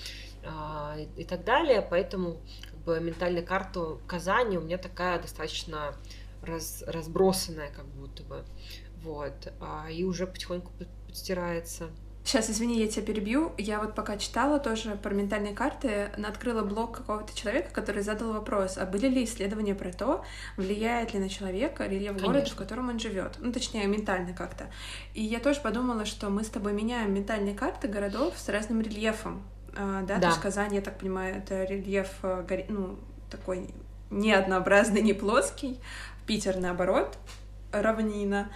а, 0.45 0.95
и, 0.99 1.23
и 1.23 1.25
так 1.25 1.43
далее. 1.43 1.81
Поэтому 1.89 2.37
как 2.63 2.79
бы 2.81 3.01
ментальная 3.01 3.43
карта 3.43 3.97
Казани 4.07 4.59
у 4.59 4.61
меня 4.61 4.77
такая 4.77 5.23
достаточно 5.23 5.95
раз, 6.43 6.85
разбросанная, 6.87 7.71
как 7.71 7.87
будто 7.87 8.23
бы. 8.25 8.45
Вот. 9.03 9.55
А, 9.59 9.91
и 9.91 10.05
уже 10.05 10.27
потихоньку 10.27 10.71
подстирается. 11.07 11.89
Сейчас, 12.23 12.51
извини, 12.51 12.79
я 12.79 12.87
тебя 12.87 13.07
перебью. 13.07 13.53
Я 13.57 13.81
вот 13.81 13.95
пока 13.95 14.17
читала 14.19 14.59
тоже 14.61 14.97
про 14.97 15.15
ментальные 15.15 15.55
карты, 15.55 16.11
открыла 16.23 16.63
блог 16.63 16.97
какого-то 16.99 17.35
человека, 17.37 17.71
который 17.73 18.03
задал 18.03 18.33
вопрос, 18.33 18.77
а 18.77 18.85
были 18.85 19.09
ли 19.09 19.25
исследования 19.25 19.75
про 19.75 19.91
то, 19.91 20.25
влияет 20.57 21.15
ли 21.15 21.19
на 21.19 21.29
человека 21.29 21.87
рельеф 21.87 22.13
Конечно. 22.13 22.27
города, 22.29 22.51
в 22.51 22.57
котором 22.57 22.89
он 22.91 22.99
живет, 22.99 23.37
ну, 23.39 23.53
точнее, 23.53 23.87
ментально 23.87 24.35
как-то. 24.35 24.67
И 25.15 25.23
я 25.23 25.41
тоже 25.41 25.61
подумала, 25.61 26.05
что 26.05 26.29
мы 26.29 26.45
с 26.45 26.49
тобой 26.49 26.73
меняем 26.73 27.13
ментальные 27.15 27.55
карты 27.55 27.89
городов 27.89 28.35
с 28.37 28.49
разным 28.49 28.81
рельефом. 28.81 29.43
Да, 29.73 30.03
да. 30.03 30.21
то 30.21 30.27
есть 30.27 30.41
Казань, 30.41 30.75
я 30.75 30.81
так 30.83 30.99
понимаю, 30.99 31.37
это 31.37 31.65
рельеф, 31.65 32.09
э, 32.23 32.65
ну, 32.69 32.99
такой 33.31 33.73
не 34.11 34.33
однообразный, 34.33 35.01
не 35.01 35.13
плоский. 35.13 35.81
Питер, 36.27 36.57
наоборот, 36.57 37.17
равнина. 37.73 38.51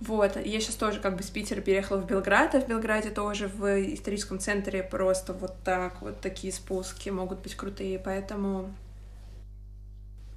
Вот, 0.00 0.36
я 0.36 0.60
сейчас 0.60 0.74
тоже 0.74 1.00
как 1.00 1.16
бы 1.16 1.22
с 1.22 1.30
Питера 1.30 1.60
переехала 1.62 1.98
в 1.98 2.06
Белград, 2.06 2.54
а 2.54 2.60
в 2.60 2.68
Белграде 2.68 3.10
тоже 3.10 3.48
в 3.48 3.94
историческом 3.94 4.38
центре 4.38 4.82
просто 4.82 5.32
вот 5.32 5.54
так, 5.64 6.02
вот 6.02 6.20
такие 6.20 6.52
спуски 6.52 7.08
могут 7.08 7.40
быть 7.40 7.54
крутые, 7.54 7.98
поэтому 7.98 8.74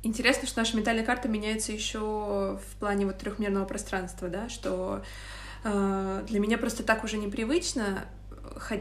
интересно, 0.02 0.48
что 0.48 0.60
наша 0.60 0.78
ментальная 0.78 1.06
карта 1.06 1.28
меняется 1.28 1.74
еще 1.74 2.00
в 2.00 2.80
плане 2.80 3.06
вот 3.06 3.18
трехмерного 3.18 3.66
пространства, 3.66 4.30
да, 4.30 4.48
что 4.48 5.04
э, 5.66 6.24
для 6.26 6.40
меня 6.40 6.58
просто 6.58 6.84
так 6.84 7.04
уже 7.04 7.18
непривычно, 7.18 8.06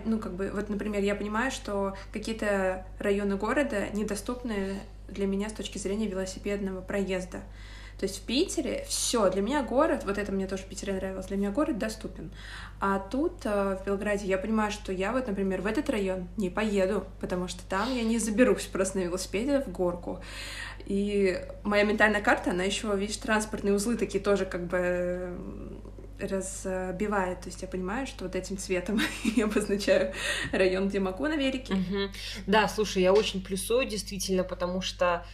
ну, 0.05 0.21
как 0.21 0.35
бы, 0.35 0.51
вот, 0.55 0.69
например, 0.69 1.03
я 1.03 1.17
понимаю, 1.17 1.51
что 1.51 1.97
какие-то 2.13 2.87
районы 3.01 3.37
города 3.37 3.89
недоступны 3.93 4.81
для 5.09 5.27
меня 5.27 5.49
с 5.49 5.53
точки 5.53 5.79
зрения 5.79 6.07
велосипедного 6.07 6.81
проезда. 6.81 7.41
То 7.99 8.07
есть 8.07 8.19
в 8.19 8.23
Питере 8.23 8.85
все, 8.89 9.29
для 9.29 9.43
меня 9.43 9.63
город, 9.63 10.03
вот 10.05 10.19
это 10.19 10.31
мне 10.31 10.47
тоже 10.47 10.63
в 10.63 10.67
Питере 10.67 10.95
нравилось, 10.95 11.27
для 11.27 11.37
меня 11.37 11.51
город 11.51 11.79
доступен. 11.79 12.31
А 12.81 13.01
тут, 13.01 13.45
э, 13.45 13.77
в 13.77 13.85
Белграде, 13.85 14.27
я 14.27 14.39
понимаю, 14.39 14.71
что 14.71 14.93
я 14.93 15.11
вот, 15.11 15.27
например, 15.27 15.63
в 15.63 15.67
этот 15.67 15.91
район 15.91 16.29
не 16.37 16.49
поеду, 16.49 17.07
потому 17.21 17.49
что 17.49 17.63
там 17.69 17.93
я 17.93 18.05
не 18.05 18.19
заберусь 18.19 18.67
просто 18.67 18.99
на 18.99 19.03
велосипеде 19.03 19.61
в 19.61 19.73
горку. 19.73 20.21
И 20.87 21.41
моя 21.65 21.83
ментальная 21.83 22.23
карта, 22.23 22.53
она 22.53 22.63
еще, 22.63 22.95
видишь, 22.97 23.17
транспортные 23.17 23.75
узлы 23.75 23.97
такие 23.97 24.23
тоже 24.23 24.47
как 24.47 24.67
бы 24.67 25.37
разбивает. 26.21 27.41
То 27.41 27.49
есть 27.49 27.63
я 27.63 27.69
понимаю, 27.69 28.07
что 28.07 28.25
вот 28.25 28.37
этим 28.37 28.59
цветом 28.59 29.01
я 29.37 29.45
обозначаю 29.45 30.13
район, 30.53 30.89
где 30.89 31.01
могу 31.01 31.27
на 31.27 31.37
велике. 31.37 31.75
Угу. 31.75 32.13
Да, 32.47 32.69
слушай, 32.69 33.03
я 33.03 33.13
очень 33.13 33.43
плюсую 33.43 33.87
действительно, 33.87 34.45
потому 34.45 34.83
что 34.83 35.27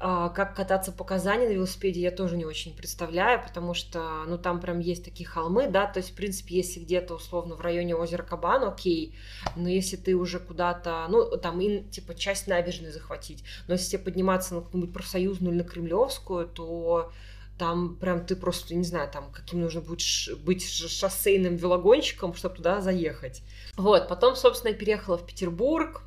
как 0.00 0.56
кататься 0.56 0.92
по 0.92 1.04
Казани 1.04 1.46
на 1.46 1.52
велосипеде 1.52 2.00
я 2.00 2.10
тоже 2.10 2.38
не 2.38 2.46
очень 2.46 2.74
представляю, 2.74 3.42
потому 3.42 3.74
что, 3.74 4.24
ну, 4.26 4.38
там 4.38 4.58
прям 4.58 4.78
есть 4.78 5.04
такие 5.04 5.28
холмы, 5.28 5.68
да, 5.68 5.86
то 5.86 5.98
есть, 5.98 6.12
в 6.12 6.14
принципе, 6.14 6.56
если 6.56 6.80
где-то, 6.80 7.16
условно, 7.16 7.54
в 7.54 7.60
районе 7.60 7.94
озера 7.94 8.22
Кабан, 8.22 8.64
окей, 8.64 9.14
но 9.56 9.68
если 9.68 9.96
ты 9.96 10.14
уже 10.14 10.40
куда-то, 10.40 11.06
ну, 11.10 11.36
там, 11.36 11.60
и, 11.60 11.82
типа, 11.82 12.14
часть 12.14 12.46
набережной 12.46 12.92
захватить, 12.92 13.44
но 13.68 13.74
если 13.74 13.90
тебе 13.90 14.04
подниматься 14.04 14.54
на 14.54 14.62
какую-нибудь 14.62 14.94
профсоюзную 14.94 15.52
или 15.52 15.62
на 15.62 15.68
Кремлевскую, 15.68 16.48
то 16.48 17.12
там 17.58 17.96
прям 17.96 18.24
ты 18.24 18.36
просто, 18.36 18.74
не 18.74 18.84
знаю, 18.84 19.10
там, 19.12 19.30
каким 19.30 19.60
нужно 19.60 19.82
будет 19.82 20.00
быть 20.42 20.66
шоссейным 20.66 21.56
велогонщиком, 21.56 22.32
чтобы 22.32 22.56
туда 22.56 22.80
заехать. 22.80 23.42
Вот, 23.76 24.08
потом, 24.08 24.34
собственно, 24.34 24.72
переехала 24.72 25.18
в 25.18 25.26
Петербург, 25.26 26.04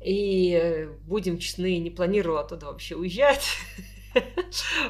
и, 0.00 0.52
э, 0.52 0.88
будем 1.06 1.38
честны, 1.38 1.78
не 1.78 1.90
планировала 1.90 2.40
оттуда 2.40 2.66
вообще 2.66 2.96
уезжать. 2.96 3.56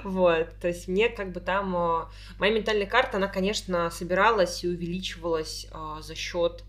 Вот, 0.04 0.48
то 0.61 0.68
есть 0.68 0.88
мне 0.88 1.09
как 1.09 1.32
бы 1.32 1.40
там... 1.40 1.76
Э, 1.76 2.04
моя 2.38 2.54
ментальная 2.54 2.86
карта, 2.86 3.16
она, 3.18 3.26
конечно, 3.26 3.90
собиралась 3.90 4.64
и 4.64 4.68
увеличивалась 4.68 5.66
а, 5.70 6.00
за 6.00 6.14
счет... 6.14 6.62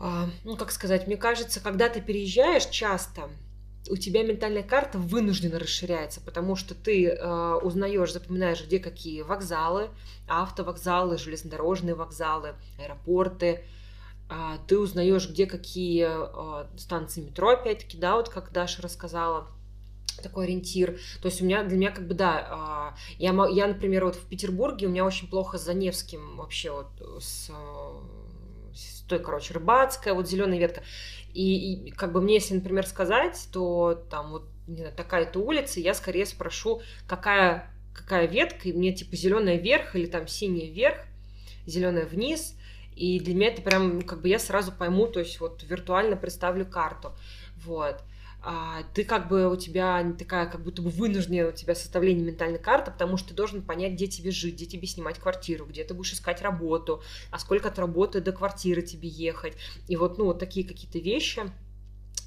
А, 0.00 0.28
ну, 0.42 0.56
как 0.56 0.72
сказать, 0.72 1.06
мне 1.06 1.16
кажется, 1.16 1.60
когда 1.60 1.88
ты 1.88 2.00
переезжаешь 2.00 2.66
часто, 2.66 3.28
у 3.90 3.96
тебя 3.96 4.22
ментальная 4.22 4.62
карта 4.62 4.98
вынуждена 4.98 5.58
расширяется, 5.58 6.20
потому 6.20 6.56
что 6.56 6.74
ты 6.74 7.06
э, 7.06 7.54
узнаешь, 7.62 8.12
запоминаешь, 8.12 8.64
где 8.64 8.78
какие 8.78 9.22
вокзалы, 9.22 9.90
автовокзалы, 10.26 11.18
железнодорожные 11.18 11.94
вокзалы, 11.94 12.54
аэропорты, 12.78 13.64
ты 14.66 14.78
узнаешь, 14.78 15.28
где 15.28 15.46
какие 15.46 16.06
а, 16.08 16.68
станции 16.76 17.20
метро, 17.20 17.50
опять-таки, 17.50 17.98
да, 17.98 18.16
вот 18.16 18.28
как 18.28 18.52
Даша 18.52 18.82
рассказала, 18.82 19.48
такой 20.22 20.44
ориентир. 20.46 20.98
То 21.20 21.26
есть 21.26 21.42
у 21.42 21.44
меня, 21.44 21.62
для 21.64 21.76
меня 21.76 21.90
как 21.90 22.06
бы, 22.06 22.14
да, 22.14 22.46
а, 22.50 22.94
я, 23.18 23.34
я, 23.50 23.66
например, 23.66 24.06
вот 24.06 24.16
в 24.16 24.26
Петербурге 24.26 24.86
у 24.86 24.90
меня 24.90 25.04
очень 25.04 25.28
плохо 25.28 25.58
с 25.58 25.64
Заневским 25.64 26.36
вообще 26.36 26.70
вот 26.70 27.22
с, 27.22 27.50
с 28.74 29.00
той, 29.08 29.18
короче, 29.18 29.52
Рыбацкая, 29.54 30.14
вот 30.14 30.28
зеленая 30.28 30.58
ветка. 30.58 30.82
И, 31.34 31.88
и 31.88 31.90
как 31.90 32.12
бы 32.12 32.20
мне, 32.20 32.34
если, 32.34 32.54
например, 32.54 32.86
сказать, 32.86 33.48
то 33.52 34.04
там 34.08 34.30
вот 34.30 34.44
не 34.66 34.78
знаю, 34.78 34.94
такая-то 34.96 35.40
улица, 35.40 35.80
я 35.80 35.92
скорее 35.92 36.24
спрошу, 36.24 36.80
какая, 37.06 37.70
какая 37.92 38.26
ветка, 38.26 38.68
и 38.68 38.72
мне 38.72 38.94
типа 38.94 39.14
зеленая 39.16 39.56
вверх 39.56 39.94
или 39.94 40.06
там 40.06 40.26
синяя 40.28 40.70
вверх, 40.70 41.04
зеленая 41.66 42.06
вниз– 42.06 42.56
и 42.96 43.20
для 43.20 43.34
меня 43.34 43.48
это 43.48 43.62
прям, 43.62 44.02
как 44.02 44.20
бы 44.20 44.28
я 44.28 44.38
сразу 44.38 44.72
пойму, 44.72 45.06
то 45.06 45.20
есть 45.20 45.40
вот 45.40 45.62
виртуально 45.62 46.16
представлю 46.16 46.66
карту. 46.66 47.12
Вот. 47.56 48.02
А 48.46 48.82
ты 48.92 49.04
как 49.04 49.28
бы 49.28 49.50
у 49.50 49.56
тебя 49.56 50.14
такая, 50.18 50.46
как 50.46 50.62
будто 50.62 50.82
бы 50.82 50.90
вынужденная 50.90 51.48
у 51.48 51.52
тебя 51.52 51.74
составление 51.74 52.26
ментальной 52.26 52.58
карты, 52.58 52.90
потому 52.90 53.16
что 53.16 53.30
ты 53.30 53.34
должен 53.34 53.62
понять, 53.62 53.94
где 53.94 54.06
тебе 54.06 54.30
жить, 54.30 54.56
где 54.56 54.66
тебе 54.66 54.86
снимать 54.86 55.18
квартиру, 55.18 55.64
где 55.64 55.82
ты 55.82 55.94
будешь 55.94 56.12
искать 56.12 56.42
работу, 56.42 57.02
а 57.30 57.38
сколько 57.38 57.68
от 57.68 57.78
работы 57.78 58.20
до 58.20 58.32
квартиры 58.32 58.82
тебе 58.82 59.08
ехать. 59.08 59.54
И 59.88 59.96
вот, 59.96 60.18
ну, 60.18 60.26
вот 60.26 60.38
такие 60.38 60.66
какие-то 60.66 60.98
вещи. 60.98 61.42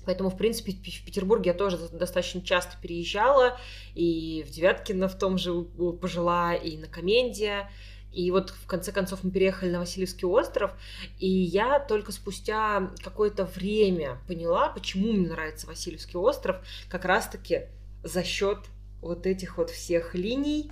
Поэтому, 0.07 0.31
в 0.31 0.37
принципе, 0.37 0.71
в 0.71 1.05
Петербурге 1.05 1.51
я 1.51 1.53
тоже 1.53 1.77
достаточно 1.77 2.41
часто 2.41 2.77
переезжала, 2.81 3.59
и 3.93 4.43
в 4.47 4.49
Девяткино 4.49 5.09
в 5.09 5.17
том 5.19 5.37
же 5.37 5.53
пожила, 6.01 6.55
и 6.55 6.77
на 6.77 6.87
Коменде, 6.87 7.69
и 8.17 8.31
вот 8.31 8.49
в 8.49 8.65
конце 8.65 8.91
концов 8.91 9.23
мы 9.23 9.29
переехали 9.29 9.69
на 9.69 9.79
Васильевский 9.79 10.27
остров, 10.27 10.71
и 11.19 11.29
я 11.29 11.79
только 11.79 12.11
спустя 12.11 12.89
какое-то 13.03 13.45
время 13.45 14.17
поняла, 14.27 14.69
почему 14.69 15.13
мне 15.13 15.27
нравится 15.27 15.67
Васильевский 15.67 16.17
остров, 16.17 16.57
как 16.89 17.05
раз-таки 17.05 17.67
за 18.03 18.23
счет 18.23 18.57
вот 19.01 19.27
этих 19.27 19.59
вот 19.59 19.69
всех 19.69 20.15
линий, 20.15 20.71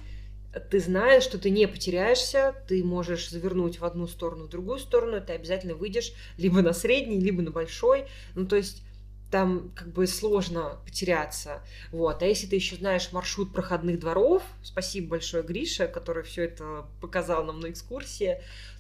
ты 0.72 0.80
знаешь, 0.80 1.22
что 1.22 1.38
ты 1.38 1.52
не 1.52 1.68
потеряешься, 1.68 2.56
ты 2.68 2.84
можешь 2.84 3.30
завернуть 3.30 3.80
в 3.80 3.86
одну 3.86 4.08
сторону, 4.08 4.46
в 4.46 4.50
другую 4.50 4.80
сторону, 4.80 5.22
ты 5.22 5.34
обязательно 5.34 5.76
выйдешь 5.76 6.14
либо 6.38 6.64
на 6.64 6.74
средний, 6.74 7.20
либо 7.20 7.44
на 7.44 7.52
большой. 7.52 8.08
Ну, 8.34 8.48
то 8.48 8.56
есть 8.56 8.82
там 9.36 9.74
как 9.76 9.92
бы 9.92 10.08
сложно 10.08 10.80
потеряться. 10.86 11.62
Вот. 11.92 12.24
А 12.24 12.26
если 12.26 12.48
ты 12.48 12.56
еще 12.56 12.78
знаешь 12.78 13.12
маршрут 13.12 13.52
проходных 13.52 14.00
дворов, 14.00 14.44
спасибо 14.64 15.10
большое 15.10 15.44
Грише, 15.44 15.90
который 15.90 16.24
все 16.24 16.46
это 16.46 16.86
показал 17.02 17.44
нам 17.44 17.60
на 17.60 17.70
экскурсии, 17.70 18.38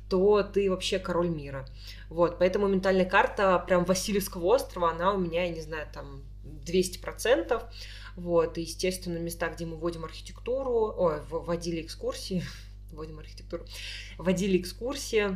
то 0.09 0.43
ты 0.43 0.69
вообще 0.69 0.97
король 0.97 1.27
мира. 1.27 1.67
Вот, 2.09 2.39
поэтому 2.39 2.69
ментальная 2.69 3.03
карта 3.03 3.61
прям 3.67 3.83
Васильевского 3.83 4.45
острова, 4.45 4.91
она 4.91 5.11
у 5.11 5.17
меня, 5.17 5.43
я 5.43 5.49
не 5.49 5.59
знаю, 5.59 5.89
там 5.93 6.23
200%. 6.65 7.61
Вот, 8.15 8.57
и, 8.57 8.61
естественно, 8.61 9.17
места, 9.17 9.49
где 9.49 9.65
мы 9.65 9.75
вводим 9.75 10.05
архитектуру, 10.05 10.95
ой, 10.95 11.19
вводили 11.29 11.81
экскурсии, 11.81 12.45
вводим 12.93 13.19
архитектуру, 13.19 13.65
водили 14.17 14.57
экскурсии, 14.57 15.35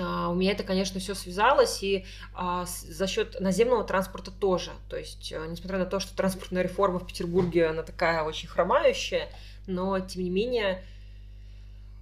у 0.00 0.34
меня 0.34 0.52
это, 0.52 0.62
конечно, 0.62 1.00
все 1.00 1.14
связалось, 1.14 1.82
и 1.82 2.04
uh, 2.34 2.66
за 2.66 3.06
счет 3.06 3.40
наземного 3.40 3.84
транспорта 3.84 4.30
тоже. 4.30 4.70
То 4.88 4.96
есть, 4.96 5.32
uh, 5.32 5.46
несмотря 5.48 5.78
на 5.78 5.86
то, 5.86 6.00
что 6.00 6.16
транспортная 6.16 6.62
реформа 6.62 6.98
в 6.98 7.06
Петербурге, 7.06 7.66
она 7.66 7.82
такая 7.82 8.22
очень 8.22 8.48
хромающая, 8.48 9.28
но, 9.66 10.00
тем 10.00 10.24
не 10.24 10.30
менее, 10.30 10.72
а, 10.74 11.01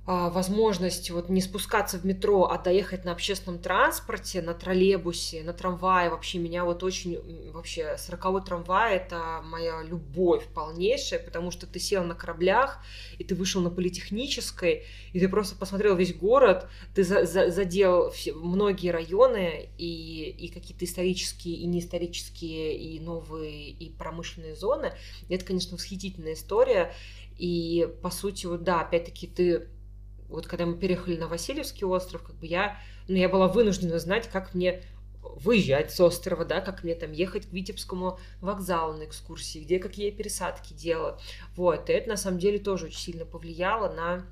возможность 0.06 1.10
вот 1.10 1.28
не 1.28 1.40
спускаться 1.40 1.98
в 1.98 2.04
метро, 2.04 2.50
а 2.50 2.58
доехать 2.58 3.04
на 3.04 3.12
общественном 3.12 3.60
транспорте, 3.60 4.40
на 4.42 4.54
троллейбусе, 4.54 5.42
на 5.44 5.52
трамвае, 5.52 6.10
вообще 6.10 6.38
меня 6.38 6.64
вот 6.64 6.82
очень, 6.82 7.50
вообще, 7.52 7.96
сороковой 7.98 8.42
трамвай— 8.42 8.96
это 8.96 9.42
моя 9.44 9.82
любовь 9.82 10.46
полнейшая, 10.54 11.20
потому 11.20 11.50
что 11.50 11.66
ты 11.66 11.78
сел 11.78 12.02
на 12.02 12.14
кораблях, 12.14 12.78
и 13.18 13.24
ты 13.24 13.34
вышел 13.34 13.60
на 13.60 13.70
политехнической, 13.70 14.84
и 15.12 15.20
ты 15.20 15.28
просто 15.28 15.54
посмотрел 15.54 15.94
весь 15.94 16.14
город, 16.14 16.66
ты 16.94 17.04
за, 17.04 17.24
за, 17.24 17.50
задел 17.50 18.10
все, 18.10 18.32
многие 18.32 18.90
районы, 18.90 19.68
и, 19.76 20.30
и 20.30 20.48
какие-то 20.48 20.86
исторические, 20.86 21.56
и 21.56 21.66
неисторические, 21.66 22.76
и 22.76 22.98
новые, 23.00 23.68
и 23.70 23.90
промышленные 23.90 24.56
зоны. 24.56 24.92
И 25.28 25.34
это, 25.34 25.44
конечно, 25.44 25.76
восхитительная 25.76 26.32
история, 26.32 26.92
и, 27.38 27.88
по 28.02 28.10
сути, 28.10 28.46
вот 28.46 28.64
да, 28.64 28.80
опять-таки 28.80 29.26
ты 29.26 29.68
вот 30.30 30.46
когда 30.46 30.66
мы 30.66 30.76
переехали 30.76 31.16
на 31.16 31.28
Васильевский 31.28 31.84
остров, 31.84 32.22
как 32.22 32.36
бы 32.36 32.46
я, 32.46 32.78
ну, 33.08 33.16
я 33.16 33.28
была 33.28 33.48
вынуждена 33.48 33.98
знать, 33.98 34.28
как 34.28 34.54
мне 34.54 34.82
выезжать 35.22 35.92
с 35.92 36.00
острова, 36.00 36.44
да, 36.44 36.60
как 36.60 36.82
мне 36.82 36.94
там 36.94 37.12
ехать 37.12 37.46
к 37.46 37.52
Витебскому 37.52 38.18
вокзалу 38.40 38.94
на 38.94 39.04
экскурсии, 39.04 39.60
где 39.60 39.78
какие 39.78 40.10
пересадки 40.10 40.72
делать. 40.72 41.20
Вот, 41.56 41.90
и 41.90 41.92
это 41.92 42.08
на 42.08 42.16
самом 42.16 42.38
деле 42.38 42.58
тоже 42.58 42.86
очень 42.86 42.98
сильно 42.98 43.24
повлияло 43.24 43.92
на 43.92 44.26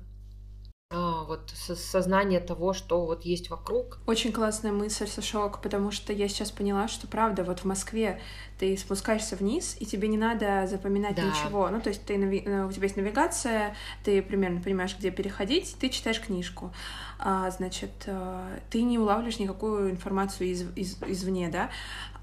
вот 1.29 1.51
сознание 1.51 2.39
того, 2.39 2.73
что 2.73 3.05
вот 3.05 3.23
есть 3.23 3.49
вокруг. 3.49 3.99
Очень 4.07 4.31
классная 4.31 4.71
мысль, 4.71 5.07
Сашок, 5.07 5.61
потому 5.61 5.91
что 5.91 6.11
я 6.11 6.27
сейчас 6.27 6.51
поняла, 6.51 6.87
что 6.87 7.07
правда, 7.07 7.43
вот 7.43 7.59
в 7.59 7.65
Москве 7.65 8.19
ты 8.57 8.75
спускаешься 8.75 9.35
вниз, 9.35 9.77
и 9.79 9.85
тебе 9.85 10.07
не 10.07 10.17
надо 10.17 10.65
запоминать 10.67 11.15
да. 11.15 11.23
ничего. 11.23 11.69
Ну, 11.69 11.79
то 11.79 11.89
есть 11.89 12.03
ты, 12.05 12.15
э, 12.15 12.65
у 12.65 12.71
тебя 12.71 12.83
есть 12.83 12.97
навигация, 12.97 13.75
ты 14.03 14.23
примерно 14.23 14.59
понимаешь, 14.61 14.95
где 14.97 15.11
переходить, 15.11 15.75
ты 15.79 15.89
читаешь 15.89 16.19
книжку. 16.19 16.73
А, 17.19 17.51
значит, 17.51 17.91
э, 18.07 18.59
ты 18.71 18.81
не 18.81 18.97
улавливаешь 18.97 19.37
никакую 19.37 19.91
информацию 19.91 20.49
из, 20.49 20.63
из, 20.75 20.97
извне, 21.05 21.49
да, 21.49 21.69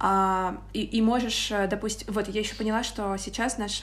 а, 0.00 0.60
и, 0.72 0.82
и 0.82 1.00
можешь, 1.00 1.52
э, 1.52 1.68
допустим, 1.68 2.12
вот 2.12 2.28
я 2.28 2.40
еще 2.40 2.56
поняла, 2.56 2.82
что 2.82 3.16
сейчас 3.16 3.58
наш 3.58 3.82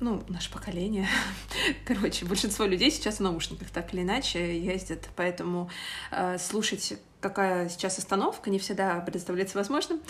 ну, 0.00 0.22
наше 0.28 0.50
поколение, 0.50 1.06
короче, 1.84 2.24
большинство 2.24 2.64
людей 2.64 2.90
сейчас 2.90 3.16
в 3.16 3.20
наушниках 3.20 3.70
так 3.70 3.92
или 3.94 4.02
иначе 4.02 4.58
ездят, 4.58 5.08
поэтому 5.14 5.70
э, 6.10 6.38
слушать, 6.38 6.94
какая 7.20 7.68
сейчас 7.68 7.98
остановка, 7.98 8.50
не 8.50 8.58
всегда 8.58 8.98
представляется 9.00 9.58
возможным. 9.58 10.00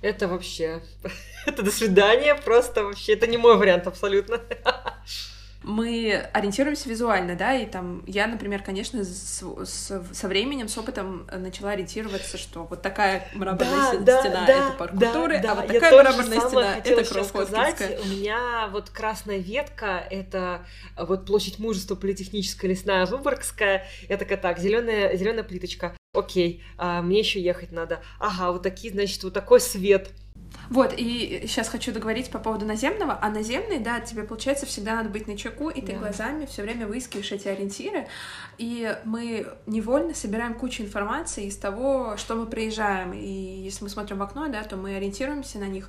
Это 0.00 0.28
вообще, 0.28 0.82
это 1.46 1.62
до 1.62 1.70
свидания, 1.70 2.34
просто 2.34 2.84
вообще, 2.84 3.14
это 3.14 3.26
не 3.26 3.36
мой 3.36 3.56
вариант 3.56 3.86
абсолютно. 3.86 4.40
мы 5.62 6.14
ориентируемся 6.32 6.88
визуально, 6.88 7.36
да, 7.36 7.54
и 7.54 7.66
там 7.66 8.02
я, 8.06 8.26
например, 8.26 8.62
конечно, 8.62 9.04
с, 9.04 9.42
с, 9.42 10.02
со 10.12 10.28
временем, 10.28 10.68
с 10.68 10.78
опытом 10.78 11.26
начала 11.30 11.72
ориентироваться, 11.72 12.38
что 12.38 12.64
вот 12.64 12.82
такая 12.82 13.28
мраморная 13.34 13.98
да, 13.98 14.20
стена 14.20 14.46
да, 14.46 14.52
это 14.68 14.76
парк 14.78 14.94
да, 14.94 15.12
культуры, 15.12 15.40
да, 15.40 15.52
а 15.52 15.54
вот 15.56 15.66
такая 15.66 16.02
мраморная 16.02 16.40
стена 16.40 16.76
это 16.76 17.24
сказать. 17.24 17.98
У 18.04 18.08
меня 18.08 18.68
вот 18.72 18.90
красная 18.90 19.38
ветка 19.38 20.02
это 20.10 20.64
вот 20.96 21.26
площадь 21.26 21.58
мужества 21.58 21.94
политехническая 21.94 22.70
лесная 22.70 23.06
Выборгская, 23.06 23.86
я 24.08 24.16
такая 24.16 24.38
так, 24.38 24.58
зеленая 24.58 25.16
зеленая 25.16 25.44
плиточка. 25.44 25.94
Окей, 26.12 26.62
а, 26.76 27.02
мне 27.02 27.20
еще 27.20 27.40
ехать 27.40 27.70
надо. 27.70 28.00
Ага, 28.18 28.52
вот 28.52 28.62
такие, 28.62 28.92
значит, 28.92 29.22
вот 29.22 29.32
такой 29.32 29.60
свет. 29.60 30.10
Вот, 30.70 30.94
и 30.96 31.44
сейчас 31.48 31.68
хочу 31.68 31.92
договорить 31.92 32.30
по 32.30 32.38
поводу 32.38 32.64
наземного. 32.64 33.18
А 33.20 33.28
наземный, 33.28 33.80
да, 33.80 33.98
тебе, 34.00 34.22
получается, 34.22 34.66
всегда 34.66 34.94
надо 34.94 35.08
быть 35.08 35.26
на 35.26 35.36
чеку, 35.36 35.68
и 35.68 35.80
ты 35.80 35.92
да. 35.92 35.98
глазами 35.98 36.46
все 36.46 36.62
время 36.62 36.86
выискиваешь 36.86 37.32
эти 37.32 37.48
ориентиры. 37.48 38.06
И 38.56 38.96
мы 39.04 39.48
невольно 39.66 40.14
собираем 40.14 40.54
кучу 40.54 40.84
информации 40.84 41.46
из 41.46 41.56
того, 41.56 42.16
что 42.16 42.36
мы 42.36 42.46
приезжаем. 42.46 43.12
И 43.12 43.26
если 43.26 43.82
мы 43.82 43.90
смотрим 43.90 44.18
в 44.18 44.22
окно, 44.22 44.46
да, 44.48 44.62
то 44.62 44.76
мы 44.76 44.94
ориентируемся 44.94 45.58
на 45.58 45.66
них. 45.66 45.88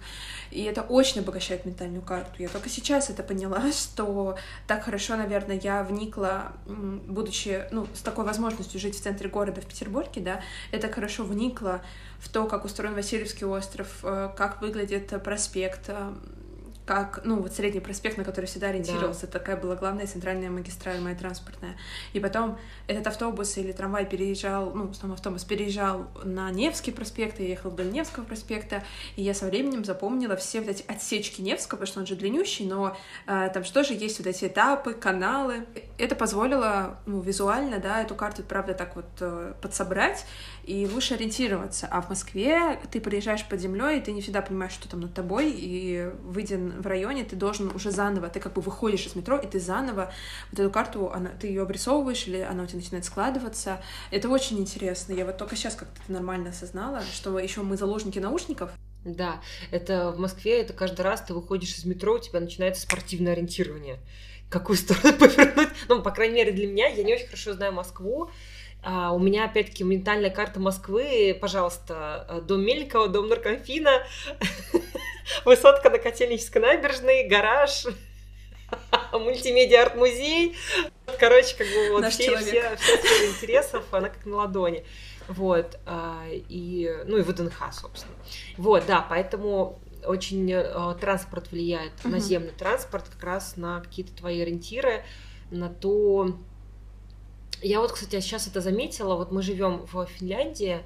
И 0.49 0.63
это 0.63 0.81
очень 0.81 1.21
обогащает 1.21 1.65
ментальную 1.65 2.01
карту. 2.01 2.31
Я 2.39 2.49
только 2.49 2.67
сейчас 2.67 3.11
это 3.11 3.21
поняла, 3.21 3.61
что 3.71 4.35
так 4.65 4.83
хорошо, 4.83 5.15
наверное, 5.15 5.59
я 5.61 5.83
вникла, 5.83 6.53
будучи, 6.65 7.65
ну, 7.71 7.87
с 7.93 8.01
такой 8.01 8.25
возможностью 8.25 8.79
жить 8.79 8.97
в 8.97 9.01
центре 9.01 9.29
города 9.29 9.61
в 9.61 9.65
Петербурге, 9.65 10.21
да, 10.21 10.41
это 10.71 10.91
хорошо 10.91 11.23
вникла 11.23 11.81
в 12.21 12.29
то, 12.29 12.45
как 12.45 12.65
устроен 12.65 12.93
Васильевский 12.93 13.47
остров, 13.47 13.87
э, 14.03 14.29
как 14.51 14.61
выглядит 14.61 15.07
проспект, 15.23 15.87
э, 15.87 16.13
как, 16.85 17.21
ну, 17.23 17.41
вот 17.41 17.53
средний 17.53 17.79
проспект, 17.79 18.17
на 18.17 18.23
который 18.23 18.47
всегда 18.47 18.67
ориентировался, 18.67 19.27
да. 19.27 19.39
такая 19.39 19.55
была 19.55 19.75
главная 19.75 20.07
центральная 20.07 20.49
магистраль 20.49 20.99
моя 20.99 21.15
транспортная. 21.15 21.77
И 22.11 22.19
потом 22.19 22.57
этот 22.87 23.07
автобус 23.07 23.55
или 23.57 23.71
трамвай 23.71 24.05
переезжал, 24.05 24.71
ну, 24.73 24.87
в 24.87 24.91
основном 24.91 25.15
автобус 25.15 25.43
переезжал 25.43 26.07
на 26.23 26.49
Невский 26.51 26.91
проспект, 26.91 27.39
я 27.39 27.47
ехала 27.47 27.71
вдоль 27.71 27.91
Невского 27.91 28.25
проспекта, 28.25 28.83
и 29.15 29.21
я 29.21 29.33
со 29.33 29.45
временем 29.45 29.85
запомнила 29.85 30.35
все 30.35 30.59
вот 30.59 30.69
эти 30.69 30.83
отсечки 30.87 31.39
Невского, 31.39 31.77
потому 31.77 31.87
что 31.87 31.99
он 32.01 32.07
же 32.07 32.15
длиннющий, 32.15 32.65
но 32.65 32.97
э, 33.27 33.49
там 33.53 33.63
же 33.63 33.93
есть 33.93 34.17
вот 34.17 34.27
эти 34.27 34.45
этапы, 34.45 34.93
каналы. 34.93 35.65
Это 35.97 36.15
позволило, 36.15 36.99
ну, 37.05 37.21
визуально, 37.21 37.79
да, 37.79 38.01
эту 38.01 38.15
карту, 38.15 38.43
правда, 38.43 38.73
так 38.73 38.95
вот 38.95 39.05
э, 39.21 39.53
подсобрать 39.61 40.25
и 40.63 40.87
лучше 40.87 41.15
ориентироваться. 41.15 41.87
А 41.89 42.01
в 42.01 42.09
Москве 42.09 42.79
ты 42.91 42.99
приезжаешь 43.01 43.45
под 43.47 43.59
землей, 43.59 43.99
и 43.99 44.01
ты 44.01 44.11
не 44.11 44.21
всегда 44.21 44.41
понимаешь, 44.41 44.73
что 44.73 44.87
там 44.87 45.01
над 45.01 45.13
тобой, 45.13 45.51
и 45.55 46.09
выйдя 46.23 46.57
в 46.57 46.85
районе, 46.85 47.23
ты 47.23 47.35
должен 47.35 47.73
уже 47.75 47.91
заново, 47.91 48.29
ты 48.29 48.39
как 48.39 48.53
бы 48.53 48.61
выходишь 48.61 49.05
из 49.05 49.15
метро, 49.15 49.37
и 49.37 49.47
ты 49.47 49.59
заново 49.59 50.11
вот 50.51 50.59
эту 50.59 50.69
карту, 50.69 51.11
она, 51.11 51.29
ты 51.29 51.47
ее 51.47 51.63
обрисовываешь, 51.63 52.27
или 52.27 52.39
она 52.39 52.63
у 52.63 52.65
тебя 52.65 52.79
начинает 52.79 53.05
складываться. 53.05 53.81
Это 54.11 54.29
очень 54.29 54.59
интересно. 54.59 55.13
Я 55.13 55.25
вот 55.25 55.37
только 55.37 55.55
сейчас 55.55 55.75
как-то 55.75 56.11
нормально 56.11 56.49
осознала, 56.49 57.01
что 57.13 57.37
еще 57.39 57.61
мы 57.61 57.77
заложники 57.77 58.19
наушников. 58.19 58.71
Да, 59.03 59.41
это 59.71 60.11
в 60.11 60.19
Москве, 60.19 60.61
это 60.61 60.73
каждый 60.73 61.01
раз 61.01 61.21
ты 61.21 61.33
выходишь 61.33 61.75
из 61.75 61.85
метро, 61.85 62.13
у 62.13 62.19
тебя 62.19 62.39
начинается 62.39 62.83
спортивное 62.83 63.33
ориентирование. 63.33 63.99
Какую 64.49 64.77
сторону 64.77 65.17
повернуть? 65.19 65.69
Ну, 65.87 66.03
по 66.03 66.11
крайней 66.11 66.35
мере, 66.35 66.51
для 66.51 66.67
меня, 66.67 66.87
я 66.87 67.03
не 67.03 67.13
очень 67.13 67.25
хорошо 67.25 67.53
знаю 67.53 67.73
Москву, 67.73 68.29
а, 68.83 69.11
у 69.13 69.19
меня, 69.19 69.45
опять-таки, 69.45 69.83
ментальная 69.83 70.29
карта 70.29 70.59
Москвы. 70.59 71.37
Пожалуйста, 71.39 72.43
дом 72.47 72.61
Мельникова, 72.61 73.07
дом 73.07 73.27
Наркомфина, 73.27 74.03
высотка 75.45 75.89
на 75.89 75.99
Котельнической 75.99 76.61
набережной, 76.61 77.27
гараж, 77.27 77.85
мультимедиа-арт-музей. 79.13 80.55
Короче, 81.19 81.55
как 81.55 81.67
бы 81.67 81.91
вот 81.91 82.11
все, 82.11 82.37
все, 82.37 82.75
все 82.75 82.97
сферы 82.97 83.29
интересов, 83.29 83.83
она 83.91 84.09
как 84.09 84.25
на 84.25 84.37
ладони. 84.37 84.83
Вот, 85.27 85.79
а, 85.85 86.25
и, 86.29 86.93
ну 87.05 87.17
и 87.17 87.21
ВДНХ, 87.21 87.71
собственно. 87.73 88.15
Вот, 88.57 88.85
да, 88.87 89.05
поэтому 89.07 89.79
очень 90.05 90.51
э, 90.51 90.95
транспорт 90.99 91.51
влияет, 91.51 91.91
наземный 92.03 92.51
транспорт 92.51 93.05
как 93.07 93.23
раз 93.23 93.55
на 93.55 93.81
какие-то 93.81 94.13
твои 94.15 94.41
ориентиры, 94.41 95.03
на 95.51 95.69
то, 95.69 96.37
я 97.61 97.79
вот, 97.79 97.91
кстати, 97.91 98.19
сейчас 98.19 98.47
это 98.47 98.61
заметила. 98.61 99.15
Вот 99.15 99.31
мы 99.31 99.41
живем 99.41 99.85
в 99.91 100.05
Финляндии. 100.05 100.79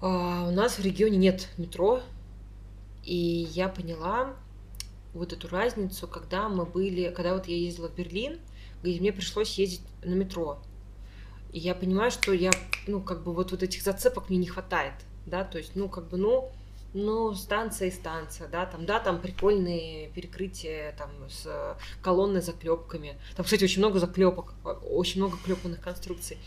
А, 0.00 0.46
у 0.48 0.52
нас 0.52 0.78
в 0.78 0.84
регионе 0.84 1.16
нет 1.16 1.48
метро. 1.56 2.02
И 3.04 3.48
я 3.52 3.68
поняла 3.68 4.34
вот 5.14 5.32
эту 5.32 5.48
разницу, 5.48 6.06
когда 6.06 6.48
мы 6.48 6.66
были, 6.66 7.10
когда 7.10 7.34
вот 7.34 7.46
я 7.46 7.56
ездила 7.56 7.88
в 7.88 7.94
Берлин, 7.94 8.38
где 8.82 9.00
мне 9.00 9.12
пришлось 9.12 9.58
ездить 9.58 9.82
на 10.02 10.14
метро. 10.14 10.58
И 11.52 11.58
я 11.58 11.74
понимаю, 11.74 12.10
что 12.10 12.32
я, 12.32 12.50
ну, 12.86 13.00
как 13.00 13.22
бы 13.22 13.32
вот, 13.32 13.50
вот 13.50 13.62
этих 13.62 13.82
зацепок 13.82 14.28
мне 14.28 14.38
не 14.38 14.46
хватает, 14.46 14.92
да, 15.24 15.44
то 15.44 15.56
есть, 15.56 15.74
ну, 15.74 15.88
как 15.88 16.08
бы, 16.08 16.18
ну, 16.18 16.52
ну, 16.94 17.34
станция 17.34 17.88
и 17.88 17.90
станция, 17.90 18.48
да, 18.48 18.66
там, 18.66 18.86
да, 18.86 18.98
там 18.98 19.20
прикольные 19.20 20.08
перекрытия, 20.08 20.94
там, 20.96 21.10
с 21.28 21.46
колонной 22.02 22.40
заклепками. 22.40 23.18
Там, 23.36 23.44
кстати, 23.44 23.64
очень 23.64 23.80
много 23.80 23.98
заклепок, 23.98 24.54
очень 24.88 25.20
много 25.20 25.36
клепанных 25.44 25.80
конструкций. 25.80 26.38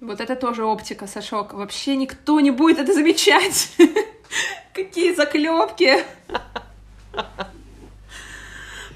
Вот 0.00 0.20
это 0.20 0.34
тоже 0.34 0.64
оптика, 0.64 1.06
Сашок. 1.06 1.52
Вообще 1.52 1.96
никто 1.96 2.40
не 2.40 2.50
будет 2.50 2.78
это 2.78 2.94
замечать. 2.94 3.72
Какие 4.74 5.14
заклепки! 5.14 6.04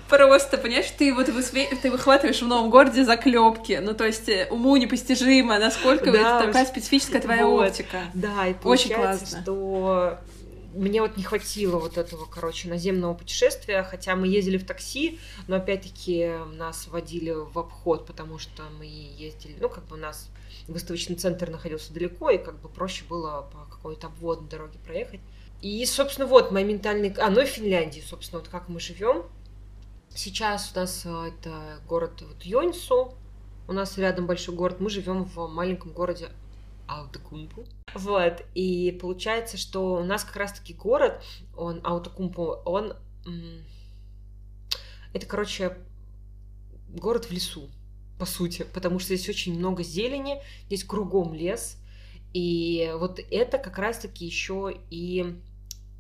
Просто, 0.08 0.58
понимаешь, 0.58 0.90
ты 0.96 1.12
вот 1.12 1.28
высве... 1.28 1.66
ты 1.82 1.90
выхватываешь 1.90 2.40
в 2.40 2.46
новом 2.46 2.70
городе 2.70 3.04
заклепки. 3.04 3.80
Ну, 3.82 3.94
то 3.94 4.06
есть 4.06 4.28
э, 4.28 4.46
уму 4.50 4.76
непостижимо, 4.76 5.58
насколько 5.58 6.12
да, 6.12 6.38
это 6.38 6.46
такая 6.46 6.66
специфическая 6.66 7.20
твоя 7.20 7.46
вот. 7.46 7.68
оптика. 7.68 8.02
Да, 8.14 8.46
и 8.46 8.54
Очень 8.62 8.94
классно. 8.94 9.42
что 9.42 10.18
мне 10.76 11.00
вот 11.00 11.16
не 11.16 11.22
хватило 11.22 11.78
вот 11.78 11.98
этого, 11.98 12.26
короче, 12.26 12.68
наземного 12.68 13.14
путешествия, 13.14 13.82
хотя 13.82 14.16
мы 14.16 14.28
ездили 14.28 14.58
в 14.58 14.66
такси, 14.66 15.18
но 15.46 15.56
опять-таки 15.56 16.32
нас 16.54 16.88
водили 16.88 17.30
в 17.30 17.58
обход, 17.58 18.06
потому 18.06 18.38
что 18.38 18.62
мы 18.78 18.86
ездили, 18.86 19.56
ну, 19.60 19.68
как 19.68 19.84
бы 19.86 19.96
у 19.96 19.98
нас 19.98 20.30
выставочный 20.68 21.16
центр 21.16 21.50
находился 21.50 21.92
далеко, 21.92 22.30
и 22.30 22.38
как 22.38 22.60
бы 22.60 22.68
проще 22.68 23.04
было 23.04 23.48
по 23.52 23.66
какой-то 23.70 24.08
обводной 24.08 24.48
дороге 24.48 24.78
проехать. 24.84 25.20
И, 25.62 25.84
собственно, 25.86 26.26
вот 26.26 26.50
мои 26.50 26.64
ментальные... 26.64 27.14
А, 27.18 27.30
ну 27.30 27.40
и 27.40 27.46
Финляндии, 27.46 28.02
собственно, 28.06 28.40
вот 28.40 28.48
как 28.48 28.68
мы 28.68 28.80
живем. 28.80 29.24
Сейчас 30.14 30.72
у 30.74 30.78
нас 30.78 31.02
а, 31.06 31.28
это 31.28 31.80
город 31.88 32.22
вот 32.22 32.42
Йонсу, 32.42 33.14
у 33.66 33.72
нас 33.72 33.96
рядом 33.96 34.26
большой 34.26 34.54
город, 34.54 34.80
мы 34.80 34.90
живем 34.90 35.24
в 35.24 35.48
маленьком 35.48 35.92
городе 35.92 36.28
Аутокумпу. 36.86 37.66
Вот, 37.94 38.44
и 38.54 38.96
получается, 39.00 39.56
что 39.56 39.94
у 39.94 40.04
нас 40.04 40.24
как 40.24 40.36
раз-таки 40.36 40.74
город, 40.74 41.22
он, 41.56 41.80
Аутокумпу, 41.84 42.60
он, 42.64 42.94
это, 45.12 45.26
короче, 45.26 45.78
город 46.88 47.26
в 47.26 47.30
лесу, 47.30 47.68
по 48.18 48.26
сути, 48.26 48.66
потому 48.74 48.98
что 48.98 49.14
здесь 49.14 49.28
очень 49.28 49.56
много 49.56 49.82
зелени, 49.82 50.42
здесь 50.66 50.84
кругом 50.84 51.34
лес, 51.34 51.78
и 52.32 52.92
вот 52.96 53.20
это 53.30 53.58
как 53.58 53.78
раз-таки 53.78 54.26
еще 54.26 54.76
и 54.90 55.40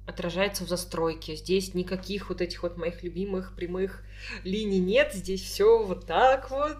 отражается 0.06 0.64
в 0.64 0.68
застройке. 0.68 1.34
Здесь 1.34 1.74
никаких 1.74 2.28
вот 2.28 2.40
этих 2.40 2.62
вот 2.62 2.76
моих 2.76 3.02
любимых 3.02 3.54
прямых 3.56 4.02
линий 4.42 4.78
нет, 4.78 5.12
здесь 5.14 5.42
все 5.42 5.82
вот 5.82 6.06
так 6.06 6.50
вот. 6.50 6.78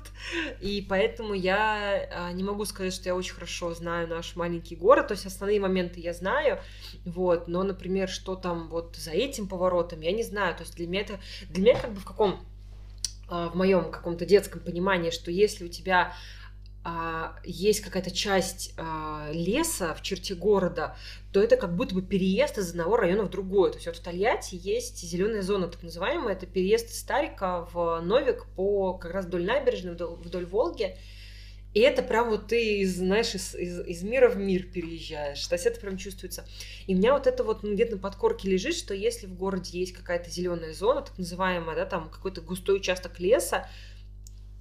И 0.60 0.84
поэтому 0.86 1.32
я 1.32 2.08
а, 2.12 2.32
не 2.32 2.42
могу 2.42 2.64
сказать, 2.66 2.92
что 2.92 3.08
я 3.08 3.14
очень 3.14 3.34
хорошо 3.34 3.72
знаю 3.72 4.08
наш 4.08 4.36
маленький 4.36 4.76
город, 4.76 5.08
то 5.08 5.12
есть 5.12 5.24
основные 5.24 5.58
моменты 5.58 6.00
я 6.00 6.12
знаю, 6.12 6.60
вот, 7.04 7.48
но, 7.48 7.62
например, 7.62 8.08
что 8.08 8.36
там 8.36 8.68
вот 8.68 8.96
за 8.96 9.12
этим 9.12 9.48
поворотом, 9.48 10.00
я 10.00 10.12
не 10.12 10.22
знаю, 10.22 10.54
то 10.54 10.62
есть 10.62 10.76
для 10.76 10.86
меня 10.86 11.00
это, 11.00 11.18
для 11.48 11.62
меня 11.62 11.80
как 11.80 11.92
бы 11.92 12.00
в 12.00 12.04
каком, 12.04 12.44
а, 13.28 13.48
в 13.48 13.56
моем 13.56 13.90
каком-то 13.90 14.26
детском 14.26 14.60
понимании, 14.60 15.10
что 15.10 15.30
если 15.30 15.64
у 15.64 15.68
тебя 15.68 16.12
есть 17.44 17.80
какая-то 17.80 18.10
часть 18.10 18.74
а, 18.76 19.30
леса 19.32 19.94
в 19.94 20.02
черте 20.02 20.34
города, 20.34 20.96
то 21.32 21.42
это 21.42 21.56
как 21.56 21.74
будто 21.74 21.94
бы 21.94 22.02
переезд 22.02 22.58
из 22.58 22.70
одного 22.70 22.96
района 22.96 23.22
в 23.22 23.30
другой. 23.30 23.70
То 23.70 23.76
есть 23.76 23.86
вот 23.86 23.96
в 23.96 24.02
Тольятти 24.02 24.54
есть 24.60 24.98
зеленая 24.98 25.40
зона, 25.40 25.68
так 25.68 25.82
называемая, 25.82 26.34
это 26.34 26.46
переезд 26.46 26.90
Старика 26.90 27.62
в 27.72 28.00
Новик 28.02 28.46
по 28.54 28.94
как 28.94 29.12
раз 29.12 29.24
вдоль 29.24 29.46
набережной, 29.46 29.94
вдоль, 29.94 30.16
вдоль 30.16 30.44
Волги. 30.44 30.96
И 31.72 31.80
это 31.80 32.02
прям 32.02 32.30
вот 32.30 32.48
ты, 32.48 32.80
из, 32.80 32.98
знаешь, 32.98 33.34
из, 33.34 33.54
из, 33.54 33.80
из 33.80 34.02
мира 34.04 34.28
в 34.28 34.36
мир 34.36 34.62
переезжаешь. 34.62 35.44
То 35.46 35.54
есть 35.54 35.66
это 35.66 35.80
прям 35.80 35.96
чувствуется. 35.96 36.46
И 36.86 36.94
у 36.94 36.98
меня 36.98 37.14
вот 37.14 37.26
это 37.26 37.42
вот 37.42 37.64
ну, 37.64 37.74
где-то 37.74 37.96
на 37.96 38.02
подкорке 38.02 38.48
лежит, 38.48 38.76
что 38.76 38.94
если 38.94 39.26
в 39.26 39.34
городе 39.34 39.80
есть 39.80 39.92
какая-то 39.92 40.30
зеленая 40.30 40.72
зона, 40.72 41.02
так 41.02 41.18
называемая, 41.18 41.74
да, 41.74 41.84
там 41.84 42.10
какой-то 42.10 42.42
густой 42.42 42.76
участок 42.76 43.18
леса, 43.18 43.68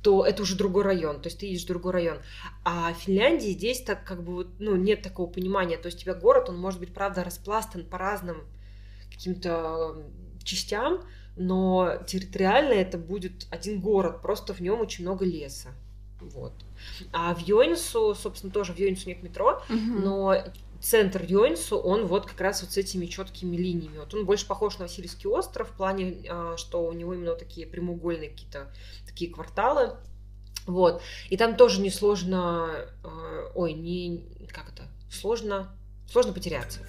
то 0.04 0.26
это 0.26 0.44
уже 0.44 0.56
другой 0.56 0.84
район, 0.84 1.22
то 1.22 1.28
есть 1.28 1.40
ты 1.40 1.46
едешь 1.48 1.64
в 1.64 1.68
другой 1.68 1.94
район. 1.94 2.20
А 2.64 2.94
в 2.94 2.98
Финляндии 2.98 3.52
здесь 3.52 3.82
так 3.82 4.04
как 4.04 4.24
бы 4.24 4.48
ну, 4.60 4.76
нет 4.76 5.02
такого 5.02 5.30
понимания, 5.30 5.78
то 5.78 5.88
есть 5.88 6.00
у 6.00 6.02
тебя 6.02 6.14
город, 6.14 6.50
он 6.50 6.58
может 6.58 6.80
быть, 6.80 6.94
правда, 6.94 7.24
распластан 7.24 7.86
по 7.86 7.98
разным 7.98 8.44
каким-то 9.10 9.96
частям, 10.44 11.02
но 11.38 12.00
территориально 12.06 12.74
это 12.74 12.98
будет 12.98 13.48
один 13.50 13.80
город, 13.80 14.22
просто 14.22 14.54
в 14.54 14.60
нем 14.60 14.82
очень 14.82 15.06
много 15.06 15.26
леса. 15.26 15.70
Вот. 16.20 16.54
А 17.12 17.34
в 17.34 17.40
Йонсу, 17.40 18.16
собственно, 18.16 18.52
тоже 18.52 18.74
в 18.74 18.80
Йонсу 18.80 19.08
нет 19.08 19.24
метро, 19.24 19.62
угу. 19.70 19.78
но 19.78 20.36
центр 20.84 21.24
Йонсу, 21.26 21.78
он 21.78 22.06
вот 22.06 22.26
как 22.26 22.40
раз 22.42 22.62
вот 22.62 22.72
с 22.72 22.78
этими 22.78 23.06
четкими 23.06 23.56
линиями. 23.56 24.00
Вот 24.00 24.14
он 24.14 24.26
больше 24.26 24.46
похож 24.46 24.78
на 24.80 24.86
Васильевский 24.86 25.30
остров 25.30 25.70
в 25.70 25.78
плане, 25.78 26.26
а, 26.30 26.58
что 26.58 26.86
у 26.86 26.92
него 26.92 27.14
именно 27.14 27.36
такие 27.36 27.66
прямоугольные 27.66 28.30
какие-то 28.30 28.70
такие 29.14 29.32
кварталы. 29.32 29.96
Вот. 30.66 31.02
И 31.30 31.38
там 31.38 31.56
тоже 31.56 31.82
несложно, 31.82 32.70
э, 33.04 33.52
ой, 33.54 33.74
не, 33.74 34.26
как 34.52 34.70
это, 34.70 34.84
сложно, 35.12 35.70
сложно 36.10 36.34
потеряться. 36.34 36.80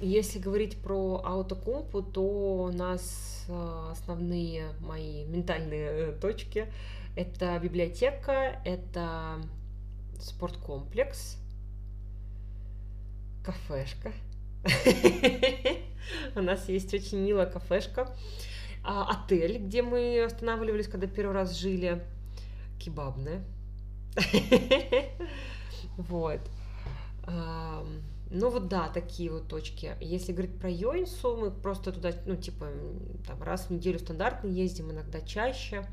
Если 0.00 0.38
говорить 0.38 0.80
про 0.80 1.20
аутокомпу, 1.24 2.02
то 2.02 2.22
у 2.22 2.72
нас 2.72 3.44
э, 3.48 3.88
основные 3.90 4.68
мои 4.80 5.24
ментальные 5.24 5.88
э, 5.90 6.12
точки 6.20 6.68
это 7.18 7.58
библиотека, 7.58 8.62
это 8.64 9.40
спорткомплекс, 10.20 11.36
кафешка, 13.44 14.12
У 16.34 16.40
нас 16.40 16.68
есть 16.68 16.92
очень 16.94 17.18
милая 17.18 17.46
кафешка, 17.46 18.14
а, 18.84 19.10
отель, 19.10 19.58
где 19.58 19.82
мы 19.82 20.22
останавливались, 20.24 20.88
когда 20.88 21.06
первый 21.06 21.34
раз 21.34 21.56
жили, 21.56 22.04
кебабная. 22.78 23.44
Вот. 25.96 26.40
Ну 28.30 28.50
вот 28.50 28.68
да, 28.68 28.88
такие 28.88 29.30
вот 29.30 29.48
точки. 29.48 29.96
Если 30.00 30.32
говорить 30.32 30.58
про 30.58 30.68
Йонсу, 30.68 31.36
мы 31.36 31.50
просто 31.50 31.92
туда, 31.92 32.12
ну 32.26 32.36
типа, 32.36 32.66
там 33.26 33.42
раз 33.42 33.66
в 33.66 33.70
неделю 33.70 33.98
стандартно 33.98 34.48
ездим, 34.48 34.90
иногда 34.90 35.20
чаще. 35.22 35.86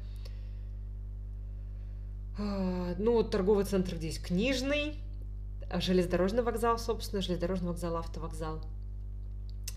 А, 2.38 2.94
ну 2.98 3.14
вот 3.14 3.32
торговый 3.32 3.64
центр 3.64 3.96
здесь 3.96 4.20
книжный, 4.20 4.96
железнодорожный 5.74 6.44
вокзал, 6.44 6.78
собственно, 6.78 7.22
железнодорожный 7.22 7.70
вокзал, 7.70 7.98
автовокзал, 7.98 8.62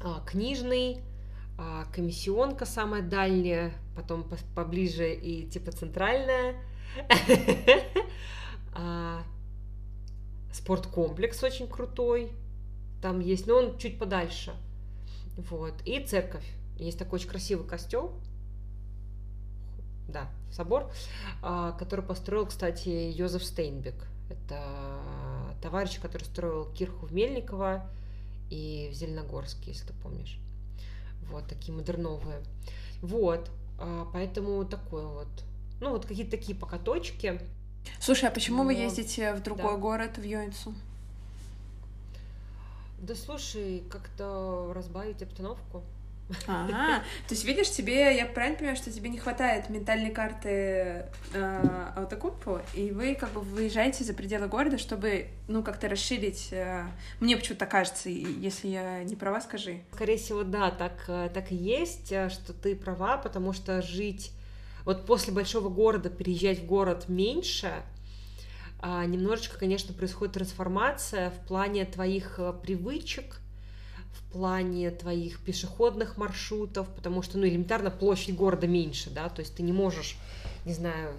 а, 0.01 0.23
книжный, 0.27 1.03
а, 1.57 1.87
комиссионка 1.87 2.67
самая 2.67 3.03
дальняя, 3.03 3.73
потом 3.97 4.29
поближе 4.55 5.13
и 5.13 5.49
типа 5.49 5.73
центральная, 5.73 6.57
спорткомплекс 10.53 11.43
очень 11.43 11.69
крутой, 11.69 12.33
там 13.03 13.21
есть, 13.21 13.47
но 13.47 13.57
он 13.57 13.79
чуть 13.79 13.99
подальше, 13.99 14.53
вот, 15.37 15.75
и 15.85 16.05
церковь, 16.05 16.47
есть 16.77 16.99
такой 16.99 17.19
очень 17.19 17.29
красивый 17.29 17.67
костел, 17.67 18.13
да, 20.09 20.31
собор, 20.51 20.91
который 21.79 22.05
построил, 22.05 22.47
кстати, 22.47 22.89
Йозеф 22.89 23.45
Стейнбек, 23.45 24.07
это 24.31 24.63
товарищ, 25.61 26.01
который 26.01 26.25
строил 26.25 26.73
кирху 26.73 27.07
в 27.07 27.13
Мельниково 27.13 27.89
и 28.51 28.89
в 28.91 28.95
Зеленогорске, 28.95 29.73
если 29.73 29.87
ты 29.89 29.93
помнишь. 30.03 30.39
Вот, 31.31 31.47
такие 31.47 31.75
модерновые. 31.75 32.43
Вот, 33.03 33.51
а, 33.79 34.09
поэтому 34.13 34.65
такое 34.65 35.07
вот. 35.07 35.29
Ну, 35.81 35.91
вот 35.91 36.07
какие-то 36.07 36.33
такие 36.33 36.57
пока 36.57 36.79
точки. 36.79 37.41
Слушай, 38.01 38.29
а 38.29 38.33
почему 38.33 38.59
Но... 38.59 38.65
вы 38.65 38.75
ездите 38.75 39.35
в 39.35 39.43
другой 39.43 39.75
да. 39.75 39.79
город, 39.79 40.19
в 40.19 40.23
Йонсу? 40.23 40.75
Да 43.01 43.15
слушай, 43.15 43.85
как-то 43.89 44.73
разбавить 44.75 45.23
обстановку. 45.23 45.85
Ага, 46.47 47.03
то 47.29 47.35
есть, 47.35 47.45
видишь, 47.45 47.71
тебе, 47.71 48.17
я 48.17 48.27
правильно 48.27 48.59
понимаю, 48.59 48.77
что 48.77 48.91
тебе 48.91 49.09
не 49.09 49.19
хватает 49.19 49.71
ментальной 49.71 50.11
карты 50.11 51.07
э, 51.33 51.91
аутокупу, 51.97 52.61
и 52.75 52.91
вы 52.91 53.15
как 53.15 53.31
бы 53.33 53.41
выезжаете 53.41 54.05
за 54.05 54.15
пределы 54.15 54.47
города, 54.47 54.79
чтобы, 54.79 55.29
ну, 55.47 55.63
как-то 55.63 55.89
расширить, 55.89 56.49
э, 56.53 56.85
мне 57.21 57.37
почему-то 57.37 57.67
кажется, 57.67 58.11
если 58.11 58.69
я 58.69 59.03
не 59.05 59.17
права, 59.17 59.41
скажи. 59.41 59.81
Скорее 59.95 60.19
всего, 60.19 60.43
да, 60.43 60.71
так, 60.71 61.05
э, 61.09 61.31
так 61.33 61.51
и 61.51 61.57
есть, 61.57 62.13
э, 62.13 62.29
что 62.29 62.53
ты 62.53 62.77
права, 62.77 63.17
потому 63.17 63.53
что 63.53 63.81
жить, 63.81 64.33
вот 64.85 65.07
после 65.07 65.33
большого 65.33 65.69
города 65.69 66.11
переезжать 66.11 66.61
в 66.61 66.67
город 66.67 67.09
меньше, 67.09 67.73
э, 68.83 69.05
немножечко, 69.07 69.59
конечно, 69.59 69.95
происходит 69.95 70.35
трансформация 70.35 71.31
в 71.31 71.47
плане 71.47 71.85
твоих 71.87 72.39
э, 72.39 72.53
привычек, 72.53 73.41
в 74.13 74.33
плане 74.33 74.91
твоих 74.91 75.41
пешеходных 75.41 76.17
маршрутов, 76.17 76.89
потому 76.95 77.23
что, 77.23 77.39
ну, 77.39 77.47
элементарно 77.47 77.91
площадь 77.91 78.35
города 78.35 78.67
меньше, 78.67 79.11
да, 79.11 79.29
то 79.29 79.41
есть 79.41 79.55
ты 79.55 79.63
не 79.63 79.73
можешь, 79.73 80.17
не 80.65 80.75
знаю, 80.75 81.15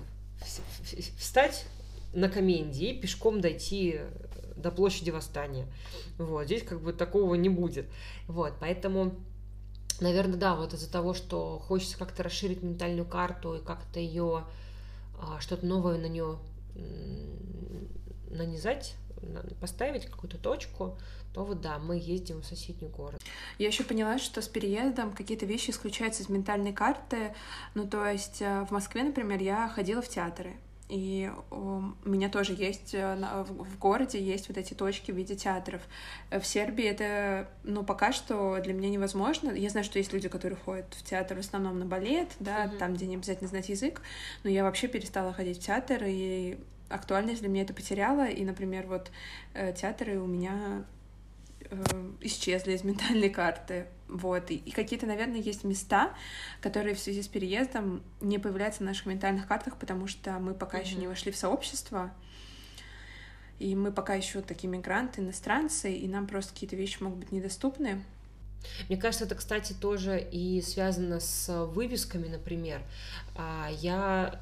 встать 1.18 1.66
на 2.14 2.30
коменде 2.30 2.92
и 2.92 3.00
пешком 3.00 3.42
дойти 3.42 4.00
до 4.56 4.72
площади 4.72 5.10
Восстания. 5.10 5.68
Вот, 6.18 6.46
здесь 6.46 6.64
как 6.64 6.82
бы 6.82 6.94
такого 6.94 7.36
не 7.36 7.50
будет. 7.50 7.86
Вот, 8.28 8.54
поэтому, 8.60 9.16
наверное, 10.00 10.38
да, 10.38 10.56
вот 10.56 10.74
из-за 10.74 10.92
того, 10.92 11.14
что 11.14 11.60
хочется 11.60 11.98
как-то 11.98 12.24
расширить 12.24 12.62
ментальную 12.62 13.06
карту 13.06 13.56
и 13.56 13.64
как-то 13.64 14.00
ее, 14.00 14.44
а, 15.20 15.40
что-то 15.40 15.66
новое 15.66 15.98
на 15.98 16.08
нее 16.08 16.40
нанизать, 18.30 18.96
поставить 19.60 20.06
какую-то 20.06 20.38
точку, 20.38 20.98
то 21.34 21.44
вот 21.44 21.62
да, 21.62 21.78
мы 21.78 21.98
ездим 21.98 22.42
в 22.42 22.46
соседний 22.46 22.88
город. 22.88 23.22
Я 23.58 23.68
еще 23.68 23.84
поняла, 23.84 24.18
что 24.18 24.42
с 24.42 24.48
переездом 24.48 25.12
какие-то 25.12 25.46
вещи 25.46 25.72
исключаются 25.72 26.24
из 26.24 26.30
ментальной 26.30 26.74
карты. 26.74 27.34
Ну, 27.76 27.88
то 27.88 28.06
есть 28.08 28.42
э, 28.42 28.66
в 28.66 28.72
Москве, 28.72 29.04
например, 29.04 29.40
я 29.42 29.70
ходила 29.70 30.02
в 30.02 30.10
театры. 30.10 30.58
И 30.90 31.32
у 31.52 31.84
меня 32.04 32.30
тоже 32.30 32.54
есть 32.54 32.96
э, 32.96 33.16
в 33.48 33.78
городе 33.78 34.20
есть 34.20 34.48
вот 34.48 34.58
эти 34.58 34.74
точки 34.74 35.12
в 35.12 35.16
виде 35.16 35.36
театров. 35.36 35.84
В 36.32 36.44
Сербии 36.44 36.84
это, 36.84 37.48
ну, 37.64 37.84
пока 37.84 38.12
что 38.12 38.60
для 38.60 38.74
меня 38.74 38.90
невозможно. 38.90 39.52
Я 39.52 39.70
знаю, 39.70 39.84
что 39.84 40.00
есть 40.00 40.12
люди, 40.14 40.28
которые 40.30 40.58
ходят 40.58 40.92
в 40.96 41.04
театр 41.04 41.38
в 41.38 41.42
основном 41.42 41.78
на 41.78 41.86
балет, 41.86 42.30
да, 42.40 42.66
mm-hmm. 42.66 42.78
там, 42.78 42.96
где 42.96 43.06
не 43.06 43.16
обязательно 43.18 43.50
знать 43.50 43.70
язык, 43.70 44.02
но 44.44 44.50
я 44.50 44.64
вообще 44.64 44.88
перестала 44.88 45.32
ходить 45.32 45.60
в 45.60 45.66
театр, 45.66 46.04
и 46.08 46.58
актуальность 46.90 47.42
для 47.42 47.50
меня 47.50 47.64
это 47.64 47.74
потеряла. 47.74 48.28
И, 48.28 48.44
например, 48.44 48.88
вот 48.88 49.12
э, 49.54 49.74
театры 49.74 50.20
у 50.20 50.28
меня 50.28 50.84
э, 51.62 51.84
исчезли 52.22 52.74
из 52.74 52.84
ментальной 52.84 53.30
карты. 53.30 53.88
Вот. 54.08 54.52
И, 54.52 54.56
и 54.56 54.72
какие-то, 54.72 55.06
наверное, 55.06 55.40
есть 55.40 55.64
места, 55.64 56.14
которые 56.62 56.96
в 56.96 57.00
связи 57.00 57.22
с 57.22 57.28
переездом 57.28 58.04
не 58.22 58.40
появляются 58.40 58.82
в 58.82 58.86
наших 58.86 59.06
ментальных 59.06 59.48
картах, 59.48 59.78
потому 59.78 60.08
что 60.08 60.32
мы 60.40 60.54
пока 60.54 60.80
mm-hmm. 60.80 60.86
еще 60.86 60.96
не 60.96 61.08
вошли 61.08 61.32
в 61.32 61.38
сообщество. 61.38 62.12
И 63.60 63.76
мы 63.76 63.92
пока 63.92 64.14
еще 64.14 64.42
такие 64.42 64.70
мигранты, 64.70 65.22
иностранцы, 65.22 65.94
и 65.94 66.08
нам 66.08 66.28
просто 66.28 66.54
какие-то 66.54 66.78
вещи 66.78 67.04
могут 67.04 67.20
быть 67.20 67.32
недоступны. 67.32 68.04
Мне 68.88 68.98
кажется, 68.98 69.26
это, 69.26 69.36
кстати, 69.36 69.74
тоже 69.74 70.20
и 70.20 70.62
связано 70.62 71.20
с 71.20 71.66
вывесками, 71.68 72.28
например. 72.28 72.82
А, 73.36 73.70
я 73.72 74.40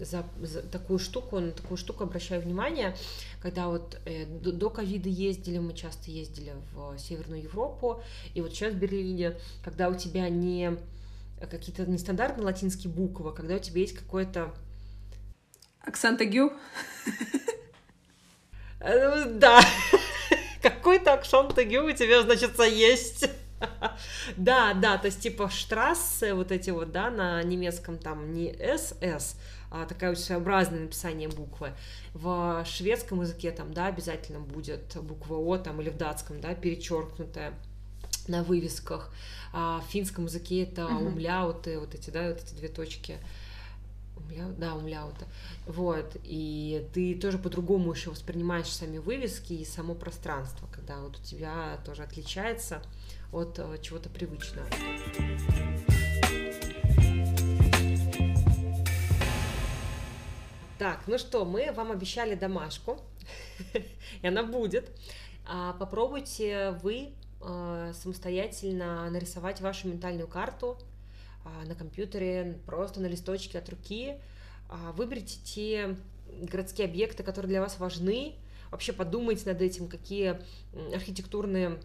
за, 0.00 0.24
за 0.40 0.62
такую 0.62 0.98
штуку, 0.98 1.40
на 1.40 1.50
такую 1.50 1.76
штуку 1.76 2.04
обращаю 2.04 2.42
внимание, 2.42 2.96
когда 3.42 3.68
вот 3.68 3.98
э, 4.04 4.26
до 4.26 4.70
ковида 4.70 5.08
ездили, 5.08 5.58
мы 5.58 5.74
часто 5.74 6.10
ездили 6.10 6.54
в 6.72 6.98
Северную 6.98 7.42
Европу, 7.42 8.02
и 8.34 8.40
вот 8.40 8.52
сейчас 8.52 8.74
в 8.74 8.78
Берлине, 8.78 9.34
когда 9.64 9.88
у 9.88 9.94
тебя 9.94 10.28
не 10.28 10.78
какие-то 11.50 11.86
нестандартные 11.86 12.44
латинские 12.44 12.92
буквы, 12.92 13.32
когда 13.32 13.56
у 13.56 13.60
тебя 13.60 13.80
есть 13.80 13.94
какое-то... 13.94 14.54
Аксанта 15.80 16.24
Гю? 16.24 16.52
Э, 18.80 19.24
да, 19.24 19.60
какой-то 20.62 21.14
акцент 21.14 21.52
у 21.52 21.92
тебя, 21.92 22.22
значит, 22.22 22.58
есть. 22.60 23.28
Да, 24.36 24.74
да, 24.74 24.98
то 24.98 25.06
есть 25.06 25.20
типа 25.20 25.48
штрассы 25.48 26.34
вот 26.34 26.52
эти 26.52 26.70
вот, 26.70 26.92
да, 26.92 27.10
на 27.10 27.42
немецком 27.42 27.98
там 27.98 28.32
не 28.32 28.52
СС, 28.76 29.36
а 29.70 29.86
такая 29.86 30.12
очень 30.12 30.22
своеобразное 30.22 30.80
написание 30.80 31.28
буквы. 31.28 31.72
В 32.14 32.64
шведском 32.64 33.20
языке 33.20 33.50
там, 33.50 33.72
да, 33.72 33.86
обязательно 33.86 34.40
будет 34.40 34.96
буква 35.02 35.36
О 35.36 35.58
там 35.58 35.80
или 35.80 35.90
в 35.90 35.96
датском, 35.96 36.40
да, 36.40 36.54
перечеркнутая 36.54 37.54
на 38.28 38.42
вывесках. 38.42 39.12
А 39.52 39.80
в 39.80 39.90
финском 39.90 40.26
языке 40.26 40.62
это 40.62 40.86
умляуты, 40.86 41.78
вот 41.78 41.94
эти, 41.94 42.10
да, 42.10 42.28
вот 42.28 42.42
эти 42.42 42.54
две 42.54 42.68
точки. 42.68 43.18
Умляу, 44.16 44.52
да, 44.58 44.74
умляута. 44.74 45.26
Вот, 45.66 46.16
и 46.24 46.86
ты 46.92 47.14
тоже 47.14 47.38
по-другому 47.38 47.92
еще 47.92 48.10
воспринимаешь 48.10 48.66
сами 48.66 48.98
вывески 48.98 49.52
и 49.52 49.64
само 49.64 49.94
пространство, 49.94 50.66
когда 50.72 51.00
вот 51.00 51.16
у 51.18 51.22
тебя 51.22 51.78
тоже 51.84 52.02
отличается 52.02 52.82
от 53.32 53.58
э, 53.58 53.78
чего-то 53.82 54.08
привычного. 54.08 54.66
Так, 60.78 61.02
ну 61.08 61.18
что, 61.18 61.44
мы 61.44 61.72
вам 61.72 61.90
обещали 61.90 62.34
домашку, 62.34 63.00
и 64.22 64.26
она 64.26 64.44
будет. 64.44 64.90
А 65.44 65.72
попробуйте 65.72 66.78
вы 66.82 67.14
э, 67.40 67.92
самостоятельно 67.94 69.10
нарисовать 69.10 69.60
вашу 69.60 69.88
ментальную 69.88 70.28
карту 70.28 70.78
а, 71.44 71.64
на 71.64 71.74
компьютере, 71.74 72.60
просто 72.66 73.00
на 73.00 73.06
листочке 73.06 73.58
от 73.58 73.68
руки. 73.68 74.16
А, 74.68 74.92
выберите 74.92 75.40
те 75.42 75.96
городские 76.42 76.86
объекты, 76.86 77.22
которые 77.22 77.48
для 77.48 77.60
вас 77.60 77.78
важны. 77.78 78.34
Вообще 78.70 78.92
подумайте 78.92 79.50
над 79.50 79.62
этим, 79.62 79.88
какие 79.88 80.40
архитектурные 80.94 81.80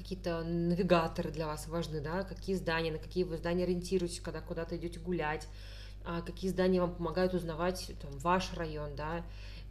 какие-то 0.00 0.42
навигаторы 0.42 1.30
для 1.30 1.46
вас 1.46 1.68
важны, 1.68 2.00
да, 2.00 2.24
какие 2.24 2.56
здания, 2.56 2.90
на 2.90 2.98
какие 2.98 3.24
вы 3.24 3.36
здания 3.36 3.64
ориентируетесь, 3.64 4.20
когда 4.20 4.40
куда-то 4.40 4.76
идете 4.76 4.98
гулять, 4.98 5.46
а, 6.04 6.22
какие 6.22 6.50
здания 6.50 6.80
вам 6.80 6.94
помогают 6.94 7.34
узнавать 7.34 7.92
там, 8.00 8.10
ваш 8.18 8.54
район, 8.54 8.96
да, 8.96 9.22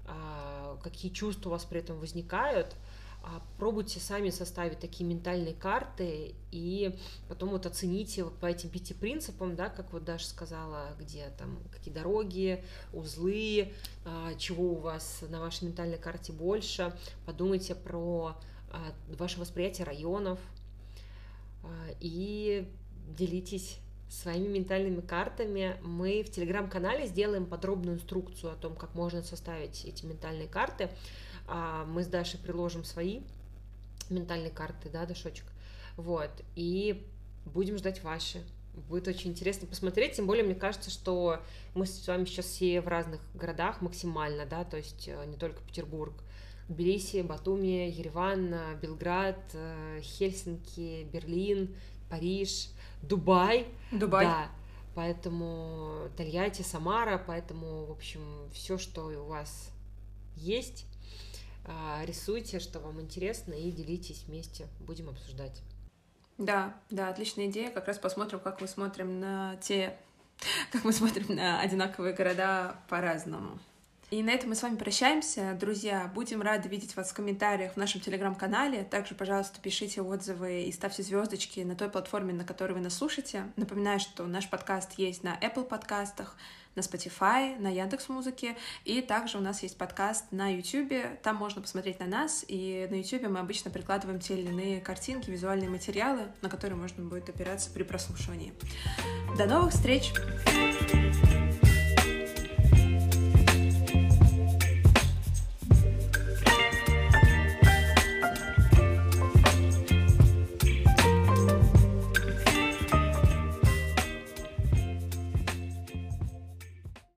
а, 0.05 0.77
какие 0.83 1.11
чувства 1.11 1.49
у 1.49 1.51
вас 1.53 1.65
при 1.65 1.79
этом 1.79 1.99
возникают, 1.99 2.75
а, 3.23 3.41
пробуйте 3.57 3.99
сами 3.99 4.29
составить 4.29 4.79
такие 4.79 5.09
ментальные 5.09 5.55
карты 5.55 6.35
и 6.51 6.95
потом 7.27 7.49
вот 7.49 7.65
оцените 7.65 8.23
вот 8.23 8.37
по 8.37 8.45
этим 8.45 8.69
пяти 8.69 8.93
принципам, 8.93 9.55
да, 9.55 9.69
как 9.69 9.91
вот 9.91 10.05
Даша 10.05 10.27
сказала, 10.27 10.89
где 10.99 11.29
там 11.39 11.57
какие 11.71 11.91
дороги, 11.93 12.63
узлы, 12.93 13.73
чего 14.37 14.73
у 14.73 14.75
вас 14.75 15.23
на 15.27 15.39
вашей 15.41 15.65
ментальной 15.65 15.97
карте 15.97 16.31
больше, 16.31 16.95
подумайте 17.25 17.73
про 17.75 18.37
ваше 19.17 19.39
восприятие 19.39 19.85
районов 19.85 20.39
а, 21.63 21.67
и 21.99 22.67
делитесь 23.17 23.79
своими 24.09 24.47
ментальными 24.47 25.01
картами. 25.01 25.77
Мы 25.81 26.23
в 26.23 26.31
телеграм-канале 26.31 27.07
сделаем 27.07 27.45
подробную 27.45 27.97
инструкцию 27.97 28.53
о 28.53 28.55
том, 28.55 28.75
как 28.75 28.95
можно 28.95 29.21
составить 29.21 29.85
эти 29.85 30.05
ментальные 30.05 30.47
карты. 30.47 30.89
А, 31.47 31.85
мы 31.85 32.03
с 32.03 32.07
Дашей 32.07 32.39
приложим 32.39 32.83
свои 32.83 33.21
ментальные 34.09 34.51
карты, 34.51 34.89
да, 34.89 35.05
Дашочек? 35.05 35.45
Вот, 35.95 36.31
и 36.55 37.05
будем 37.45 37.77
ждать 37.77 38.03
ваши. 38.03 38.43
Будет 38.87 39.07
очень 39.07 39.31
интересно 39.31 39.67
посмотреть, 39.67 40.13
тем 40.13 40.25
более 40.25 40.43
мне 40.43 40.55
кажется, 40.55 40.89
что 40.89 41.41
мы 41.75 41.85
с 41.85 42.07
вами 42.07 42.25
сейчас 42.25 42.45
все 42.45 42.79
в 42.81 42.87
разных 42.87 43.19
городах 43.33 43.81
максимально, 43.81 44.45
да, 44.45 44.63
то 44.63 44.77
есть 44.77 45.07
э, 45.07 45.25
не 45.25 45.35
только 45.35 45.61
Петербург, 45.63 46.13
Тбилиси, 46.69 47.21
Батуми, 47.23 47.89
Ереван, 47.89 48.55
Белград, 48.81 49.39
э, 49.53 49.99
Хельсинки, 50.01 51.03
Берлин, 51.11 51.75
Париж, 52.09 52.69
Дубай. 53.01 53.67
Дубай. 53.91 54.25
Да. 54.25 54.49
Поэтому 54.95 56.09
Тольятти, 56.15 56.61
Самара, 56.61 57.21
поэтому, 57.25 57.85
в 57.85 57.91
общем, 57.91 58.21
все, 58.53 58.77
что 58.77 59.05
у 59.07 59.25
вас 59.25 59.71
есть, 60.35 60.85
э, 61.65 62.05
рисуйте, 62.05 62.59
что 62.59 62.79
вам 62.79 63.01
интересно, 63.01 63.53
и 63.53 63.71
делитесь 63.71 64.25
вместе, 64.27 64.67
будем 64.79 65.09
обсуждать. 65.09 65.61
Да, 66.37 66.75
да, 66.89 67.09
отличная 67.09 67.47
идея. 67.47 67.69
Как 67.69 67.87
раз 67.87 67.97
посмотрим, 67.97 68.39
как 68.39 68.61
мы 68.61 68.67
смотрим 68.67 69.19
на 69.19 69.57
те, 69.57 69.97
как 70.71 70.83
мы 70.83 70.93
смотрим 70.93 71.35
на 71.35 71.61
одинаковые 71.61 72.13
города 72.13 72.75
по-разному. 72.87 73.59
И 74.09 74.23
на 74.23 74.31
этом 74.31 74.49
мы 74.49 74.55
с 74.55 74.63
вами 74.63 74.75
прощаемся. 74.75 75.55
Друзья, 75.59 76.11
будем 76.15 76.41
рады 76.41 76.67
видеть 76.67 76.95
вас 76.95 77.11
в 77.11 77.13
комментариях 77.13 77.73
в 77.73 77.77
нашем 77.77 78.01
телеграм-канале. 78.01 78.83
Также, 78.83 79.13
пожалуйста, 79.13 79.61
пишите 79.61 80.01
отзывы 80.01 80.63
и 80.63 80.71
ставьте 80.71 81.03
звездочки 81.03 81.59
на 81.59 81.75
той 81.75 81.89
платформе, 81.89 82.33
на 82.33 82.43
которой 82.43 82.73
вы 82.73 82.79
нас 82.79 82.95
слушаете. 82.95 83.51
Напоминаю, 83.55 83.99
что 83.99 84.25
наш 84.25 84.49
подкаст 84.49 84.93
есть 84.97 85.23
на 85.23 85.37
Apple 85.39 85.63
подкастах, 85.63 86.35
на 86.73 86.79
Spotify, 86.79 87.59
на 87.59 87.67
Яндекс 87.67 88.09
Музыке, 88.09 88.57
и 88.83 89.01
также 89.01 89.37
у 89.37 89.41
нас 89.41 89.61
есть 89.61 89.77
подкаст 89.77 90.31
на 90.31 90.55
YouTube. 90.55 91.21
Там 91.21 91.35
можно 91.35 91.61
посмотреть 91.61 91.99
на 91.99 92.07
нас, 92.07 92.43
и 92.47 92.87
на 92.89 92.95
YouTube 92.95 93.29
мы 93.29 93.39
обычно 93.39 93.69
прикладываем 93.69 94.19
те 94.19 94.39
или 94.39 94.47
иные 94.47 94.81
картинки, 94.81 95.29
визуальные 95.29 95.69
материалы, 95.69 96.31
на 96.41 96.49
которые 96.49 96.79
можно 96.79 97.03
будет 97.03 97.29
опираться 97.29 97.69
при 97.69 97.83
прослушивании. 97.83 98.53
До 99.37 99.45
новых 99.45 99.71
встреч! 99.71 100.13